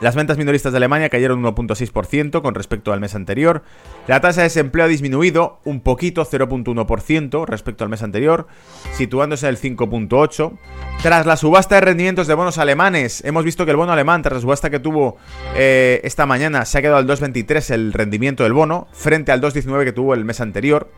las 0.00 0.14
ventas 0.14 0.36
minoristas 0.36 0.72
de 0.72 0.76
Alemania 0.76 1.08
cayeron 1.08 1.44
un 1.44 1.54
1.6% 1.54 2.42
con 2.42 2.54
respecto 2.54 2.92
al 2.92 3.00
mes 3.00 3.14
anterior. 3.14 3.62
La 4.06 4.20
tasa 4.20 4.42
de 4.42 4.46
desempleo 4.46 4.84
ha 4.84 4.88
disminuido 4.88 5.60
un 5.64 5.80
poquito, 5.80 6.24
0.1% 6.24 7.46
respecto 7.46 7.84
al 7.84 7.90
mes 7.90 8.02
anterior, 8.02 8.46
situándose 8.92 9.46
en 9.46 9.54
el 9.54 9.60
5.8%. 9.60 10.58
Tras 11.02 11.26
la 11.26 11.36
subasta 11.36 11.76
de 11.76 11.82
rendimientos 11.82 12.26
de 12.26 12.34
bonos 12.34 12.58
alemanes, 12.58 13.24
hemos 13.24 13.44
visto 13.44 13.64
que 13.64 13.70
el 13.70 13.76
bono 13.76 13.92
alemán, 13.92 14.22
tras 14.22 14.34
la 14.34 14.40
subasta 14.40 14.70
que 14.70 14.80
tuvo 14.80 15.16
eh, 15.54 16.00
esta 16.04 16.26
mañana, 16.26 16.64
se 16.64 16.78
ha 16.78 16.82
quedado 16.82 16.98
al 16.98 17.06
2.23 17.06 17.70
el 17.72 17.92
rendimiento 17.92 18.42
del 18.42 18.52
bono, 18.52 18.88
frente 18.92 19.32
al 19.32 19.40
2.19 19.40 19.84
que 19.84 19.92
tuvo 19.92 20.14
el 20.14 20.24
mes 20.24 20.40
anterior, 20.40 20.90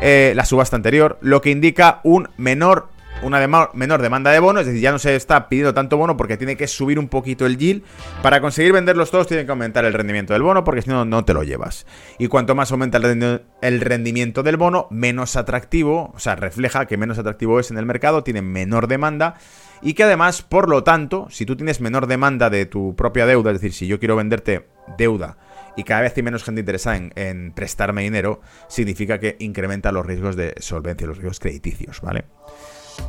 eh, 0.00 0.32
la 0.36 0.44
subasta 0.44 0.76
anterior, 0.76 1.18
lo 1.22 1.40
que 1.40 1.50
indica 1.50 2.00
un 2.04 2.28
menor 2.36 2.88
una 3.22 3.46
menor 3.74 4.02
demanda 4.02 4.30
de 4.30 4.38
bono, 4.38 4.60
es 4.60 4.66
decir, 4.66 4.80
ya 4.80 4.92
no 4.92 4.98
se 4.98 5.16
está 5.16 5.48
pidiendo 5.48 5.74
tanto 5.74 5.96
bono 5.96 6.16
porque 6.16 6.36
tiene 6.36 6.56
que 6.56 6.66
subir 6.66 6.98
un 6.98 7.08
poquito 7.08 7.46
el 7.46 7.58
yield. 7.58 7.82
Para 8.22 8.40
conseguir 8.40 8.72
venderlos 8.72 9.10
todos 9.10 9.26
tiene 9.26 9.44
que 9.44 9.50
aumentar 9.50 9.84
el 9.84 9.92
rendimiento 9.92 10.32
del 10.32 10.42
bono 10.42 10.64
porque 10.64 10.82
si 10.82 10.90
no, 10.90 11.04
no 11.04 11.24
te 11.24 11.34
lo 11.34 11.42
llevas. 11.42 11.86
Y 12.18 12.28
cuanto 12.28 12.54
más 12.54 12.70
aumenta 12.70 12.98
el 12.98 13.80
rendimiento 13.80 14.42
del 14.42 14.56
bono, 14.56 14.86
menos 14.90 15.36
atractivo, 15.36 16.12
o 16.14 16.18
sea, 16.18 16.36
refleja 16.36 16.86
que 16.86 16.96
menos 16.96 17.18
atractivo 17.18 17.60
es 17.60 17.70
en 17.70 17.78
el 17.78 17.86
mercado, 17.86 18.22
tiene 18.22 18.42
menor 18.42 18.88
demanda 18.88 19.34
y 19.82 19.94
que 19.94 20.04
además, 20.04 20.42
por 20.42 20.68
lo 20.68 20.82
tanto, 20.82 21.28
si 21.30 21.46
tú 21.46 21.56
tienes 21.56 21.80
menor 21.80 22.06
demanda 22.06 22.50
de 22.50 22.66
tu 22.66 22.96
propia 22.96 23.26
deuda, 23.26 23.50
es 23.50 23.60
decir, 23.60 23.72
si 23.72 23.86
yo 23.86 23.98
quiero 23.98 24.16
venderte 24.16 24.66
deuda 24.96 25.38
y 25.76 25.84
cada 25.84 26.00
vez 26.00 26.14
hay 26.16 26.22
menos 26.22 26.42
gente 26.42 26.60
interesada 26.60 26.96
en, 27.14 27.52
prestarme 27.52 28.02
dinero, 28.02 28.40
significa 28.68 29.20
que 29.20 29.36
incrementa 29.38 29.92
los 29.92 30.04
riesgos 30.04 30.34
de 30.34 30.54
solvencia, 30.58 31.06
los 31.06 31.18
riesgos 31.18 31.38
crediticios, 31.38 32.00
¿vale? 32.00 32.24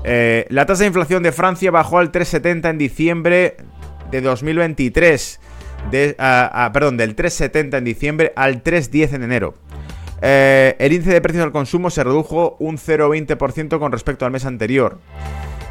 Eh, 0.04 0.46
la 0.50 0.66
tasa 0.66 0.84
de 0.84 0.88
inflación 0.88 1.24
de 1.24 1.32
Francia 1.32 1.72
bajó 1.72 2.00
al 2.00 2.12
3,70 2.12 2.70
en 2.70 2.78
diciembre 2.78 3.58
de 4.12 4.22
2023. 4.22 5.40
perdón, 5.92 6.98
del 6.98 7.16
3,70 7.16 7.78
en 7.78 7.84
diciembre 7.84 8.34
al 8.36 8.64
3,10 8.64 9.14
en 9.14 9.24
enero. 9.24 9.56
Eh, 10.22 10.76
el 10.80 10.94
índice 10.94 11.14
de 11.14 11.22
precios 11.22 11.44
al 11.44 11.52
consumo 11.52 11.90
se 11.90 12.04
redujo 12.04 12.58
un 12.60 12.78
0,20% 12.78 13.80
con 13.80 13.92
respecto 13.92 14.26
al 14.26 14.32
mes 14.32 14.46
anterior. 14.46 15.00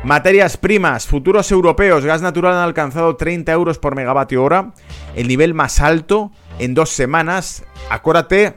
Materias 0.05 0.57
primas, 0.57 1.07
futuros 1.07 1.51
europeos, 1.51 2.05
gas 2.05 2.23
natural 2.23 2.55
han 2.55 2.63
alcanzado 2.63 3.17
30 3.17 3.51
euros 3.53 3.79
por 3.79 3.97
megavatio 3.97 4.45
hora, 4.45 4.73
el 5.17 5.27
nivel 5.27 5.55
más 5.55 5.81
alto 5.81 6.31
en 6.59 6.75
dos 6.75 6.91
semanas. 6.91 7.65
Acuérdate, 7.91 8.55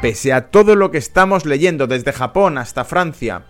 pese 0.00 0.32
a 0.32 0.50
todo 0.50 0.76
lo 0.76 0.90
que 0.92 0.98
estamos 0.98 1.46
leyendo 1.46 1.88
desde 1.88 2.12
Japón 2.12 2.58
hasta 2.58 2.84
Francia, 2.84 3.42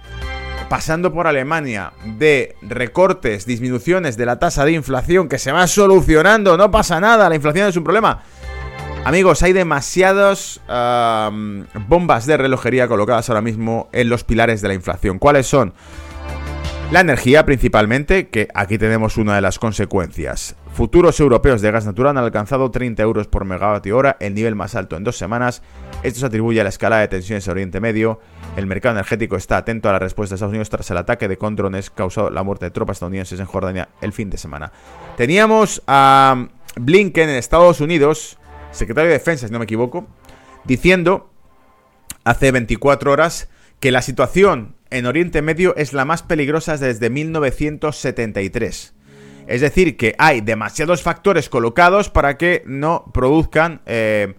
pasando 0.68 1.12
por 1.12 1.27
Alemania, 1.27 1.92
de 2.05 2.57
recortes, 2.62 3.46
disminuciones 3.46 4.16
de 4.16 4.27
la 4.27 4.38
tasa 4.38 4.64
de 4.64 4.72
inflación 4.72 5.29
que 5.29 5.38
se 5.38 5.53
va 5.53 5.66
solucionando, 5.66 6.57
no 6.57 6.70
pasa 6.70 7.00
nada, 7.00 7.29
la 7.29 7.35
inflación 7.35 7.68
es 7.68 7.77
un 7.77 7.85
problema. 7.85 8.22
Amigos, 9.05 9.42
hay 9.42 9.53
demasiadas 9.53 10.61
bombas 11.88 12.27
de 12.27 12.37
relojería 12.37 12.88
colocadas 12.88 13.29
ahora 13.29 13.42
mismo 13.42 13.88
en 13.92 14.09
los 14.09 14.24
pilares 14.24 14.62
de 14.62 14.68
la 14.68 14.74
inflación. 14.74 15.18
¿Cuáles 15.18 15.46
son? 15.46 15.74
La 16.90 17.00
energía 17.00 17.44
principalmente, 17.44 18.28
que 18.28 18.46
aquí 18.54 18.78
tenemos 18.78 19.16
una 19.16 19.34
de 19.34 19.40
las 19.40 19.58
consecuencias. 19.58 20.54
Futuros 20.72 21.18
europeos 21.18 21.60
de 21.60 21.70
gas 21.70 21.86
natural 21.86 22.16
han 22.16 22.24
alcanzado 22.24 22.70
30 22.70 23.02
euros 23.02 23.26
por 23.26 23.44
megavatio 23.44 23.96
hora, 23.96 24.16
el 24.20 24.34
nivel 24.34 24.54
más 24.54 24.74
alto 24.76 24.96
en 24.96 25.02
dos 25.02 25.16
semanas. 25.16 25.62
Esto 26.02 26.20
se 26.20 26.26
atribuye 26.26 26.60
a 26.60 26.62
la 26.62 26.68
escalada 26.68 27.00
de 27.00 27.08
tensiones 27.08 27.46
en 27.46 27.52
Oriente 27.52 27.80
Medio. 27.80 28.20
El 28.56 28.66
mercado 28.66 28.94
energético 28.94 29.36
está 29.36 29.56
atento 29.56 29.88
a 29.88 29.92
la 29.92 29.98
respuesta 29.98 30.34
de 30.34 30.36
Estados 30.36 30.52
Unidos 30.52 30.70
tras 30.70 30.90
el 30.90 30.98
ataque 30.98 31.26
de 31.26 31.36
con 31.36 31.56
drones 31.56 31.90
causado 31.90 32.30
la 32.30 32.42
muerte 32.42 32.66
de 32.66 32.70
tropas 32.70 32.96
estadounidenses 32.96 33.40
en 33.40 33.46
Jordania 33.46 33.88
el 34.00 34.12
fin 34.12 34.30
de 34.30 34.36
semana. 34.36 34.70
Teníamos 35.16 35.82
a 35.86 36.48
Blinken 36.76 37.28
en 37.28 37.36
Estados 37.36 37.80
Unidos, 37.80 38.38
secretario 38.70 39.08
de 39.08 39.18
Defensa, 39.18 39.46
si 39.46 39.52
no 39.52 39.58
me 39.58 39.64
equivoco, 39.64 40.06
diciendo 40.64 41.30
hace 42.24 42.52
24 42.52 43.10
horas 43.10 43.48
que 43.80 43.90
la 43.90 44.02
situación 44.02 44.76
en 44.94 45.07
Oriente 45.07 45.42
Medio 45.42 45.74
es 45.76 45.92
la 45.92 46.04
más 46.04 46.22
peligrosa 46.22 46.76
desde 46.76 47.11
1973. 47.11 48.94
Es 49.48 49.61
decir, 49.61 49.96
que 49.96 50.14
hay 50.18 50.40
demasiados 50.40 51.02
factores 51.02 51.48
colocados 51.48 52.11
para 52.11 52.38
que 52.38 52.62
no 52.64 53.11
produzcan 53.12 53.83
eh, 53.87 54.35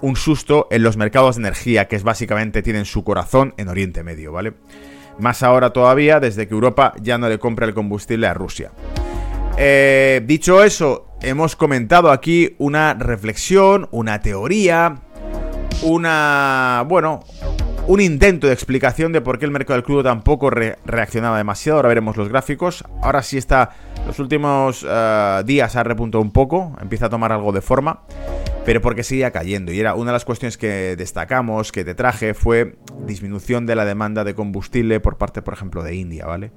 un 0.00 0.16
susto 0.16 0.66
en 0.70 0.82
los 0.82 0.96
mercados 0.96 1.36
de 1.36 1.42
energía, 1.42 1.88
que 1.88 1.96
es 1.96 2.04
básicamente 2.04 2.62
tienen 2.62 2.86
su 2.86 3.04
corazón 3.04 3.52
en 3.58 3.68
Oriente 3.68 4.02
Medio, 4.02 4.32
¿vale? 4.32 4.54
Más 5.18 5.42
ahora 5.42 5.74
todavía, 5.74 6.20
desde 6.20 6.48
que 6.48 6.54
Europa 6.54 6.94
ya 7.02 7.18
no 7.18 7.28
le 7.28 7.38
compra 7.38 7.66
el 7.66 7.74
combustible 7.74 8.26
a 8.26 8.34
Rusia. 8.34 8.72
Eh, 9.58 10.22
dicho 10.24 10.64
eso, 10.64 11.08
hemos 11.20 11.54
comentado 11.54 12.10
aquí 12.10 12.54
una 12.58 12.94
reflexión, 12.94 13.88
una 13.90 14.22
teoría, 14.22 15.02
una... 15.82 16.84
bueno, 16.88 17.24
un 17.88 18.02
intento 18.02 18.46
de 18.46 18.52
explicación 18.52 19.12
de 19.12 19.22
por 19.22 19.38
qué 19.38 19.46
el 19.46 19.50
mercado 19.50 19.76
del 19.76 19.82
crudo 19.82 20.02
tampoco 20.02 20.50
reaccionaba 20.50 21.38
demasiado. 21.38 21.78
Ahora 21.78 21.88
veremos 21.88 22.18
los 22.18 22.28
gráficos. 22.28 22.84
Ahora 23.02 23.22
sí 23.22 23.38
está, 23.38 23.70
los 24.06 24.18
últimos 24.18 24.86
eh, 24.86 25.42
días 25.46 25.74
ha 25.74 25.82
repuntado 25.82 26.20
un 26.20 26.30
poco, 26.30 26.76
empieza 26.82 27.06
a 27.06 27.08
tomar 27.08 27.32
algo 27.32 27.50
de 27.50 27.62
forma, 27.62 28.00
pero 28.68 28.82
porque 28.82 29.02
seguía 29.02 29.30
cayendo. 29.30 29.72
Y 29.72 29.80
era 29.80 29.94
una 29.94 30.10
de 30.10 30.12
las 30.12 30.26
cuestiones 30.26 30.58
que 30.58 30.94
destacamos, 30.94 31.72
que 31.72 31.86
te 31.86 31.94
traje, 31.94 32.34
fue 32.34 32.74
disminución 33.06 33.64
de 33.64 33.74
la 33.74 33.86
demanda 33.86 34.24
de 34.24 34.34
combustible 34.34 35.00
por 35.00 35.16
parte, 35.16 35.40
por 35.40 35.54
ejemplo, 35.54 35.82
de 35.82 35.94
India, 35.94 36.26
¿vale? 36.26 36.50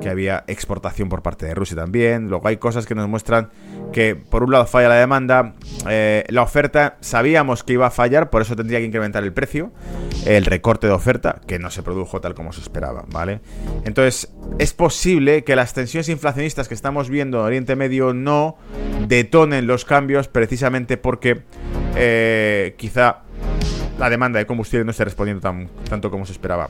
Que 0.00 0.08
había 0.08 0.44
exportación 0.46 1.08
por 1.08 1.22
parte 1.22 1.46
de 1.46 1.56
Rusia 1.56 1.74
también. 1.76 2.28
Luego 2.28 2.46
hay 2.46 2.58
cosas 2.58 2.86
que 2.86 2.94
nos 2.94 3.08
muestran 3.08 3.50
que 3.92 4.14
por 4.14 4.44
un 4.44 4.52
lado 4.52 4.66
falla 4.66 4.88
la 4.88 4.94
demanda, 4.94 5.54
eh, 5.88 6.24
la 6.28 6.42
oferta 6.42 6.96
sabíamos 7.00 7.64
que 7.64 7.72
iba 7.72 7.88
a 7.88 7.90
fallar, 7.90 8.30
por 8.30 8.42
eso 8.42 8.54
tendría 8.54 8.78
que 8.78 8.84
incrementar 8.84 9.24
el 9.24 9.32
precio, 9.32 9.72
el 10.26 10.44
recorte 10.44 10.86
de 10.86 10.92
oferta, 10.92 11.40
que 11.48 11.58
no 11.58 11.70
se 11.70 11.82
produjo 11.82 12.20
tal 12.20 12.34
como 12.34 12.52
se 12.52 12.60
esperaba, 12.60 13.04
¿vale? 13.08 13.40
Entonces, 13.84 14.32
es 14.60 14.72
posible 14.74 15.42
que 15.42 15.56
las 15.56 15.74
tensiones 15.74 16.08
inflacionistas 16.08 16.68
que 16.68 16.74
estamos 16.74 17.10
viendo 17.10 17.38
en 17.38 17.46
Oriente 17.46 17.74
Medio 17.74 18.14
no 18.14 18.56
detonen 19.08 19.66
los 19.66 19.84
cambios 19.84 20.28
precisamente 20.28 20.96
porque 20.96 21.47
eh, 21.96 22.74
quizá 22.76 23.22
la 23.98 24.10
demanda 24.10 24.38
de 24.38 24.46
combustible 24.46 24.84
no 24.84 24.90
esté 24.90 25.04
respondiendo 25.04 25.40
tan, 25.40 25.68
tanto 25.88 26.10
como 26.10 26.26
se 26.26 26.32
esperaba. 26.32 26.68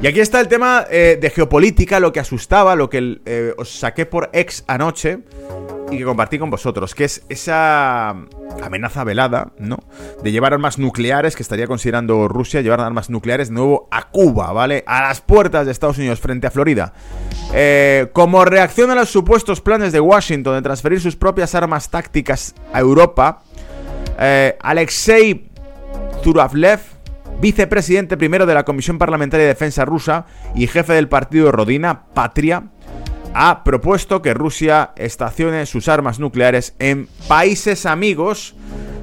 Y 0.00 0.06
aquí 0.06 0.20
está 0.20 0.40
el 0.40 0.48
tema 0.48 0.86
eh, 0.90 1.18
de 1.20 1.30
geopolítica, 1.30 1.98
lo 1.98 2.12
que 2.12 2.20
asustaba, 2.20 2.76
lo 2.76 2.88
que 2.88 3.54
os 3.56 3.78
saqué 3.80 4.06
por 4.06 4.30
ex 4.32 4.64
anoche 4.68 5.20
y 5.90 5.98
que 5.98 6.04
compartí 6.04 6.38
con 6.38 6.50
vosotros, 6.50 6.94
que 6.94 7.04
es 7.04 7.22
esa 7.28 8.10
amenaza 8.62 9.04
velada, 9.04 9.52
¿no? 9.58 9.78
De 10.22 10.32
llevar 10.32 10.52
armas 10.52 10.78
nucleares, 10.78 11.36
que 11.36 11.42
estaría 11.42 11.66
considerando 11.66 12.28
Rusia 12.28 12.60
llevar 12.60 12.80
armas 12.80 13.10
nucleares 13.10 13.48
de 13.48 13.54
nuevo 13.54 13.88
a 13.90 14.08
Cuba, 14.08 14.52
¿vale? 14.52 14.84
A 14.86 15.02
las 15.02 15.20
puertas 15.20 15.66
de 15.66 15.72
Estados 15.72 15.98
Unidos 15.98 16.20
frente 16.20 16.46
a 16.46 16.50
Florida. 16.50 16.92
Eh, 17.54 18.08
como 18.12 18.44
reacción 18.44 18.90
a 18.90 18.94
los 18.94 19.08
supuestos 19.08 19.60
planes 19.60 19.92
de 19.92 20.00
Washington 20.00 20.54
de 20.54 20.62
transferir 20.62 21.00
sus 21.00 21.16
propias 21.16 21.54
armas 21.54 21.90
tácticas 21.90 22.54
a 22.72 22.80
Europa, 22.80 23.42
eh, 24.18 24.56
Alexei 24.60 25.48
Zuravlev, 26.22 26.80
vicepresidente 27.40 28.16
primero 28.16 28.46
de 28.46 28.54
la 28.54 28.64
Comisión 28.64 28.98
Parlamentaria 28.98 29.46
de 29.46 29.52
Defensa 29.52 29.84
rusa 29.84 30.26
y 30.54 30.66
jefe 30.66 30.92
del 30.92 31.08
partido 31.08 31.52
Rodina, 31.52 32.06
Patria, 32.14 32.64
ha 33.34 33.62
propuesto 33.62 34.22
que 34.22 34.34
Rusia 34.34 34.92
estacione 34.96 35.66
sus 35.66 35.88
armas 35.88 36.18
nucleares 36.18 36.74
en 36.78 37.08
países 37.28 37.86
amigos 37.86 38.54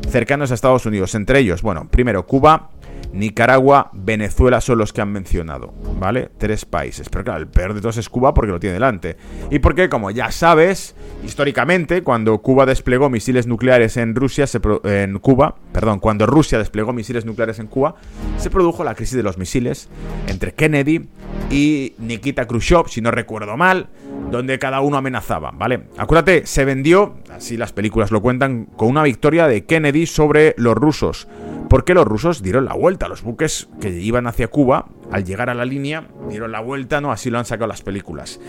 cercanos 0.10 0.52
a 0.52 0.54
Estados 0.54 0.86
Unidos, 0.86 1.16
entre 1.16 1.40
ellos, 1.40 1.62
bueno, 1.62 1.88
primero 1.90 2.26
Cuba, 2.26 2.70
Nicaragua, 3.16 3.90
Venezuela 3.94 4.60
son 4.60 4.78
los 4.78 4.92
que 4.92 5.00
han 5.00 5.12
mencionado, 5.12 5.74
¿vale? 6.00 6.30
Tres 6.38 6.66
países. 6.66 7.08
Pero 7.08 7.24
claro, 7.24 7.40
el 7.40 7.48
peor 7.48 7.74
de 7.74 7.80
todos 7.80 7.96
es 7.98 8.10
Cuba 8.10 8.34
porque 8.34 8.52
lo 8.52 8.60
tiene 8.60 8.74
delante. 8.74 9.16
Y 9.50 9.60
porque, 9.60 9.88
como 9.88 10.12
ya 10.12 10.32
sabes, 10.32 10.96
históricamente, 11.24 12.04
cuando 12.04 12.38
Cuba 12.40 12.66
desplegó 12.66 13.10
misiles 13.10 13.48
nucleares 13.48 13.96
en 13.96 14.16
Rusia, 14.16 14.46
en 14.84 15.18
Cuba, 15.20 15.56
perdón, 15.72 16.00
cuando 16.00 16.26
Rusia 16.26 16.60
desplegó 16.60 16.92
misiles 16.92 17.26
nucleares 17.26 17.60
en 17.60 17.68
Cuba, 17.68 17.96
se 18.38 18.50
produjo 18.50 18.84
la 18.84 18.96
crisis 18.96 19.16
de 19.16 19.24
los 19.24 19.38
misiles 19.38 19.88
entre 20.28 20.54
Kennedy 20.54 21.08
y 21.50 21.94
Nikita 22.00 22.46
Khrushchev, 22.48 22.90
si 22.90 23.00
no 23.00 23.12
recuerdo 23.12 23.56
mal, 23.56 23.88
donde 24.30 24.60
cada 24.60 24.82
uno 24.82 24.98
amenazaba, 24.98 25.52
¿vale? 25.52 25.84
Acuérdate, 25.98 26.46
se 26.46 26.66
vendió, 26.66 27.16
así 27.32 27.56
las 27.56 27.72
películas 27.72 28.12
lo 28.12 28.22
cuentan, 28.22 28.66
con 28.76 28.90
una 28.90 29.04
victoria 29.04 29.48
de 29.48 29.64
Kennedy 29.64 30.06
sobre 30.06 30.54
los 30.58 30.76
rusos 30.76 31.28
porque 31.76 31.94
los 31.94 32.06
rusos 32.06 32.42
dieron 32.42 32.64
la 32.64 32.74
vuelta. 32.74 33.10
Los 33.10 33.22
buques 33.22 33.68
que 33.82 33.90
iban 33.90 34.28
hacia 34.28 34.48
Cuba, 34.48 34.86
al 35.12 35.26
llegar 35.26 35.50
a 35.50 35.54
la 35.54 35.66
línea, 35.66 36.08
dieron 36.30 36.54
la 36.54 36.62
vuelta, 36.62 37.02
¿no? 37.02 37.12
Así 37.12 37.30
lo 37.30 37.38
han 37.38 37.44
sacado 37.44 37.68
las 37.68 37.82
películas. 37.82 38.40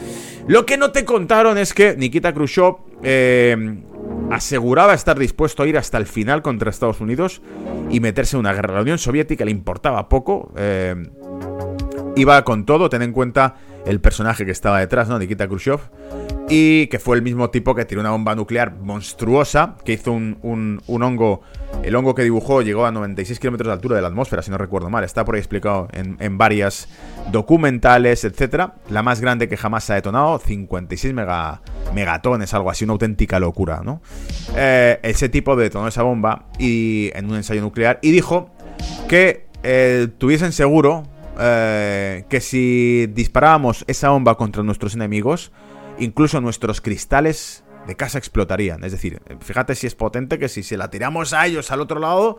Lo 0.47 0.65
que 0.65 0.77
no 0.77 0.93
te 0.93 1.05
contaron 1.05 1.59
es 1.59 1.75
que 1.75 1.97
Nikita 1.97 2.33
Khrushchev 2.33 2.77
eh, 3.03 3.83
aseguraba 4.31 4.95
estar 4.95 5.19
dispuesto 5.19 5.65
a 5.65 5.67
ir 5.67 5.77
hasta 5.77 5.99
el 5.99 6.07
final 6.07 6.41
contra 6.41 6.71
Estados 6.71 7.01
Unidos 7.01 7.43
y 7.91 7.99
meterse 7.99 8.37
en 8.37 8.41
una 8.43 8.53
guerra. 8.53 8.75
La 8.75 8.83
Unión 8.83 8.99
Soviética 8.99 9.45
le 9.45 9.51
importaba 9.51 10.09
poco. 10.09 10.53
Eh, 10.57 10.95
iba 12.15 12.45
con 12.45 12.65
todo, 12.65 12.89
ten 12.89 13.03
en 13.03 13.11
cuenta 13.11 13.57
el 13.87 14.01
personaje 14.01 14.45
que 14.45 14.51
estaba 14.51 14.81
detrás, 14.81 15.09
¿no? 15.09 15.19
Nikita 15.19 15.47
Khrushchev. 15.47 15.81
Y 16.49 16.87
que 16.89 16.99
fue 16.99 17.17
el 17.17 17.23
mismo 17.23 17.51
tipo 17.51 17.75
que 17.75 17.85
tiró 17.85 18.01
una 18.01 18.11
bomba 18.11 18.35
nuclear 18.35 18.77
monstruosa, 18.77 19.77
que 19.85 19.95
hizo 19.95 20.13
un, 20.13 20.39
un, 20.43 21.03
hongo. 21.03 21.41
El 21.83 21.95
hongo 21.97 22.15
que 22.15 22.23
dibujó 22.23 22.63
llegó 22.63 22.87
a 22.87 22.93
96 22.93 23.41
kilómetros 23.41 23.69
de 23.69 23.73
altura 23.73 23.97
de 23.97 24.03
la 24.03 24.09
atmósfera, 24.09 24.43
si 24.43 24.51
no 24.51 24.59
recuerdo 24.59 24.91
mal. 24.91 25.03
Está 25.03 25.25
por 25.25 25.35
ahí 25.35 25.41
explicado 25.41 25.89
en, 25.93 26.17
en 26.21 26.39
varias 26.39 26.89
documentales, 27.33 28.25
etc. 28.25 28.71
La 28.91 29.03
más 29.03 29.21
grande 29.21 29.49
que 29.49 29.57
jamás 29.57 29.85
se 29.85 29.93
ha 29.93 29.97
detonado, 29.97 30.39
56 30.39 31.15
mega, 31.15 31.63
megatones, 31.95 32.55
algo 32.55 32.71
así, 32.71 32.85
una 32.85 32.93
auténtica 32.93 33.41
locura, 33.41 33.83
¿no? 33.85 34.01
Eh, 34.57 35.01
ese 35.03 35.29
tipo 35.29 35.57
detonó 35.57 35.89
esa 35.89 36.03
bomba 36.03 36.47
y, 36.59 37.11
en 37.15 37.29
un 37.29 37.37
ensayo 37.37 37.61
nuclear 37.61 37.99
y 38.03 38.11
dijo 38.11 38.51
que 39.09 39.47
eh, 39.63 40.09
tuviesen 40.19 40.53
seguro 40.53 41.05
eh, 41.39 42.25
que 42.29 42.41
si 42.41 43.07
disparábamos 43.09 43.85
esa 43.87 44.11
bomba 44.11 44.37
contra 44.37 44.63
nuestros 44.63 44.95
enemigos, 44.95 45.53
incluso 45.99 46.41
nuestros 46.41 46.81
cristales 46.81 47.65
de 47.87 47.97
casa 47.97 48.19
explotarían. 48.19 48.85
Es 48.85 48.93
decir, 48.93 49.23
fíjate 49.41 49.75
si 49.75 49.87
es 49.87 49.95
potente 49.95 50.39
que 50.39 50.49
si 50.49 50.63
se 50.63 50.77
la 50.77 50.91
tiramos 50.91 51.33
a 51.33 51.47
ellos 51.47 51.71
al 51.71 51.81
otro 51.81 52.01
lado, 52.01 52.39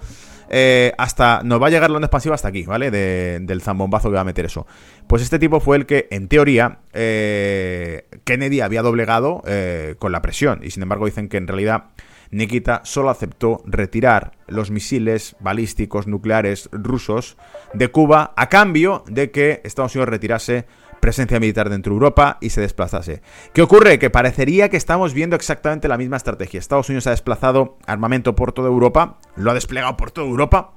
eh, 0.50 0.94
hasta 0.98 1.42
nos 1.44 1.62
va 1.62 1.68
a 1.68 1.70
llegar 1.70 1.90
la 1.90 1.98
onda 1.98 2.08
expansiva 2.08 2.36
hasta 2.36 2.50
aquí, 2.50 2.64
¿vale? 2.64 2.92
del 2.92 3.62
zambombazo 3.62 4.10
que 4.10 4.16
va 4.16 4.22
a 4.22 4.26
meter 4.26 4.46
eso. 4.46 4.68
Pues 5.08 5.22
este 5.22 5.40
tipo 5.40 5.60
fue 5.60 5.78
el 5.78 5.86
que, 5.86 6.08
en 6.12 6.28
teoría, 6.28 6.80
eh, 6.94 8.08
Kennedy 8.24 8.62
había 8.62 8.82
doblegado 8.82 9.42
eh, 9.48 9.96
con 10.00 10.12
la 10.12 10.22
presión. 10.22 10.60
Y 10.64 10.72
sin 10.72 10.84
embargo 10.84 11.06
dicen 11.06 11.30
que 11.30 11.38
en 11.38 11.48
realidad 11.48 11.86
Nikita 12.32 12.82
solo 12.84 13.10
aceptó 13.10 13.62
retirar 13.66 14.34
los 14.48 14.72
misiles 14.72 15.36
balísticos 15.40 16.08
nucleares 16.08 16.70
rusos 16.72 17.38
de 17.74 17.90
Cuba 17.90 18.34
a 18.36 18.50
cambio 18.50 19.04
de 19.08 19.32
que 19.32 19.62
Estados 19.64 19.96
Unidos 19.96 20.10
retirase 20.10 20.66
presencia 21.00 21.40
militar 21.40 21.70
dentro 21.70 21.92
de 21.92 21.96
Europa 21.96 22.38
y 22.42 22.50
se 22.50 22.62
desplazase. 22.62 23.22
¿Qué 23.54 23.62
ocurre? 23.62 24.00
Que 24.00 24.10
parecería 24.10 24.70
que 24.70 24.78
estamos 24.78 25.14
viendo 25.14 25.36
exactamente 25.36 25.88
la 25.88 25.98
misma 25.98 26.18
estrategia. 26.18 26.60
Estados 26.60 26.90
Unidos 26.90 27.08
ha 27.08 27.12
desplazado 27.12 27.78
armamento 27.86 28.36
por 28.36 28.52
toda 28.52 28.68
Europa, 28.68 29.18
lo 29.36 29.52
ha 29.52 29.54
desplegado 29.54 29.96
por 29.96 30.12
toda 30.12 30.28
Europa. 30.28 30.72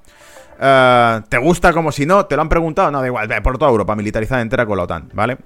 Eh, 0.59 1.21
¿Te 1.29 1.37
gusta 1.37 1.73
como 1.73 1.91
si 1.91 2.05
no? 2.05 2.25
¿Te 2.25 2.35
lo 2.35 2.43
han 2.43 2.49
preguntado? 2.49 2.91
No, 2.91 3.01
da 3.01 3.07
igual, 3.07 3.27
por 3.41 3.57
toda 3.57 3.71
Europa, 3.71 3.95
militarizada 3.95 4.41
entera 4.41 4.65
con 4.65 4.77
la 4.77 4.83
OTAN, 4.83 5.09
¿vale? 5.13 5.37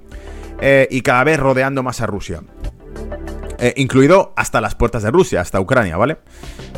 Eh, 0.59 0.87
y 0.91 1.01
cada 1.01 1.23
vez 1.23 1.39
rodeando 1.39 1.83
más 1.83 2.01
a 2.01 2.05
Rusia. 2.05 2.41
Eh, 3.57 3.73
incluido 3.77 4.33
hasta 4.35 4.59
las 4.61 4.75
puertas 4.75 5.03
de 5.03 5.11
Rusia, 5.11 5.41
hasta 5.41 5.59
Ucrania, 5.59 5.97
¿vale? 5.97 6.17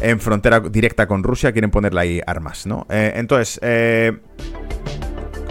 En 0.01 0.19
frontera 0.19 0.59
directa 0.59 1.07
con 1.07 1.23
Rusia 1.23 1.51
quieren 1.51 1.71
ponerle 1.71 2.01
ahí 2.01 2.21
armas, 2.25 2.67
¿no? 2.67 2.85
entonces, 2.89 3.59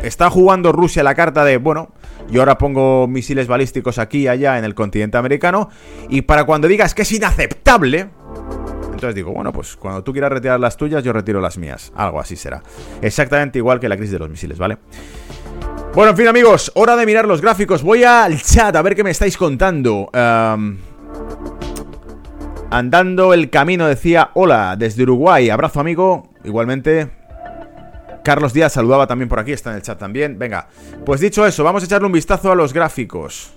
está 0.03 0.31
jugando 0.31 0.71
Rusia 0.73 1.03
la 1.03 1.15
carta 1.15 1.45
de, 1.45 1.57
bueno, 1.57 1.93
yo 2.29 2.41
ahora 2.41 2.59
pongo 2.59 3.07
misiles 3.07 3.47
balísticos 3.47 3.99
aquí 3.99 4.23
y 4.23 4.29
allá 4.29 4.59
en 4.59 4.65
el 4.65 4.75
continente 4.75 5.17
americano. 5.17 5.69
Y 6.09 6.23
para 6.23 6.45
cuando 6.45 6.69
digas 6.69 6.95
que 6.95 7.03
es 7.03 7.13
inaceptable, 7.13 8.09
entonces 8.93 9.15
digo, 9.15 9.33
bueno, 9.33 9.53
pues 9.53 9.77
cuando 9.77 10.03
tú 10.03 10.13
quieras 10.13 10.33
retirar 10.33 10.59
las 10.59 10.77
tuyas, 10.77 11.05
yo 11.05 11.13
retiro 11.13 11.41
las 11.41 11.59
mías. 11.59 11.93
Algo 11.95 12.21
así 12.21 12.37
será. 12.37 12.63
Exactamente 13.03 13.59
igual 13.59 13.79
que 13.79 13.89
la 13.89 13.97
crisis 13.97 14.13
de 14.13 14.19
los 14.19 14.31
misiles, 14.31 14.59
¿vale? 14.59 14.79
Bueno, 15.95 16.11
en 16.11 16.17
fin, 16.17 16.29
amigos, 16.29 16.73
hora 16.75 16.97
de 16.97 17.07
mirar 17.07 17.27
los 17.27 17.41
gráficos. 17.41 17.83
Voy 17.83 18.05
al 18.05 18.41
chat 18.43 18.75
a 18.75 18.83
ver 18.83 18.95
qué 18.95 19.05
me 19.05 19.11
estáis 19.11 19.37
contando. 19.37 20.11
Andando 22.79 23.33
el 23.33 23.49
camino 23.49 23.87
decía, 23.87 24.31
hola, 24.35 24.77
desde 24.77 25.03
Uruguay. 25.05 25.49
Abrazo, 25.49 25.81
amigo. 25.81 26.29
Igualmente, 26.45 27.09
Carlos 28.23 28.53
Díaz 28.53 28.75
saludaba 28.75 29.07
también 29.07 29.29
por 29.29 29.39
aquí, 29.39 29.53
está 29.53 29.71
en 29.71 29.77
el 29.77 29.83
chat 29.83 29.99
también. 29.99 30.39
Venga, 30.39 30.69
pues 31.05 31.21
dicho 31.21 31.47
eso, 31.47 31.65
vamos 31.65 31.83
a 31.83 31.87
echarle 31.87 32.07
un 32.07 32.13
vistazo 32.13 32.53
a 32.53 32.55
los 32.55 32.73
gráficos. 32.73 33.53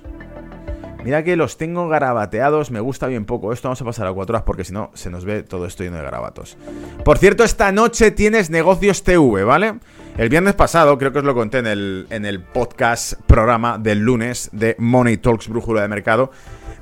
Mira 1.04 1.24
que 1.24 1.36
los 1.36 1.58
tengo 1.58 1.88
garabateados, 1.88 2.72
me 2.72 2.80
gusta 2.80 3.08
bien 3.08 3.26
poco. 3.26 3.54
Esto 3.54 3.68
vamos 3.68 3.82
a 3.82 3.86
pasar 3.86 4.08
a 4.08 4.14
4 4.14 4.34
horas 4.34 4.44
porque 4.46 4.64
si 4.64 4.74
no 4.74 4.92
se 4.94 5.10
nos 5.10 5.26
ve 5.26 5.44
todo 5.44 5.66
esto 5.66 5.84
lleno 5.84 5.98
de 5.98 6.04
garabatos. 6.04 6.58
Por 7.04 7.18
cierto, 7.18 7.44
esta 7.44 7.72
noche 7.72 8.12
tienes 8.12 8.50
Negocios 8.50 9.04
TV, 9.04 9.44
¿vale? 9.44 9.76
El 10.18 10.30
viernes 10.30 10.56
pasado, 10.56 10.98
creo 10.98 11.14
que 11.14 11.20
os 11.20 11.26
lo 11.26 11.34
conté 11.34 11.60
en 11.60 11.68
el, 11.68 12.08
en 12.10 12.26
el 12.26 12.42
podcast 12.42 13.14
programa 13.28 13.78
del 13.78 14.00
lunes 14.00 14.50
de 14.52 14.76
Money 14.78 15.18
Talks 15.18 15.48
Brújula 15.48 15.82
de 15.82 15.88
Mercado. 15.88 16.32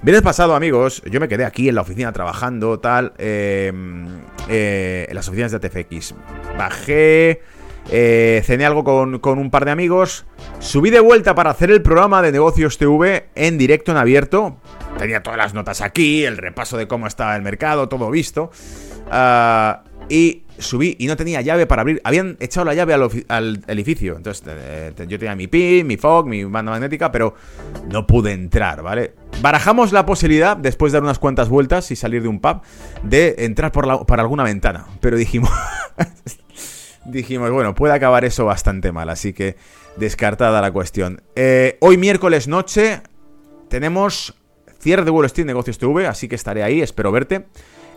Viernes 0.01 0.21
pasado, 0.21 0.55
amigos, 0.55 1.01
yo 1.09 1.19
me 1.19 1.27
quedé 1.27 1.43
aquí 1.43 1.69
en 1.69 1.75
la 1.75 1.81
oficina 1.81 2.11
trabajando, 2.11 2.79
tal, 2.79 3.13
eh, 3.17 3.73
eh, 4.47 5.05
en 5.09 5.15
las 5.15 5.27
oficinas 5.27 5.51
de 5.51 5.59
TFX. 5.59 6.13
Bajé 6.57 7.41
eh, 7.89 8.41
cené 8.45 8.65
algo 8.65 8.83
con, 8.83 9.39
un 9.39 9.51
par 9.51 9.65
de 9.65 9.71
amigos. 9.71 10.25
Subí 10.59 10.89
de 10.89 10.99
vuelta 10.99 11.35
para 11.35 11.51
hacer 11.51 11.71
el 11.71 11.81
programa 11.81 12.21
de 12.21 12.31
Negocios 12.31 12.77
TV 12.77 13.29
en 13.35 13.57
directo, 13.57 13.91
en 13.91 13.97
abierto. 13.97 14.57
Tenía 14.97 15.23
todas 15.23 15.37
las 15.37 15.53
notas 15.53 15.81
aquí, 15.81 16.25
el 16.25 16.37
repaso 16.37 16.77
de 16.77 16.87
cómo 16.87 17.07
estaba 17.07 17.35
el 17.35 17.41
mercado, 17.41 17.87
todo 17.87 18.09
visto. 18.11 18.51
Ah, 19.09 19.83
y 20.09 20.43
subí 20.57 20.95
y 20.99 21.07
no 21.07 21.15
tenía 21.15 21.41
llave 21.41 21.65
para 21.65 21.81
abrir. 21.81 22.01
Habían 22.03 22.37
echado 22.39 22.65
la 22.65 22.73
llave 22.73 22.93
al, 22.93 23.63
edificio. 23.67 24.15
Entonces 24.17 24.43
eh, 24.47 24.93
yo 25.07 25.19
tenía 25.19 25.35
mi 25.35 25.47
PIN, 25.47 25.85
mi 25.87 25.97
FOG, 25.97 26.25
mi 26.25 26.43
banda 26.43 26.71
magnética, 26.71 27.11
pero 27.11 27.35
no 27.91 28.07
pude 28.07 28.31
entrar, 28.31 28.81
¿vale? 28.81 29.13
Barajamos 29.41 29.91
la 29.91 30.05
posibilidad, 30.05 30.57
después 30.57 30.91
de 30.91 30.97
dar 30.97 31.03
unas 31.03 31.19
cuantas 31.19 31.49
vueltas 31.49 31.91
y 31.91 31.95
salir 31.95 32.21
de 32.21 32.27
un 32.27 32.39
pub, 32.39 32.61
de 33.03 33.35
entrar 33.39 33.71
por, 33.71 33.85
la, 33.87 33.99
alguna 34.07 34.43
ventana. 34.43 34.87
Pero 35.01 35.17
dijimos... 35.17 35.49
dijimos, 37.05 37.49
bueno, 37.51 37.73
puede 37.73 37.93
acabar 37.93 38.25
eso 38.25 38.43
bastante 38.43 38.91
mal, 38.91 39.09
así 39.09 39.31
que 39.31 39.55
descartada 39.95 40.59
la 40.59 40.71
cuestión. 40.71 41.21
Eh, 41.35 41.77
hoy 41.79 41.97
miércoles 41.97 42.49
noche 42.49 43.01
tenemos 43.69 44.35
cierre 44.79 45.05
de 45.05 45.11
Wall 45.11 45.25
Street 45.27 45.47
Negocios 45.47 45.77
TV, 45.77 46.05
así 46.05 46.27
que 46.27 46.35
estaré 46.35 46.63
ahí, 46.63 46.81
espero 46.81 47.11
verte 47.13 47.45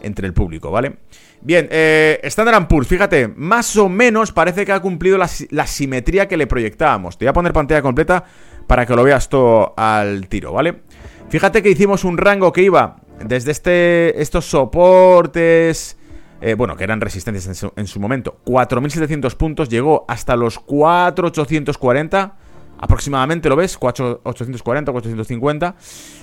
entre 0.02 0.26
el 0.26 0.32
público, 0.32 0.70
¿vale? 0.70 0.96
Bien, 1.42 1.68
eh, 1.70 2.20
Standard 2.24 2.68
Poor's, 2.68 2.88
fíjate, 2.88 3.28
más 3.28 3.76
o 3.76 3.88
menos 3.88 4.32
parece 4.32 4.64
que 4.66 4.72
ha 4.72 4.80
cumplido 4.80 5.18
la, 5.18 5.66
simetría 5.66 6.28
que 6.28 6.36
le 6.36 6.46
proyectábamos. 6.46 7.16
Te 7.16 7.24
voy 7.24 7.30
a 7.30 7.32
poner 7.32 7.52
pantalla 7.52 7.82
completa 7.82 8.24
para 8.66 8.86
que 8.86 8.94
lo 8.94 9.02
veas 9.02 9.28
todo 9.28 9.74
al 9.76 10.28
tiro, 10.28 10.52
¿vale? 10.52 10.82
Fíjate 11.28 11.62
que 11.62 11.70
hicimos 11.70 12.04
un 12.04 12.18
rango 12.18 12.52
que 12.52 12.62
iba 12.62 12.96
desde 13.24 13.52
este, 13.52 14.20
estos 14.20 14.44
soportes 14.44 15.96
eh, 16.42 16.54
bueno, 16.54 16.74
que 16.74 16.84
eran 16.84 17.02
resistencias 17.02 17.64
en 17.76 17.86
su, 17.86 18.00
momento, 18.00 18.38
4.700 18.46 19.36
puntos, 19.36 19.68
llegó 19.68 20.06
hasta 20.08 20.36
los 20.36 20.58
4.840 20.58 22.32
aproximadamente, 22.78 23.50
¿lo 23.50 23.56
ves? 23.56 23.78
4.840, 23.78 24.90
450. 24.90 25.74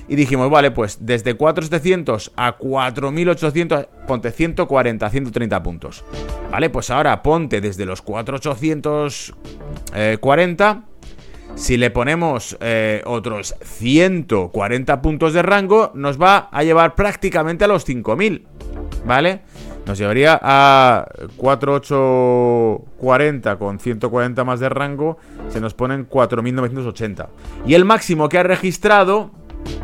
Y 0.09 0.15
dijimos, 0.15 0.49
vale, 0.49 0.71
pues 0.71 0.99
desde 1.01 1.37
4.700 1.37 2.31
a 2.35 2.57
4.800, 2.57 3.87
ponte 4.07 4.31
140, 4.31 5.09
130 5.09 5.63
puntos. 5.63 6.05
Vale, 6.49 6.69
pues 6.69 6.89
ahora 6.89 7.21
ponte 7.21 7.59
desde 7.59 7.85
los 7.85 8.05
4.840. 8.05 10.83
Si 11.55 11.75
le 11.75 11.89
ponemos 11.89 12.55
eh, 12.61 13.01
otros 13.05 13.53
140 13.63 15.01
puntos 15.01 15.33
de 15.33 15.41
rango, 15.41 15.91
nos 15.95 16.21
va 16.21 16.47
a 16.51 16.63
llevar 16.63 16.95
prácticamente 16.95 17.65
a 17.65 17.67
los 17.67 17.85
5.000. 17.87 18.43
¿Vale? 19.05 19.41
Nos 19.87 19.97
llevaría 19.97 20.39
a 20.41 21.07
4840 21.37 23.57
con 23.57 23.79
140 23.79 24.43
más 24.43 24.59
de 24.59 24.69
rango. 24.69 25.17
Se 25.49 25.59
nos 25.59 25.73
ponen 25.73 26.05
4980. 26.05 27.29
Y 27.65 27.73
el 27.73 27.85
máximo 27.85 28.29
que 28.29 28.37
ha 28.37 28.43
registrado 28.43 29.31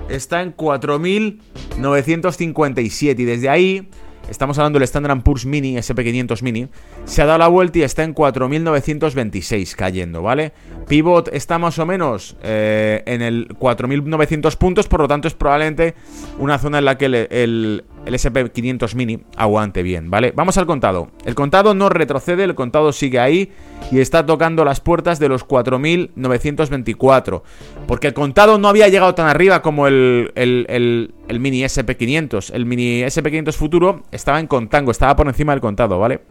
está 0.10 0.42
en 0.42 0.52
4957. 0.52 3.22
Y 3.22 3.26
desde 3.26 3.50
ahí 3.50 3.88
Estamos 4.30 4.58
hablando 4.58 4.80
del 4.80 4.86
Standard 4.86 5.22
Poor's 5.22 5.46
Mini, 5.46 5.76
SP500 5.76 6.42
Mini. 6.42 6.68
Se 7.04 7.22
ha 7.22 7.26
dado 7.26 7.40
la 7.40 7.48
vuelta 7.48 7.80
y 7.80 7.82
está 7.82 8.04
en 8.04 8.16
4.926 8.16 9.76
cayendo, 9.76 10.22
¿vale? 10.22 10.54
Pivot 10.88 11.30
está 11.34 11.60
más 11.60 11.78
o 11.78 11.86
menos 11.86 12.38
eh, 12.42 13.04
en 13.06 13.22
el 13.22 13.50
4.900 13.50 14.58
puntos, 14.58 14.88
por 14.88 15.02
lo 15.02 15.08
tanto 15.08 15.28
es 15.28 15.34
probablemente 15.34 15.96
una 16.40 16.58
zona 16.58 16.80
en 16.80 16.86
la 16.86 16.98
que 16.98 17.06
el, 17.06 17.84
SP500 18.06 18.96
Mini 18.96 19.20
aguante 19.36 19.84
bien, 19.84 20.10
¿vale? 20.10 20.34
Vamos 20.36 20.58
al 20.58 20.66
contado. 20.66 21.10
El 21.26 21.36
contado 21.36 21.74
no 21.74 21.90
retrocede, 21.90 22.44
el 22.44 22.56
contado 22.56 22.92
sigue 22.92 23.20
ahí 23.20 23.52
y 23.92 24.00
está 24.00 24.26
tocando 24.26 24.66
las 24.66 24.80
puertas 24.80 25.20
de 25.20 25.30
los 25.30 25.48
4.924. 25.48 27.42
Porque 27.88 28.08
el 28.08 28.14
contado 28.14 28.58
no 28.58 28.68
había 28.68 28.88
llegado 28.88 29.16
tan 29.16 29.28
arriba 29.28 29.62
como 29.62 29.88
el, 29.88 30.32
el, 30.36 31.14
el 31.28 31.40
Mini 31.40 31.64
SP500. 31.64 32.54
El 32.54 32.66
Mini 32.66 33.02
SP500 33.04 33.54
futuro 33.54 34.04
estaba 34.12 34.40
en 34.40 34.48
contango, 34.48 34.92
estaba 34.92 35.16
por 35.16 35.28
encima 35.28 35.54
del 35.54 35.62
contado, 35.62 36.00
¿vale? 36.00 36.22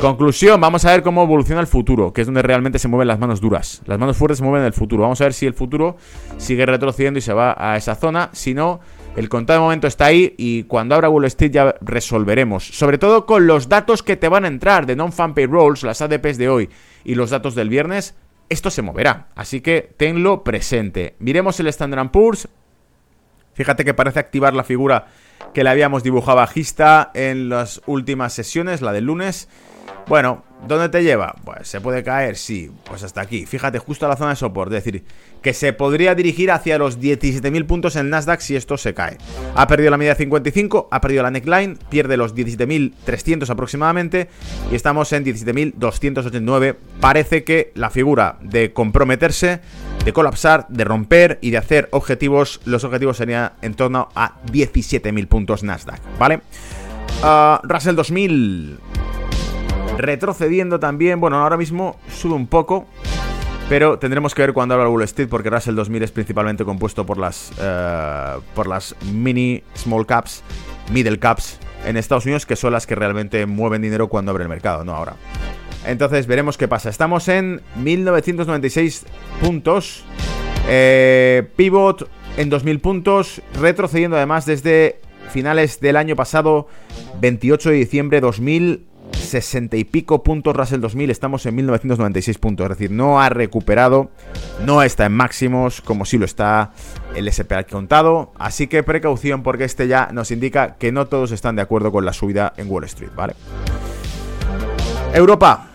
Conclusión, 0.00 0.58
vamos 0.58 0.86
a 0.86 0.92
ver 0.92 1.02
cómo 1.02 1.22
evoluciona 1.24 1.60
el 1.60 1.66
futuro, 1.66 2.14
que 2.14 2.22
es 2.22 2.26
donde 2.26 2.40
realmente 2.40 2.78
se 2.78 2.88
mueven 2.88 3.06
las 3.06 3.18
manos 3.18 3.38
duras. 3.38 3.82
Las 3.84 3.98
manos 3.98 4.16
fuertes 4.16 4.38
se 4.38 4.44
mueven 4.44 4.62
en 4.62 4.68
el 4.68 4.72
futuro. 4.72 5.02
Vamos 5.02 5.20
a 5.20 5.24
ver 5.24 5.34
si 5.34 5.44
el 5.44 5.52
futuro 5.52 5.98
sigue 6.38 6.64
retrocediendo 6.64 7.18
y 7.18 7.22
se 7.22 7.34
va 7.34 7.54
a 7.58 7.76
esa 7.76 7.94
zona. 7.94 8.30
Si 8.32 8.54
no, 8.54 8.80
el 9.20 9.28
contado 9.28 9.60
de 9.60 9.64
momento 9.64 9.86
está 9.86 10.06
ahí 10.06 10.34
y 10.38 10.64
cuando 10.64 10.94
abra 10.94 11.10
Wall 11.10 11.26
Street 11.26 11.52
ya 11.52 11.74
resolveremos. 11.82 12.66
Sobre 12.66 12.96
todo 12.96 13.26
con 13.26 13.46
los 13.46 13.68
datos 13.68 14.02
que 14.02 14.16
te 14.16 14.28
van 14.28 14.46
a 14.46 14.48
entrar 14.48 14.86
de 14.86 14.96
non-fan 14.96 15.34
payrolls, 15.34 15.82
las 15.82 16.00
ADPs 16.00 16.38
de 16.38 16.48
hoy 16.48 16.70
y 17.04 17.14
los 17.14 17.28
datos 17.28 17.54
del 17.54 17.68
viernes. 17.68 18.14
Esto 18.48 18.70
se 18.70 18.80
moverá, 18.80 19.28
así 19.36 19.60
que 19.60 19.92
tenlo 19.96 20.42
presente. 20.42 21.16
Miremos 21.18 21.60
el 21.60 21.66
Standard 21.68 22.10
Poor's. 22.10 22.48
Fíjate 23.52 23.84
que 23.84 23.92
parece 23.92 24.20
activar 24.20 24.54
la 24.54 24.64
figura 24.64 25.08
que 25.52 25.64
le 25.64 25.70
habíamos 25.70 26.02
dibujado 26.02 26.38
bajista 26.38 27.10
en 27.12 27.50
las 27.50 27.82
últimas 27.86 28.32
sesiones, 28.32 28.80
la 28.80 28.92
del 28.92 29.04
lunes. 29.04 29.48
Bueno, 30.06 30.42
¿dónde 30.66 30.88
te 30.88 31.02
lleva? 31.02 31.34
¿Se 31.62 31.80
puede 31.80 32.02
caer? 32.02 32.36
Sí, 32.36 32.70
pues 32.84 33.02
hasta 33.02 33.20
aquí. 33.20 33.46
Fíjate, 33.46 33.78
justo 33.78 34.06
a 34.06 34.08
la 34.08 34.16
zona 34.16 34.30
de 34.30 34.36
soporte. 34.36 34.76
Es 34.76 34.84
decir, 34.84 35.04
que 35.42 35.54
se 35.54 35.72
podría 35.72 36.14
dirigir 36.14 36.50
hacia 36.50 36.78
los 36.78 36.98
17.000 36.98 37.66
puntos 37.66 37.96
en 37.96 38.10
Nasdaq 38.10 38.40
si 38.40 38.56
esto 38.56 38.76
se 38.76 38.94
cae. 38.94 39.18
Ha 39.54 39.66
perdido 39.66 39.90
la 39.90 39.96
media 39.96 40.14
55, 40.14 40.88
ha 40.90 41.00
perdido 41.00 41.22
la 41.22 41.30
neckline, 41.30 41.78
pierde 41.88 42.16
los 42.16 42.34
17.300 42.34 43.48
aproximadamente 43.50 44.28
y 44.70 44.74
estamos 44.74 45.12
en 45.12 45.24
17.289. 45.24 46.76
Parece 47.00 47.44
que 47.44 47.72
la 47.74 47.90
figura 47.90 48.36
de 48.40 48.72
comprometerse, 48.72 49.60
de 50.04 50.12
colapsar, 50.12 50.66
de 50.68 50.84
romper 50.84 51.38
y 51.40 51.50
de 51.50 51.58
hacer 51.58 51.88
objetivos, 51.92 52.60
los 52.64 52.84
objetivos 52.84 53.16
serían 53.16 53.52
en 53.62 53.74
torno 53.74 54.08
a 54.14 54.40
17.000 54.46 55.28
puntos 55.28 55.62
Nasdaq, 55.62 56.00
¿vale? 56.18 56.40
Uh, 57.22 57.58
Russell 57.64 57.96
2000 57.96 58.78
retrocediendo 60.00 60.80
también. 60.80 61.20
Bueno, 61.20 61.38
ahora 61.38 61.56
mismo 61.56 61.96
sube 62.08 62.34
un 62.34 62.46
poco. 62.46 62.86
Pero 63.68 64.00
tendremos 64.00 64.34
que 64.34 64.42
ver 64.42 64.52
cuando 64.52 64.74
habla 64.74 64.88
Wall 64.88 65.04
Street 65.04 65.28
porque 65.28 65.48
Russell 65.48 65.76
2000 65.76 66.02
es 66.02 66.10
principalmente 66.10 66.64
compuesto 66.64 67.06
por 67.06 67.18
las, 67.18 67.52
eh, 67.60 68.36
por 68.52 68.66
las 68.66 68.96
mini, 69.12 69.62
small 69.76 70.04
caps, 70.04 70.42
middle 70.92 71.20
caps 71.20 71.60
en 71.86 71.96
Estados 71.96 72.24
Unidos, 72.24 72.46
que 72.46 72.56
son 72.56 72.72
las 72.72 72.86
que 72.86 72.96
realmente 72.96 73.46
mueven 73.46 73.80
dinero 73.80 74.08
cuando 74.08 74.32
abre 74.32 74.42
el 74.42 74.48
mercado, 74.48 74.84
no 74.84 74.96
ahora. 74.96 75.14
Entonces 75.86 76.26
veremos 76.26 76.58
qué 76.58 76.66
pasa. 76.66 76.90
Estamos 76.90 77.28
en 77.28 77.62
1996 77.76 79.06
puntos. 79.40 80.04
Eh, 80.68 81.48
pivot 81.54 82.08
en 82.36 82.50
2000 82.50 82.80
puntos. 82.80 83.40
Retrocediendo 83.60 84.16
además 84.16 84.46
desde 84.46 85.00
finales 85.30 85.80
del 85.80 85.96
año 85.96 86.16
pasado, 86.16 86.66
28 87.20 87.70
de 87.70 87.76
diciembre 87.76 88.20
2000. 88.20 88.86
60 89.20 89.76
y 89.76 89.84
pico 89.84 90.22
puntos 90.22 90.56
Russell 90.56 90.80
2000, 90.80 91.10
estamos 91.10 91.46
en 91.46 91.54
1996 91.54 92.38
puntos, 92.38 92.64
es 92.64 92.70
decir, 92.70 92.90
no 92.90 93.20
ha 93.20 93.28
recuperado, 93.28 94.10
no 94.64 94.82
está 94.82 95.06
en 95.06 95.12
máximos 95.12 95.80
como 95.80 96.04
si 96.04 96.18
lo 96.18 96.24
está 96.24 96.72
el 97.14 97.28
SP 97.28 97.54
al 97.54 97.66
contado, 97.66 98.32
así 98.38 98.66
que 98.66 98.82
precaución 98.82 99.42
porque 99.42 99.64
este 99.64 99.88
ya 99.88 100.08
nos 100.12 100.30
indica 100.30 100.76
que 100.76 100.92
no 100.92 101.06
todos 101.06 101.32
están 101.32 101.56
de 101.56 101.62
acuerdo 101.62 101.92
con 101.92 102.04
la 102.04 102.12
subida 102.12 102.52
en 102.56 102.70
Wall 102.70 102.84
Street, 102.84 103.10
¿vale? 103.14 103.34
Europa. 105.12 105.66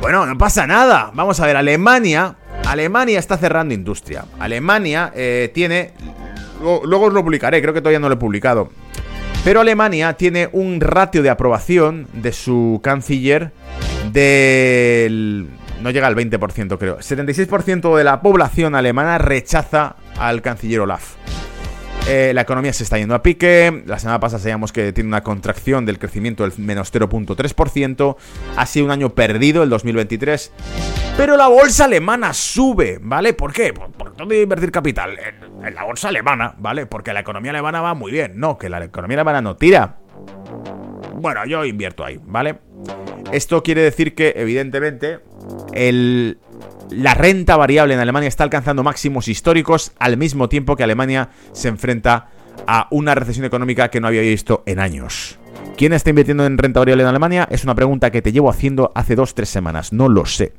Bueno, 0.00 0.24
no 0.24 0.38
pasa 0.38 0.66
nada. 0.66 1.10
Vamos 1.12 1.40
a 1.40 1.46
ver, 1.46 1.56
Alemania. 1.56 2.36
Alemania 2.66 3.18
está 3.18 3.36
cerrando 3.36 3.74
industria. 3.74 4.24
Alemania 4.38 5.12
eh, 5.14 5.50
tiene... 5.52 5.92
Luego 6.60 7.06
os 7.06 7.12
lo 7.12 7.22
publicaré, 7.22 7.60
creo 7.62 7.72
que 7.72 7.80
todavía 7.80 8.00
no 8.00 8.08
lo 8.08 8.14
he 8.14 8.18
publicado. 8.18 8.70
Pero 9.44 9.60
Alemania 9.60 10.12
tiene 10.14 10.48
un 10.52 10.80
ratio 10.80 11.22
de 11.22 11.30
aprobación 11.30 12.06
de 12.12 12.32
su 12.32 12.80
canciller 12.82 13.52
del... 14.12 15.48
No 15.80 15.90
llega 15.90 16.06
al 16.08 16.16
20%, 16.16 16.76
creo. 16.76 16.98
76% 16.98 17.96
de 17.96 18.04
la 18.04 18.20
población 18.20 18.74
alemana 18.74 19.16
rechaza 19.18 19.96
al 20.18 20.42
canciller 20.42 20.80
Olaf. 20.80 21.14
Eh, 22.10 22.32
la 22.32 22.40
economía 22.40 22.72
se 22.72 22.84
está 22.84 22.96
yendo 22.96 23.14
a 23.14 23.22
pique. 23.22 23.82
La 23.84 23.98
semana 23.98 24.18
pasada 24.18 24.40
sabíamos 24.40 24.72
que 24.72 24.94
tiene 24.94 25.08
una 25.08 25.22
contracción 25.22 25.84
del 25.84 25.98
crecimiento 25.98 26.42
del 26.42 26.54
menos 26.56 26.90
0.3%. 26.90 28.16
Ha 28.56 28.64
sido 28.64 28.86
un 28.86 28.90
año 28.90 29.10
perdido 29.10 29.62
el 29.62 29.68
2023. 29.68 30.50
Pero 31.18 31.36
la 31.36 31.48
bolsa 31.48 31.84
alemana 31.84 32.32
sube, 32.32 32.98
¿vale? 33.02 33.34
¿Por 33.34 33.52
qué? 33.52 33.74
¿Por, 33.74 34.16
dónde 34.16 34.40
invertir 34.40 34.72
capital? 34.72 35.18
En, 35.18 35.66
en 35.66 35.74
la 35.74 35.84
bolsa 35.84 36.08
alemana, 36.08 36.54
¿vale? 36.56 36.86
Porque 36.86 37.12
la 37.12 37.20
economía 37.20 37.50
alemana 37.50 37.82
va 37.82 37.92
muy 37.92 38.10
bien. 38.10 38.40
No, 38.40 38.56
que 38.56 38.70
la 38.70 38.82
economía 38.82 39.18
alemana 39.18 39.42
no 39.42 39.56
tira. 39.56 39.98
Bueno, 41.14 41.44
yo 41.44 41.62
invierto 41.66 42.06
ahí, 42.06 42.18
¿vale? 42.24 42.58
Esto 43.32 43.62
quiere 43.62 43.82
decir 43.82 44.14
que, 44.14 44.34
evidentemente, 44.36 45.20
la 46.90 47.14
renta 47.14 47.56
variable 47.56 47.94
en 47.94 48.00
Alemania 48.00 48.28
está 48.28 48.44
alcanzando 48.44 48.82
máximos 48.82 49.28
históricos 49.28 49.92
al 49.98 50.16
mismo 50.16 50.48
tiempo 50.48 50.76
que 50.76 50.84
Alemania 50.84 51.30
se 51.52 51.68
enfrenta 51.68 52.30
a 52.66 52.88
una 52.90 53.14
recesión 53.14 53.44
económica 53.44 53.88
que 53.88 54.00
no 54.00 54.08
había 54.08 54.22
visto 54.22 54.62
en 54.66 54.78
años. 54.80 55.38
¿Quién 55.76 55.92
está 55.92 56.10
invirtiendo 56.10 56.44
en 56.44 56.58
renta 56.58 56.80
variable 56.80 57.04
en 57.04 57.08
Alemania? 57.08 57.48
Es 57.50 57.64
una 57.64 57.74
pregunta 57.74 58.10
que 58.10 58.22
te 58.22 58.32
llevo 58.32 58.50
haciendo 58.50 58.90
hace 58.94 59.14
dos 59.14 59.34
tres 59.34 59.48
semanas, 59.48 59.92
no 59.92 60.08
lo 60.08 60.26
sé. 60.26 60.52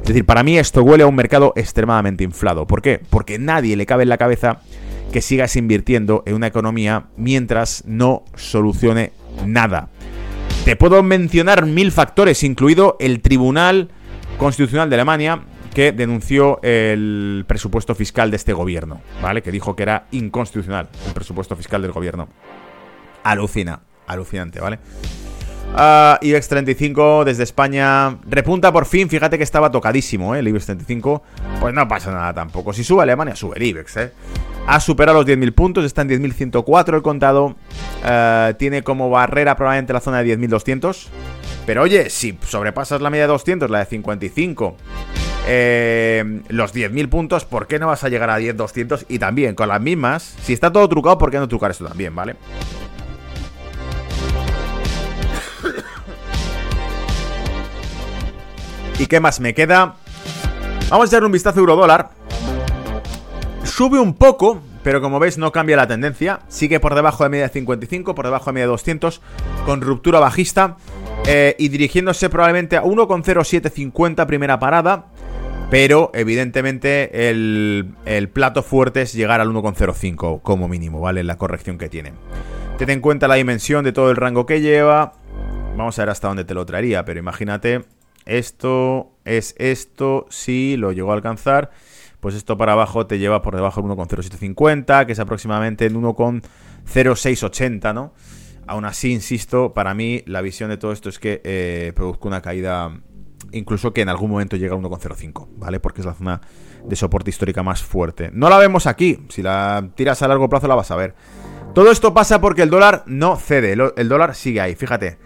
Es 0.00 0.06
decir, 0.06 0.24
para 0.24 0.42
mí 0.42 0.58
esto 0.58 0.82
huele 0.82 1.02
a 1.02 1.06
un 1.06 1.14
mercado 1.14 1.52
extremadamente 1.56 2.24
inflado. 2.24 2.66
¿Por 2.66 2.82
qué? 2.82 3.00
Porque 3.10 3.38
nadie 3.38 3.76
le 3.76 3.86
cabe 3.86 4.04
en 4.04 4.08
la 4.10 4.18
cabeza 4.18 4.60
que 5.12 5.22
sigas 5.22 5.56
invirtiendo 5.56 6.22
en 6.24 6.34
una 6.34 6.46
economía 6.46 7.06
mientras 7.16 7.82
no 7.86 8.24
solucione 8.36 9.12
nada. 9.44 9.88
Te 10.64 10.76
puedo 10.76 11.02
mencionar 11.02 11.66
mil 11.66 11.90
factores, 11.90 12.44
incluido 12.44 12.96
el 13.00 13.22
Tribunal 13.22 13.88
Constitucional 14.36 14.88
de 14.90 14.96
Alemania, 14.96 15.42
que 15.74 15.92
denunció 15.92 16.60
el 16.62 17.44
presupuesto 17.48 17.94
fiscal 17.94 18.30
de 18.30 18.36
este 18.36 18.52
gobierno, 18.52 19.00
¿vale? 19.22 19.42
Que 19.42 19.50
dijo 19.50 19.74
que 19.74 19.84
era 19.84 20.06
inconstitucional 20.10 20.88
el 21.06 21.12
presupuesto 21.14 21.56
fiscal 21.56 21.82
del 21.82 21.92
gobierno. 21.92 22.28
Alucina, 23.24 23.80
alucinante, 24.06 24.60
¿vale? 24.60 24.78
Uh, 25.72 26.18
IBEX 26.20 26.48
35 26.48 27.24
desde 27.24 27.44
España 27.44 28.18
repunta 28.28 28.72
por 28.72 28.86
fin. 28.86 29.08
Fíjate 29.08 29.38
que 29.38 29.44
estaba 29.44 29.70
tocadísimo, 29.70 30.34
¿eh? 30.34 30.40
El 30.40 30.48
IBEX 30.48 30.66
35. 30.66 31.22
Pues 31.60 31.72
no 31.72 31.86
pasa 31.86 32.10
nada 32.10 32.34
tampoco. 32.34 32.72
Si 32.72 32.82
sube 32.82 33.02
Alemania, 33.02 33.36
sube 33.36 33.56
el 33.56 33.62
IBEX, 33.62 33.96
¿eh? 33.96 34.12
Ha 34.66 34.80
superado 34.80 35.18
los 35.18 35.26
10.000 35.26 35.54
puntos, 35.54 35.84
está 35.84 36.02
en 36.02 36.10
10.104 36.10 36.94
el 36.96 37.02
contado. 37.02 37.56
Uh, 38.04 38.54
tiene 38.58 38.82
como 38.82 39.10
barrera 39.10 39.56
probablemente 39.56 39.92
la 39.92 40.00
zona 40.00 40.22
de 40.22 40.36
10.200. 40.38 41.06
Pero 41.66 41.82
oye, 41.82 42.10
si 42.10 42.36
sobrepasas 42.46 43.00
la 43.00 43.10
media 43.10 43.24
de 43.24 43.28
200, 43.28 43.70
la 43.70 43.80
de 43.80 43.84
55, 43.84 44.76
eh, 45.46 46.42
los 46.48 46.74
10.000 46.74 47.08
puntos, 47.08 47.44
¿por 47.44 47.66
qué 47.66 47.78
no 47.78 47.86
vas 47.86 48.02
a 48.04 48.08
llegar 48.08 48.30
a 48.30 48.38
10.200? 48.38 49.06
Y 49.08 49.18
también 49.18 49.54
con 49.54 49.68
las 49.68 49.80
mismas, 49.80 50.34
si 50.42 50.52
está 50.52 50.72
todo 50.72 50.88
trucado, 50.88 51.18
¿por 51.18 51.30
qué 51.30 51.38
no 51.38 51.48
trucar 51.48 51.70
esto 51.70 51.86
también, 51.86 52.14
¿vale? 52.14 52.36
¿Y 59.00 59.06
qué 59.06 59.18
más 59.18 59.40
me 59.40 59.54
queda? 59.54 59.94
Vamos 60.90 61.06
a 61.06 61.08
echar 61.08 61.24
un 61.24 61.32
vistazo 61.32 61.58
a 61.58 61.60
euro 61.60 61.74
dólar. 61.74 62.10
Sube 63.64 63.98
un 63.98 64.12
poco, 64.12 64.60
pero 64.82 65.00
como 65.00 65.18
veis 65.18 65.38
no 65.38 65.52
cambia 65.52 65.74
la 65.78 65.86
tendencia. 65.86 66.40
Sigue 66.48 66.80
por 66.80 66.94
debajo 66.94 67.24
de 67.24 67.30
media 67.30 67.44
de 67.44 67.48
55, 67.54 68.14
por 68.14 68.26
debajo 68.26 68.50
de 68.50 68.52
media 68.52 68.66
de 68.66 68.72
200, 68.72 69.22
con 69.64 69.80
ruptura 69.80 70.20
bajista. 70.20 70.76
Eh, 71.26 71.56
y 71.58 71.70
dirigiéndose 71.70 72.28
probablemente 72.28 72.76
a 72.76 72.82
1,0750 72.82 74.26
primera 74.26 74.58
parada. 74.58 75.06
Pero 75.70 76.10
evidentemente 76.12 77.30
el, 77.30 77.94
el, 78.04 78.28
plato 78.28 78.62
fuerte 78.62 79.00
es 79.00 79.14
llegar 79.14 79.40
al 79.40 79.48
1,05 79.48 80.42
como 80.42 80.68
mínimo, 80.68 81.00
¿vale? 81.00 81.24
La 81.24 81.38
corrección 81.38 81.78
que 81.78 81.88
tiene. 81.88 82.12
Ten 82.76 82.90
en 82.90 83.00
cuenta 83.00 83.28
la 83.28 83.36
dimensión 83.36 83.82
de 83.82 83.92
todo 83.92 84.10
el 84.10 84.16
rango 84.16 84.44
que 84.44 84.60
lleva. 84.60 85.14
Vamos 85.74 85.98
a 85.98 86.02
ver 86.02 86.10
hasta 86.10 86.28
dónde 86.28 86.44
te 86.44 86.52
lo 86.52 86.66
traería, 86.66 87.06
pero 87.06 87.18
imagínate 87.18 87.82
esto 88.30 89.12
es 89.24 89.54
esto, 89.58 90.26
si 90.30 90.76
lo 90.76 90.92
llegó 90.92 91.10
a 91.10 91.14
alcanzar, 91.14 91.70
pues 92.20 92.34
esto 92.34 92.56
para 92.56 92.72
abajo 92.72 93.06
te 93.06 93.18
lleva 93.18 93.42
por 93.42 93.54
debajo 93.56 93.82
del 93.82 93.90
1,0750, 93.90 95.06
que 95.06 95.12
es 95.12 95.18
aproximadamente 95.18 95.86
el 95.86 95.94
1,0680, 95.96 97.94
¿no? 97.94 98.12
Aún 98.66 98.84
así, 98.84 99.10
insisto, 99.12 99.72
para 99.72 99.94
mí 99.94 100.22
la 100.26 100.42
visión 100.42 100.70
de 100.70 100.76
todo 100.76 100.92
esto 100.92 101.08
es 101.08 101.18
que 101.18 101.40
eh, 101.44 101.92
produzca 101.96 102.28
una 102.28 102.40
caída, 102.40 103.00
incluso 103.52 103.92
que 103.92 104.02
en 104.02 104.08
algún 104.08 104.30
momento 104.30 104.56
llega 104.56 104.74
a 104.74 104.78
1,05, 104.78 105.48
¿vale? 105.56 105.80
Porque 105.80 106.02
es 106.02 106.06
la 106.06 106.14
zona 106.14 106.40
de 106.84 106.94
soporte 106.94 107.30
histórica 107.30 107.62
más 107.62 107.82
fuerte. 107.82 108.30
No 108.32 108.48
la 108.48 108.58
vemos 108.58 108.86
aquí, 108.86 109.24
si 109.28 109.42
la 109.42 109.90
tiras 109.96 110.22
a 110.22 110.28
largo 110.28 110.48
plazo 110.48 110.68
la 110.68 110.76
vas 110.76 110.90
a 110.90 110.96
ver. 110.96 111.14
Todo 111.74 111.90
esto 111.90 112.14
pasa 112.14 112.40
porque 112.40 112.62
el 112.62 112.70
dólar 112.70 113.04
no 113.06 113.36
cede, 113.36 113.76
el 113.96 114.08
dólar 114.08 114.34
sigue 114.34 114.60
ahí, 114.60 114.74
fíjate. 114.74 115.18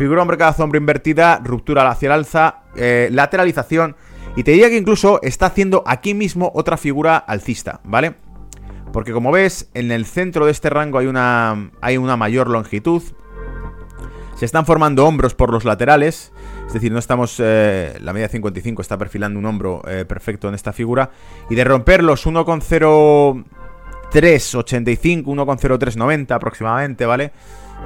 Figura 0.00 0.22
hombre 0.22 0.38
cada 0.38 0.54
sombra 0.54 0.78
invertida, 0.78 1.42
ruptura 1.44 1.86
hacia 1.90 2.06
el 2.06 2.12
alza, 2.12 2.62
eh, 2.74 3.10
lateralización. 3.12 3.96
Y 4.34 4.44
te 4.44 4.52
diría 4.52 4.70
que 4.70 4.78
incluso 4.78 5.20
está 5.20 5.44
haciendo 5.44 5.82
aquí 5.84 6.14
mismo 6.14 6.50
otra 6.54 6.78
figura 6.78 7.18
alcista, 7.18 7.82
¿vale? 7.84 8.14
Porque 8.94 9.12
como 9.12 9.30
ves, 9.30 9.68
en 9.74 9.92
el 9.92 10.06
centro 10.06 10.46
de 10.46 10.52
este 10.52 10.70
rango 10.70 10.96
hay 10.96 11.06
una, 11.06 11.70
hay 11.82 11.98
una 11.98 12.16
mayor 12.16 12.48
longitud. 12.48 13.02
Se 14.36 14.46
están 14.46 14.64
formando 14.64 15.06
hombros 15.06 15.34
por 15.34 15.52
los 15.52 15.66
laterales. 15.66 16.32
Es 16.66 16.72
decir, 16.72 16.92
no 16.92 16.98
estamos... 16.98 17.36
Eh, 17.38 17.98
la 18.00 18.14
media 18.14 18.30
55 18.30 18.80
está 18.80 18.96
perfilando 18.96 19.38
un 19.38 19.44
hombro 19.44 19.82
eh, 19.86 20.06
perfecto 20.06 20.48
en 20.48 20.54
esta 20.54 20.72
figura. 20.72 21.10
Y 21.50 21.56
de 21.56 21.64
romper 21.64 22.02
los 22.02 22.26
1,0385, 22.26 25.24
1,0390 25.24 26.30
aproximadamente, 26.30 27.04
¿vale? 27.04 27.32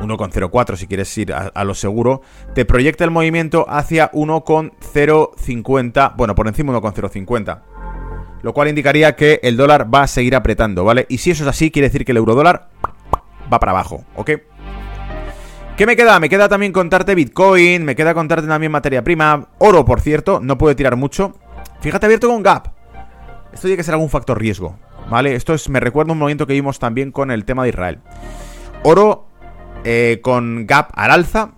1,04 0.00 0.76
si 0.76 0.87
quieres 0.87 1.16
ir 1.18 1.33
a, 1.33 1.64
lo 1.64 1.74
seguro, 1.74 2.22
te 2.54 2.64
proyecta 2.64 3.04
el 3.04 3.11
movimiento 3.11 3.66
hacia 3.68 4.11
1,050, 4.12 6.14
bueno, 6.16 6.35
por 6.35 6.48
encima 6.48 6.72
1,050. 6.72 7.62
Lo 8.42 8.52
cual 8.52 8.68
indicaría 8.68 9.16
que 9.16 9.40
el 9.42 9.57
dólar 9.57 9.92
va 9.92 10.02
a 10.02 10.07
seguir 10.07 10.37
apretando, 10.37 10.85
¿vale? 10.85 11.07
Y 11.09 11.18
si 11.18 11.30
eso 11.30 11.44
es 11.44 11.48
así, 11.48 11.70
quiere 11.70 11.88
decir 11.88 12.04
que 12.04 12.12
el 12.12 12.18
euro 12.18 12.35
dólar 12.35 12.68
va 13.51 13.59
para 13.59 13.72
abajo, 13.72 14.05
¿ok? 14.16 14.30
¿Qué 15.76 15.86
me 15.86 15.97
queda? 15.97 16.20
Me 16.20 16.28
queda 16.28 16.49
también 16.49 16.72
contarte 16.72 17.16
Bitcoin, 17.16 17.84
me 17.84 17.97
queda 17.97 18.14
contarte 18.14 18.47
también 18.47 18.70
materia 18.70 19.03
prima, 19.03 19.49
oro, 19.59 19.84
por 19.84 20.01
cierto, 20.01 20.38
no 20.40 20.57
puede 20.57 20.76
tirar 20.76 20.95
mucho. 20.95 21.34
Fíjate 21.80 22.07
abierto 22.07 22.28
con 22.28 22.42
Gap. 22.42 22.68
Esto 23.53 23.66
tiene 23.66 23.76
que 23.76 23.82
ser 23.82 23.95
algún 23.95 24.09
factor 24.09 24.38
riesgo, 24.38 24.76
¿vale? 25.11 25.34
Esto 25.34 25.53
es, 25.53 25.68
me 25.68 25.80
recuerda 25.80 26.12
un 26.12 26.18
movimiento 26.18 26.47
que 26.47 26.53
vimos 26.53 26.78
también 26.78 27.11
con 27.11 27.30
el 27.30 27.45
tema 27.45 27.64
de 27.64 27.70
Israel. 27.70 28.01
Oro 28.84 29.26
eh, 29.85 30.20
con 30.22 30.66
Gap 30.66 30.91
al 30.95 31.11
alza, 31.11 31.53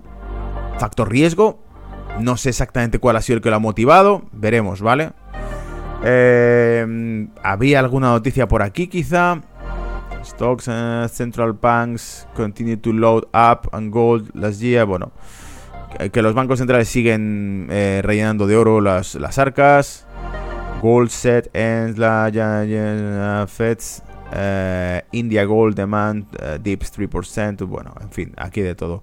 factor 0.78 1.10
riesgo. 1.10 1.58
No 2.20 2.36
sé 2.36 2.50
exactamente 2.50 2.98
cuál 2.98 3.16
ha 3.16 3.22
sido 3.22 3.36
el 3.36 3.42
que 3.42 3.50
lo 3.50 3.56
ha 3.56 3.60
motivado, 3.60 4.22
veremos, 4.32 4.80
¿vale? 4.80 5.12
Eh, 6.04 7.26
¿Había 7.42 7.80
alguna 7.80 8.08
noticia 8.08 8.48
por 8.48 8.62
aquí 8.62 8.86
quizá? 8.86 9.40
Stocks 10.24 10.68
and 10.68 11.08
central 11.08 11.52
banks 11.52 12.26
continue 12.34 12.76
to 12.76 12.92
load 12.92 13.24
up 13.32 13.68
and 13.72 13.92
gold 13.92 14.30
last 14.34 14.60
year. 14.60 14.84
Bueno, 14.84 15.12
que 16.12 16.22
los 16.22 16.34
bancos 16.34 16.58
centrales 16.58 16.88
siguen 16.88 17.68
eh, 17.70 18.00
rellenando 18.02 18.46
de 18.46 18.56
oro 18.56 18.80
las, 18.80 19.14
las 19.14 19.38
arcas. 19.38 20.06
Gold 20.82 21.10
set 21.10 21.50
ends 21.54 21.96
la 21.98 22.30
uh, 22.30 23.46
Feds. 23.46 24.02
Uh, 24.32 25.06
India 25.12 25.44
Gold 25.44 25.76
demand 25.76 26.26
uh, 26.34 26.58
dips 26.60 26.98
3%. 26.98 27.66
Bueno, 27.66 27.94
en 28.00 28.10
fin, 28.10 28.32
aquí 28.36 28.60
de 28.60 28.74
todo. 28.74 29.02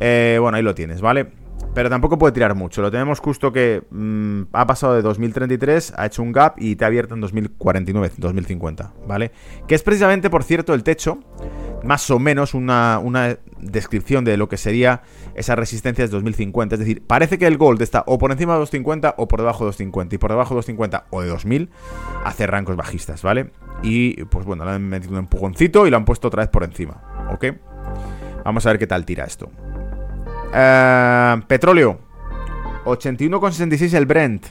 Eh, 0.00 0.38
bueno, 0.40 0.56
ahí 0.56 0.62
lo 0.62 0.74
tienes, 0.74 1.00
¿vale? 1.00 1.26
Pero 1.74 1.90
tampoco 1.90 2.18
puede 2.18 2.32
tirar 2.32 2.54
mucho. 2.54 2.82
Lo 2.82 2.90
tenemos 2.90 3.18
justo 3.18 3.52
que 3.52 3.82
mm, 3.90 4.42
ha 4.52 4.66
pasado 4.66 4.94
de 4.94 5.02
2033, 5.02 5.94
ha 5.96 6.06
hecho 6.06 6.22
un 6.22 6.32
gap 6.32 6.54
y 6.56 6.76
te 6.76 6.84
ha 6.84 6.86
abierto 6.86 7.14
en 7.14 7.20
2049, 7.20 8.12
2050, 8.16 8.92
¿vale? 9.06 9.32
Que 9.66 9.74
es 9.74 9.82
precisamente, 9.82 10.30
por 10.30 10.44
cierto, 10.44 10.72
el 10.72 10.84
techo, 10.84 11.18
más 11.82 12.08
o 12.10 12.18
menos 12.18 12.54
una, 12.54 13.00
descripción 13.60 14.24
de 14.24 14.36
lo 14.36 14.48
que 14.48 14.56
sería 14.56 15.02
esa 15.34 15.56
resistencia 15.56 16.04
de 16.04 16.10
2050. 16.10 16.76
Es 16.76 16.78
decir, 16.78 17.02
parece 17.04 17.38
que 17.38 17.46
el 17.46 17.56
gold 17.56 17.82
está 17.82 18.04
o 18.06 18.18
por 18.18 18.30
encima 18.30 18.52
de 18.52 18.60
250 18.60 19.14
o 19.18 19.26
por 19.26 19.40
debajo 19.40 19.64
de 19.64 19.68
250. 19.68 20.14
Y 20.14 20.18
por 20.18 20.30
debajo 20.30 20.54
de 20.54 20.58
250 20.58 21.06
o 21.10 21.22
de 21.22 21.28
2000 21.28 21.70
hace 22.24 22.46
rangos 22.46 22.76
bajistas, 22.76 23.22
¿vale? 23.22 23.50
Y 23.84 24.24
pues 24.24 24.46
bueno, 24.46 24.64
le 24.64 24.70
han 24.70 24.88
metido 24.88 25.12
un 25.12 25.18
empujoncito 25.18 25.86
y 25.86 25.90
lo 25.90 25.98
han 25.98 26.06
puesto 26.06 26.28
otra 26.28 26.42
vez 26.42 26.48
por 26.48 26.64
encima, 26.64 27.02
¿ok? 27.30 27.44
Vamos 28.42 28.64
a 28.64 28.70
ver 28.70 28.78
qué 28.78 28.86
tal 28.86 29.04
tira 29.04 29.24
esto. 29.24 29.50
Eh, 30.54 31.42
petróleo. 31.46 31.98
81,66 32.86 33.94
el 33.94 34.06
Brent. 34.06 34.46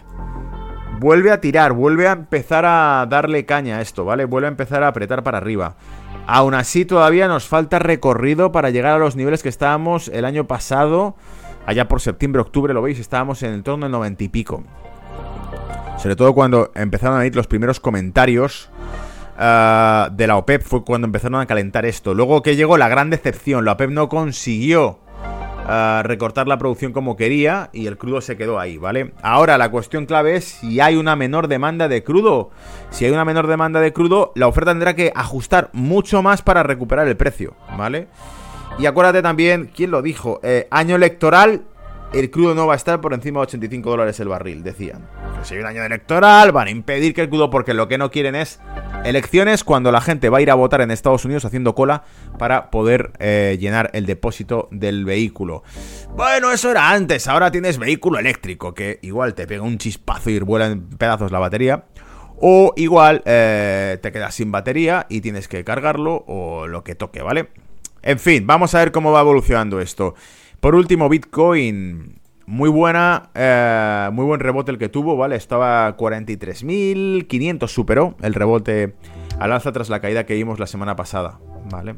Vuelve 1.00 1.32
a 1.32 1.42
tirar, 1.42 1.74
vuelve 1.74 2.08
a 2.08 2.12
empezar 2.12 2.64
a 2.66 3.08
darle 3.10 3.46
caña 3.46 3.78
a 3.78 3.82
esto, 3.82 4.06
¿vale? 4.06 4.26
Vuelve 4.26 4.48
a 4.48 4.52
empezar 4.52 4.84
a 4.84 4.90
apretar 4.90 5.24
para 5.24 5.40
arriba. 5.40 5.76
Aún 6.28 6.54
así, 6.54 6.86
todavía 6.86 7.28
nos 7.28 7.48
falta 7.48 7.80
recorrido 7.80 8.52
para 8.52 8.70
llegar 8.70 8.94
a 8.94 9.00
los 9.00 9.16
niveles 9.16 9.42
que 9.42 9.50
estábamos 9.50 10.10
el 10.10 10.26
año 10.26 10.46
pasado. 10.46 11.16
Allá 11.66 11.88
por 11.88 12.02
septiembre, 12.02 12.42
octubre, 12.42 12.74
lo 12.74 12.84
veis, 12.84 13.00
estábamos 13.00 13.42
en 13.42 13.54
el 13.54 13.64
torno 13.64 13.86
del 13.86 13.92
90 13.92 14.24
y 14.24 14.30
pico. 14.30 14.64
Sobre 15.98 16.16
todo 16.16 16.34
cuando 16.34 16.72
empezaron 16.76 17.20
a 17.20 17.26
ir 17.26 17.36
los 17.36 17.48
primeros 17.48 17.80
comentarios 17.80 18.70
eh, 19.40 20.08
de 20.12 20.28
la 20.28 20.38
OPEP, 20.38 20.64
fue 20.64 20.84
cuando 20.84 21.06
empezaron 21.06 21.40
a 21.42 21.46
calentar 21.46 21.86
esto. 21.86 22.14
Luego 22.14 22.42
que 22.42 22.56
llegó 22.56 22.78
la 22.78 22.90
gran 22.90 23.10
decepción, 23.10 23.66
la 23.66 23.74
OPEP 23.74 23.90
no 23.92 24.10
consiguió 24.10 25.00
recortar 26.04 26.46
la 26.48 26.58
producción 26.58 26.92
como 26.92 27.16
quería 27.16 27.70
y 27.72 27.88
el 27.88 27.98
crudo 27.98 28.20
se 28.20 28.36
quedó 28.36 28.60
ahí, 28.60 28.78
¿vale? 28.78 29.14
Ahora 29.22 29.58
la 29.58 29.72
cuestión 29.72 30.06
clave 30.06 30.36
es 30.36 30.44
si 30.44 30.82
hay 30.82 30.98
una 30.98 31.16
menor 31.16 31.48
demanda 31.48 31.88
de 31.88 32.04
crudo. 32.04 32.52
Si 32.90 33.06
hay 33.06 33.12
una 33.12 33.24
menor 33.24 33.48
demanda 33.48 33.80
de 33.80 33.94
crudo, 33.94 34.34
la 34.36 34.48
oferta 34.48 34.72
tendrá 34.72 34.94
que 34.94 35.14
ajustar 35.16 35.70
mucho 35.72 36.22
más 36.22 36.42
para 36.42 36.64
recuperar 36.64 37.08
el 37.08 37.16
precio, 37.16 37.56
¿vale? 37.78 38.08
Y 38.80 38.88
acuérdate 38.88 39.22
también, 39.22 39.70
¿quién 39.74 39.92
lo 39.92 40.02
dijo? 40.02 40.40
Eh, 40.44 40.68
año 40.72 40.96
electoral, 40.96 41.64
el 42.14 42.30
crudo 42.30 42.54
no 42.54 42.68
va 42.68 42.74
a 42.74 42.76
estar 42.76 43.02
por 43.02 43.14
encima 43.14 43.40
de 43.40 43.44
85 43.44 43.90
dólares 43.90 44.20
el 44.20 44.28
barril, 44.28 44.64
decían. 44.64 45.08
si 45.42 45.56
hay 45.56 45.62
un 45.62 45.66
año 45.66 45.84
electoral, 45.84 46.52
van 46.52 46.68
a 46.68 46.72
impedir 46.72 47.14
que 47.14 47.22
el 47.22 47.30
crudo, 47.30 47.50
porque 47.50 47.74
lo 47.74 47.88
que 47.88 47.98
no 47.98 48.12
quieren 48.12 48.36
es 48.36 48.60
elecciones 49.04 49.64
cuando 49.64 49.92
la 49.92 50.00
gente 50.00 50.30
va 50.30 50.38
a 50.38 50.42
ir 50.42 50.52
a 50.52 50.56
votar 50.56 50.82
en 50.82 50.92
Estados 50.92 51.26
Unidos 51.26 51.46
haciendo 51.46 51.76
cola 51.76 52.04
para 52.38 52.70
poder 52.70 53.12
eh, 53.20 53.58
llenar 53.60 53.90
el 53.94 54.06
depósito 54.06 54.70
del 54.72 55.06
vehículo. 55.06 55.64
Bueno, 56.16 56.52
eso 56.52 56.72
era 56.72 56.92
antes, 56.92 57.28
ahora 57.28 57.52
tienes 57.52 57.78
vehículo 57.78 58.20
eléctrico, 58.20 58.74
que 58.74 59.00
igual 59.02 59.34
te 59.34 59.48
pega 59.48 59.64
un 59.64 59.78
chispazo 59.78 60.30
y 60.30 60.40
vuela 60.40 60.68
en 60.68 60.88
pedazos 60.90 61.32
la 61.32 61.40
batería. 61.40 61.86
O 62.46 62.74
igual 62.76 63.22
eh, 63.26 64.00
te 64.02 64.12
quedas 64.12 64.36
sin 64.36 64.52
batería 64.52 65.06
y 65.08 65.22
tienes 65.22 65.48
que 65.48 65.64
cargarlo 65.64 66.26
o 66.28 66.68
lo 66.68 66.84
que 66.84 66.96
toque, 66.96 67.22
¿vale? 67.22 67.50
En 68.02 68.20
fin, 68.20 68.46
vamos 68.46 68.76
a 68.76 68.80
ver 68.80 68.92
cómo 68.92 69.12
va 69.12 69.22
evolucionando 69.22 69.80
esto. 69.80 70.16
Por 70.64 70.76
último, 70.76 71.10
Bitcoin. 71.10 72.22
Muy 72.46 72.70
buena, 72.70 73.32
eh, 73.36 74.10
muy 74.14 74.24
buen 74.24 74.40
rebote 74.40 74.72
el 74.72 74.78
que 74.78 74.88
tuvo, 74.88 75.18
¿vale? 75.18 75.36
Estaba 75.36 75.98
43.500, 75.98 77.68
superó 77.68 78.16
el 78.22 78.34
rebote 78.34 78.96
al 79.40 79.52
alza 79.52 79.74
tras 79.74 79.90
la 79.90 80.00
caída 80.00 80.26
que 80.26 80.36
vimos 80.36 80.60
la 80.60 80.68
semana 80.68 80.96
pasada, 80.96 81.42
¿vale? 81.70 81.96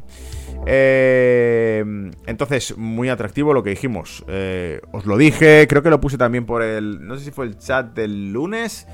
Eh, 0.65 1.83
entonces, 2.25 2.75
muy 2.75 3.09
atractivo 3.09 3.53
lo 3.53 3.61
que 3.61 3.69
dijimos. 3.69 4.25
Eh, 4.27 4.81
os 4.91 5.05
lo 5.05 5.15
dije, 5.15 5.67
creo 5.69 5.83
que 5.83 5.91
lo 5.91 6.01
puse 6.01 6.17
también 6.17 6.47
por 6.47 6.63
el. 6.63 7.07
No 7.07 7.19
sé 7.19 7.25
si 7.25 7.29
fue 7.31 7.45
el 7.45 7.59
chat 7.59 7.93
del 7.93 8.33
lunes. 8.33 8.87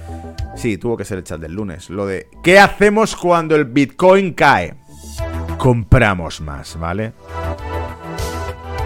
Sí, 0.57 0.78
tuvo 0.78 0.97
que 0.97 1.05
ser 1.05 1.19
el 1.19 1.24
chat 1.24 1.39
del 1.39 1.53
lunes. 1.53 1.89
Lo 1.89 2.05
de. 2.05 2.28
¿Qué 2.43 2.59
hacemos 2.59 3.15
cuando 3.15 3.55
el 3.55 3.63
Bitcoin 3.63 4.34
cae? 4.34 4.74
Compramos 5.57 6.41
más, 6.41 6.78
¿vale? 6.78 7.13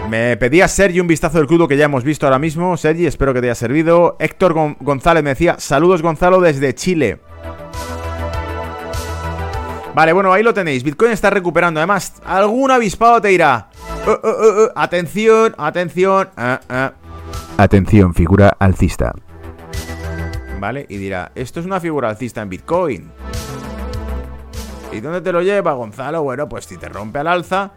Me 0.08 0.36
pedía 0.36 0.68
Sergi 0.68 1.00
un 1.00 1.06
vistazo 1.06 1.38
del 1.38 1.46
crudo 1.46 1.66
que 1.66 1.76
ya 1.76 1.86
hemos 1.86 2.04
visto 2.04 2.26
ahora 2.26 2.38
mismo. 2.38 2.76
Sergi, 2.76 3.06
espero 3.06 3.34
que 3.34 3.40
te 3.40 3.48
haya 3.48 3.54
servido. 3.54 4.16
Héctor 4.20 4.54
González 4.80 5.24
me 5.24 5.30
decía, 5.30 5.56
saludos 5.58 6.02
Gonzalo 6.02 6.40
desde 6.40 6.74
Chile. 6.74 7.20
Vale, 9.94 10.12
bueno, 10.12 10.32
ahí 10.32 10.42
lo 10.42 10.52
tenéis. 10.52 10.84
Bitcoin 10.84 11.12
está 11.12 11.30
recuperando. 11.30 11.80
Además, 11.80 12.14
algún 12.24 12.70
avispado 12.70 13.20
te 13.20 13.32
irá. 13.32 13.70
Uh, 14.06 14.10
uh, 14.10 14.64
uh, 14.64 14.70
atención, 14.76 15.54
atención. 15.56 16.28
Atención, 17.56 18.14
figura 18.14 18.54
alcista. 18.58 19.12
Vale, 20.60 20.86
y 20.88 20.98
dirá, 20.98 21.32
esto 21.34 21.60
es 21.60 21.66
una 21.66 21.80
figura 21.80 22.10
alcista 22.10 22.42
en 22.42 22.50
Bitcoin. 22.50 23.10
¿Y 24.92 25.00
dónde 25.00 25.20
te 25.20 25.32
lo 25.32 25.42
lleva, 25.42 25.72
Gonzalo? 25.72 26.22
Bueno, 26.22 26.48
pues 26.48 26.66
si 26.66 26.76
te 26.76 26.88
rompe 26.88 27.18
al 27.18 27.26
alza, 27.26 27.72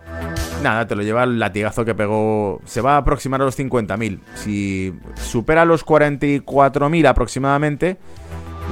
nada, 0.61 0.87
te 0.87 0.95
lo 0.95 1.03
lleva 1.03 1.23
el 1.23 1.39
latigazo 1.39 1.85
que 1.85 1.95
pegó. 1.95 2.61
Se 2.65 2.81
va 2.81 2.95
a 2.95 2.97
aproximar 2.97 3.41
a 3.41 3.45
los 3.45 3.57
50.000. 3.57 4.19
Si 4.35 4.93
supera 5.15 5.65
los 5.65 5.85
44.000 5.85 7.07
aproximadamente, 7.07 7.97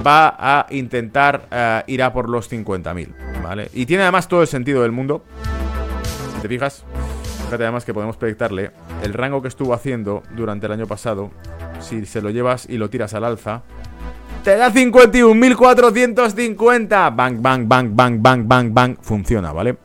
va 0.06 0.36
a 0.38 0.68
intentar 0.72 1.48
eh, 1.52 1.84
ir 1.88 2.04
a 2.04 2.14
por 2.14 2.30
los 2.30 2.52
50.000, 2.52 3.42
¿vale? 3.44 3.70
Y 3.74 3.86
tiene 3.86 4.04
además 4.04 4.28
todo 4.28 4.42
el 4.42 4.48
sentido 4.48 4.82
del 4.82 4.92
mundo. 4.92 5.24
Si 6.36 6.42
te 6.42 6.48
fijas, 6.48 6.84
fíjate 7.46 7.64
además 7.64 7.86
que 7.86 7.94
podemos 7.94 8.18
proyectarle 8.18 8.72
el 9.04 9.14
rango 9.14 9.42
que 9.42 9.48
estuvo 9.48 9.74
haciendo 9.74 10.24
durante 10.36 10.66
el 10.68 10.74
año 10.74 10.88
pasado. 10.88 11.32
Si 11.80 12.06
se 12.06 12.22
lo 12.22 12.30
llevas 12.30 12.68
y 12.70 12.78
lo 12.78 12.90
tiras 12.90 13.14
al 13.14 13.24
alza, 13.24 13.64
te 14.44 14.56
da 14.56 14.72
51.450. 14.72 17.16
Bang, 17.16 17.42
bang, 17.42 17.68
bang, 17.68 17.96
bang, 17.96 18.22
bang, 18.22 18.48
bang, 18.48 18.74
bang. 18.74 18.96
Funciona, 19.02 19.52
¿vale? 19.52 19.78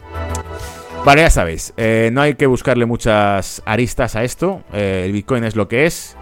Vale, 1.04 1.22
ya 1.22 1.30
sabéis, 1.30 1.74
eh, 1.76 2.10
no 2.12 2.20
hay 2.20 2.34
que 2.34 2.46
buscarle 2.46 2.86
muchas 2.86 3.60
aristas 3.64 4.14
a 4.14 4.22
esto. 4.22 4.62
Eh, 4.72 5.02
el 5.04 5.10
Bitcoin 5.10 5.42
es 5.42 5.56
lo 5.56 5.66
que 5.66 5.84
es. 5.84 6.16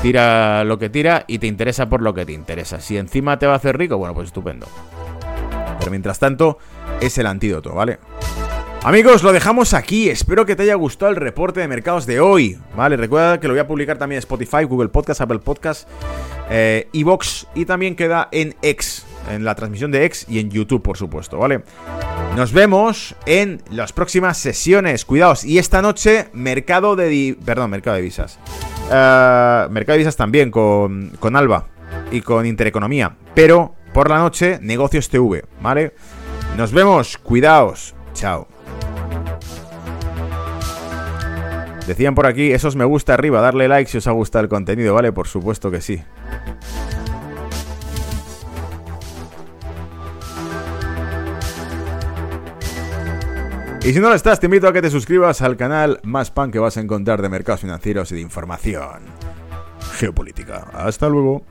Tira 0.00 0.64
lo 0.64 0.78
que 0.78 0.88
tira 0.88 1.24
y 1.26 1.38
te 1.38 1.46
interesa 1.46 1.90
por 1.90 2.00
lo 2.00 2.14
que 2.14 2.24
te 2.24 2.32
interesa. 2.32 2.80
Si 2.80 2.96
encima 2.96 3.38
te 3.38 3.46
va 3.46 3.52
a 3.52 3.56
hacer 3.56 3.76
rico, 3.76 3.98
bueno, 3.98 4.14
pues 4.14 4.28
estupendo. 4.28 4.66
Pero 5.78 5.90
mientras 5.90 6.18
tanto, 6.18 6.56
es 7.02 7.18
el 7.18 7.26
antídoto, 7.26 7.74
¿vale? 7.74 7.98
Amigos, 8.84 9.22
lo 9.22 9.32
dejamos 9.32 9.72
aquí. 9.72 10.10
Espero 10.10 10.44
que 10.44 10.56
te 10.56 10.64
haya 10.64 10.74
gustado 10.74 11.10
el 11.10 11.16
reporte 11.16 11.58
de 11.58 11.68
mercados 11.68 12.04
de 12.04 12.20
hoy. 12.20 12.58
Vale, 12.76 12.98
recuerda 12.98 13.40
que 13.40 13.48
lo 13.48 13.54
voy 13.54 13.60
a 13.60 13.66
publicar 13.66 13.96
también 13.96 14.18
en 14.18 14.18
Spotify, 14.18 14.64
Google 14.64 14.90
Podcast, 14.90 15.22
Apple 15.22 15.38
Podcast, 15.38 15.88
eh, 16.50 16.86
Evox 16.92 17.46
y 17.54 17.64
también 17.64 17.96
queda 17.96 18.28
en 18.30 18.54
X, 18.60 19.06
en 19.30 19.42
la 19.42 19.54
transmisión 19.54 19.90
de 19.90 20.04
X 20.04 20.26
y 20.28 20.38
en 20.38 20.50
YouTube, 20.50 20.82
por 20.82 20.98
supuesto, 20.98 21.38
¿vale? 21.38 21.62
Nos 22.36 22.52
vemos 22.52 23.14
en 23.24 23.62
las 23.70 23.94
próximas 23.94 24.36
sesiones. 24.36 25.06
Cuidaos. 25.06 25.46
Y 25.46 25.56
esta 25.56 25.80
noche, 25.80 26.28
mercado 26.34 26.94
de... 26.94 27.38
Perdón, 27.42 27.70
mercado 27.70 27.96
de 27.96 28.02
visas. 28.02 28.38
Eh, 28.92 29.66
mercado 29.70 29.94
de 29.94 29.98
visas 29.98 30.16
también 30.16 30.50
con, 30.50 31.10
con 31.20 31.36
Alba 31.36 31.68
y 32.12 32.20
con 32.20 32.44
Intereconomía. 32.44 33.16
Pero 33.34 33.76
por 33.94 34.10
la 34.10 34.18
noche, 34.18 34.58
negocios 34.60 35.08
TV, 35.08 35.42
¿vale? 35.62 35.94
Nos 36.58 36.70
vemos. 36.70 37.16
Cuidaos. 37.16 37.94
Chao. 38.12 38.53
Decían 41.86 42.14
por 42.14 42.26
aquí, 42.26 42.52
esos 42.52 42.76
me 42.76 42.84
gusta 42.84 43.14
arriba, 43.14 43.40
darle 43.40 43.68
like 43.68 43.90
si 43.90 43.98
os 43.98 44.06
ha 44.06 44.12
gustado 44.12 44.42
el 44.42 44.48
contenido, 44.48 44.94
¿vale? 44.94 45.12
Por 45.12 45.28
supuesto 45.28 45.70
que 45.70 45.80
sí. 45.80 46.02
Y 53.84 53.92
si 53.92 54.00
no 54.00 54.08
lo 54.08 54.14
estás, 54.14 54.40
te 54.40 54.46
invito 54.46 54.66
a 54.66 54.72
que 54.72 54.80
te 54.80 54.88
suscribas 54.88 55.42
al 55.42 55.58
canal 55.58 56.00
Más 56.04 56.30
Pan 56.30 56.50
que 56.50 56.58
vas 56.58 56.78
a 56.78 56.80
encontrar 56.80 57.20
de 57.20 57.28
mercados 57.28 57.60
financieros 57.60 58.10
y 58.12 58.14
de 58.14 58.22
información 58.22 59.02
geopolítica. 59.94 60.68
Hasta 60.72 61.06
luego. 61.10 61.44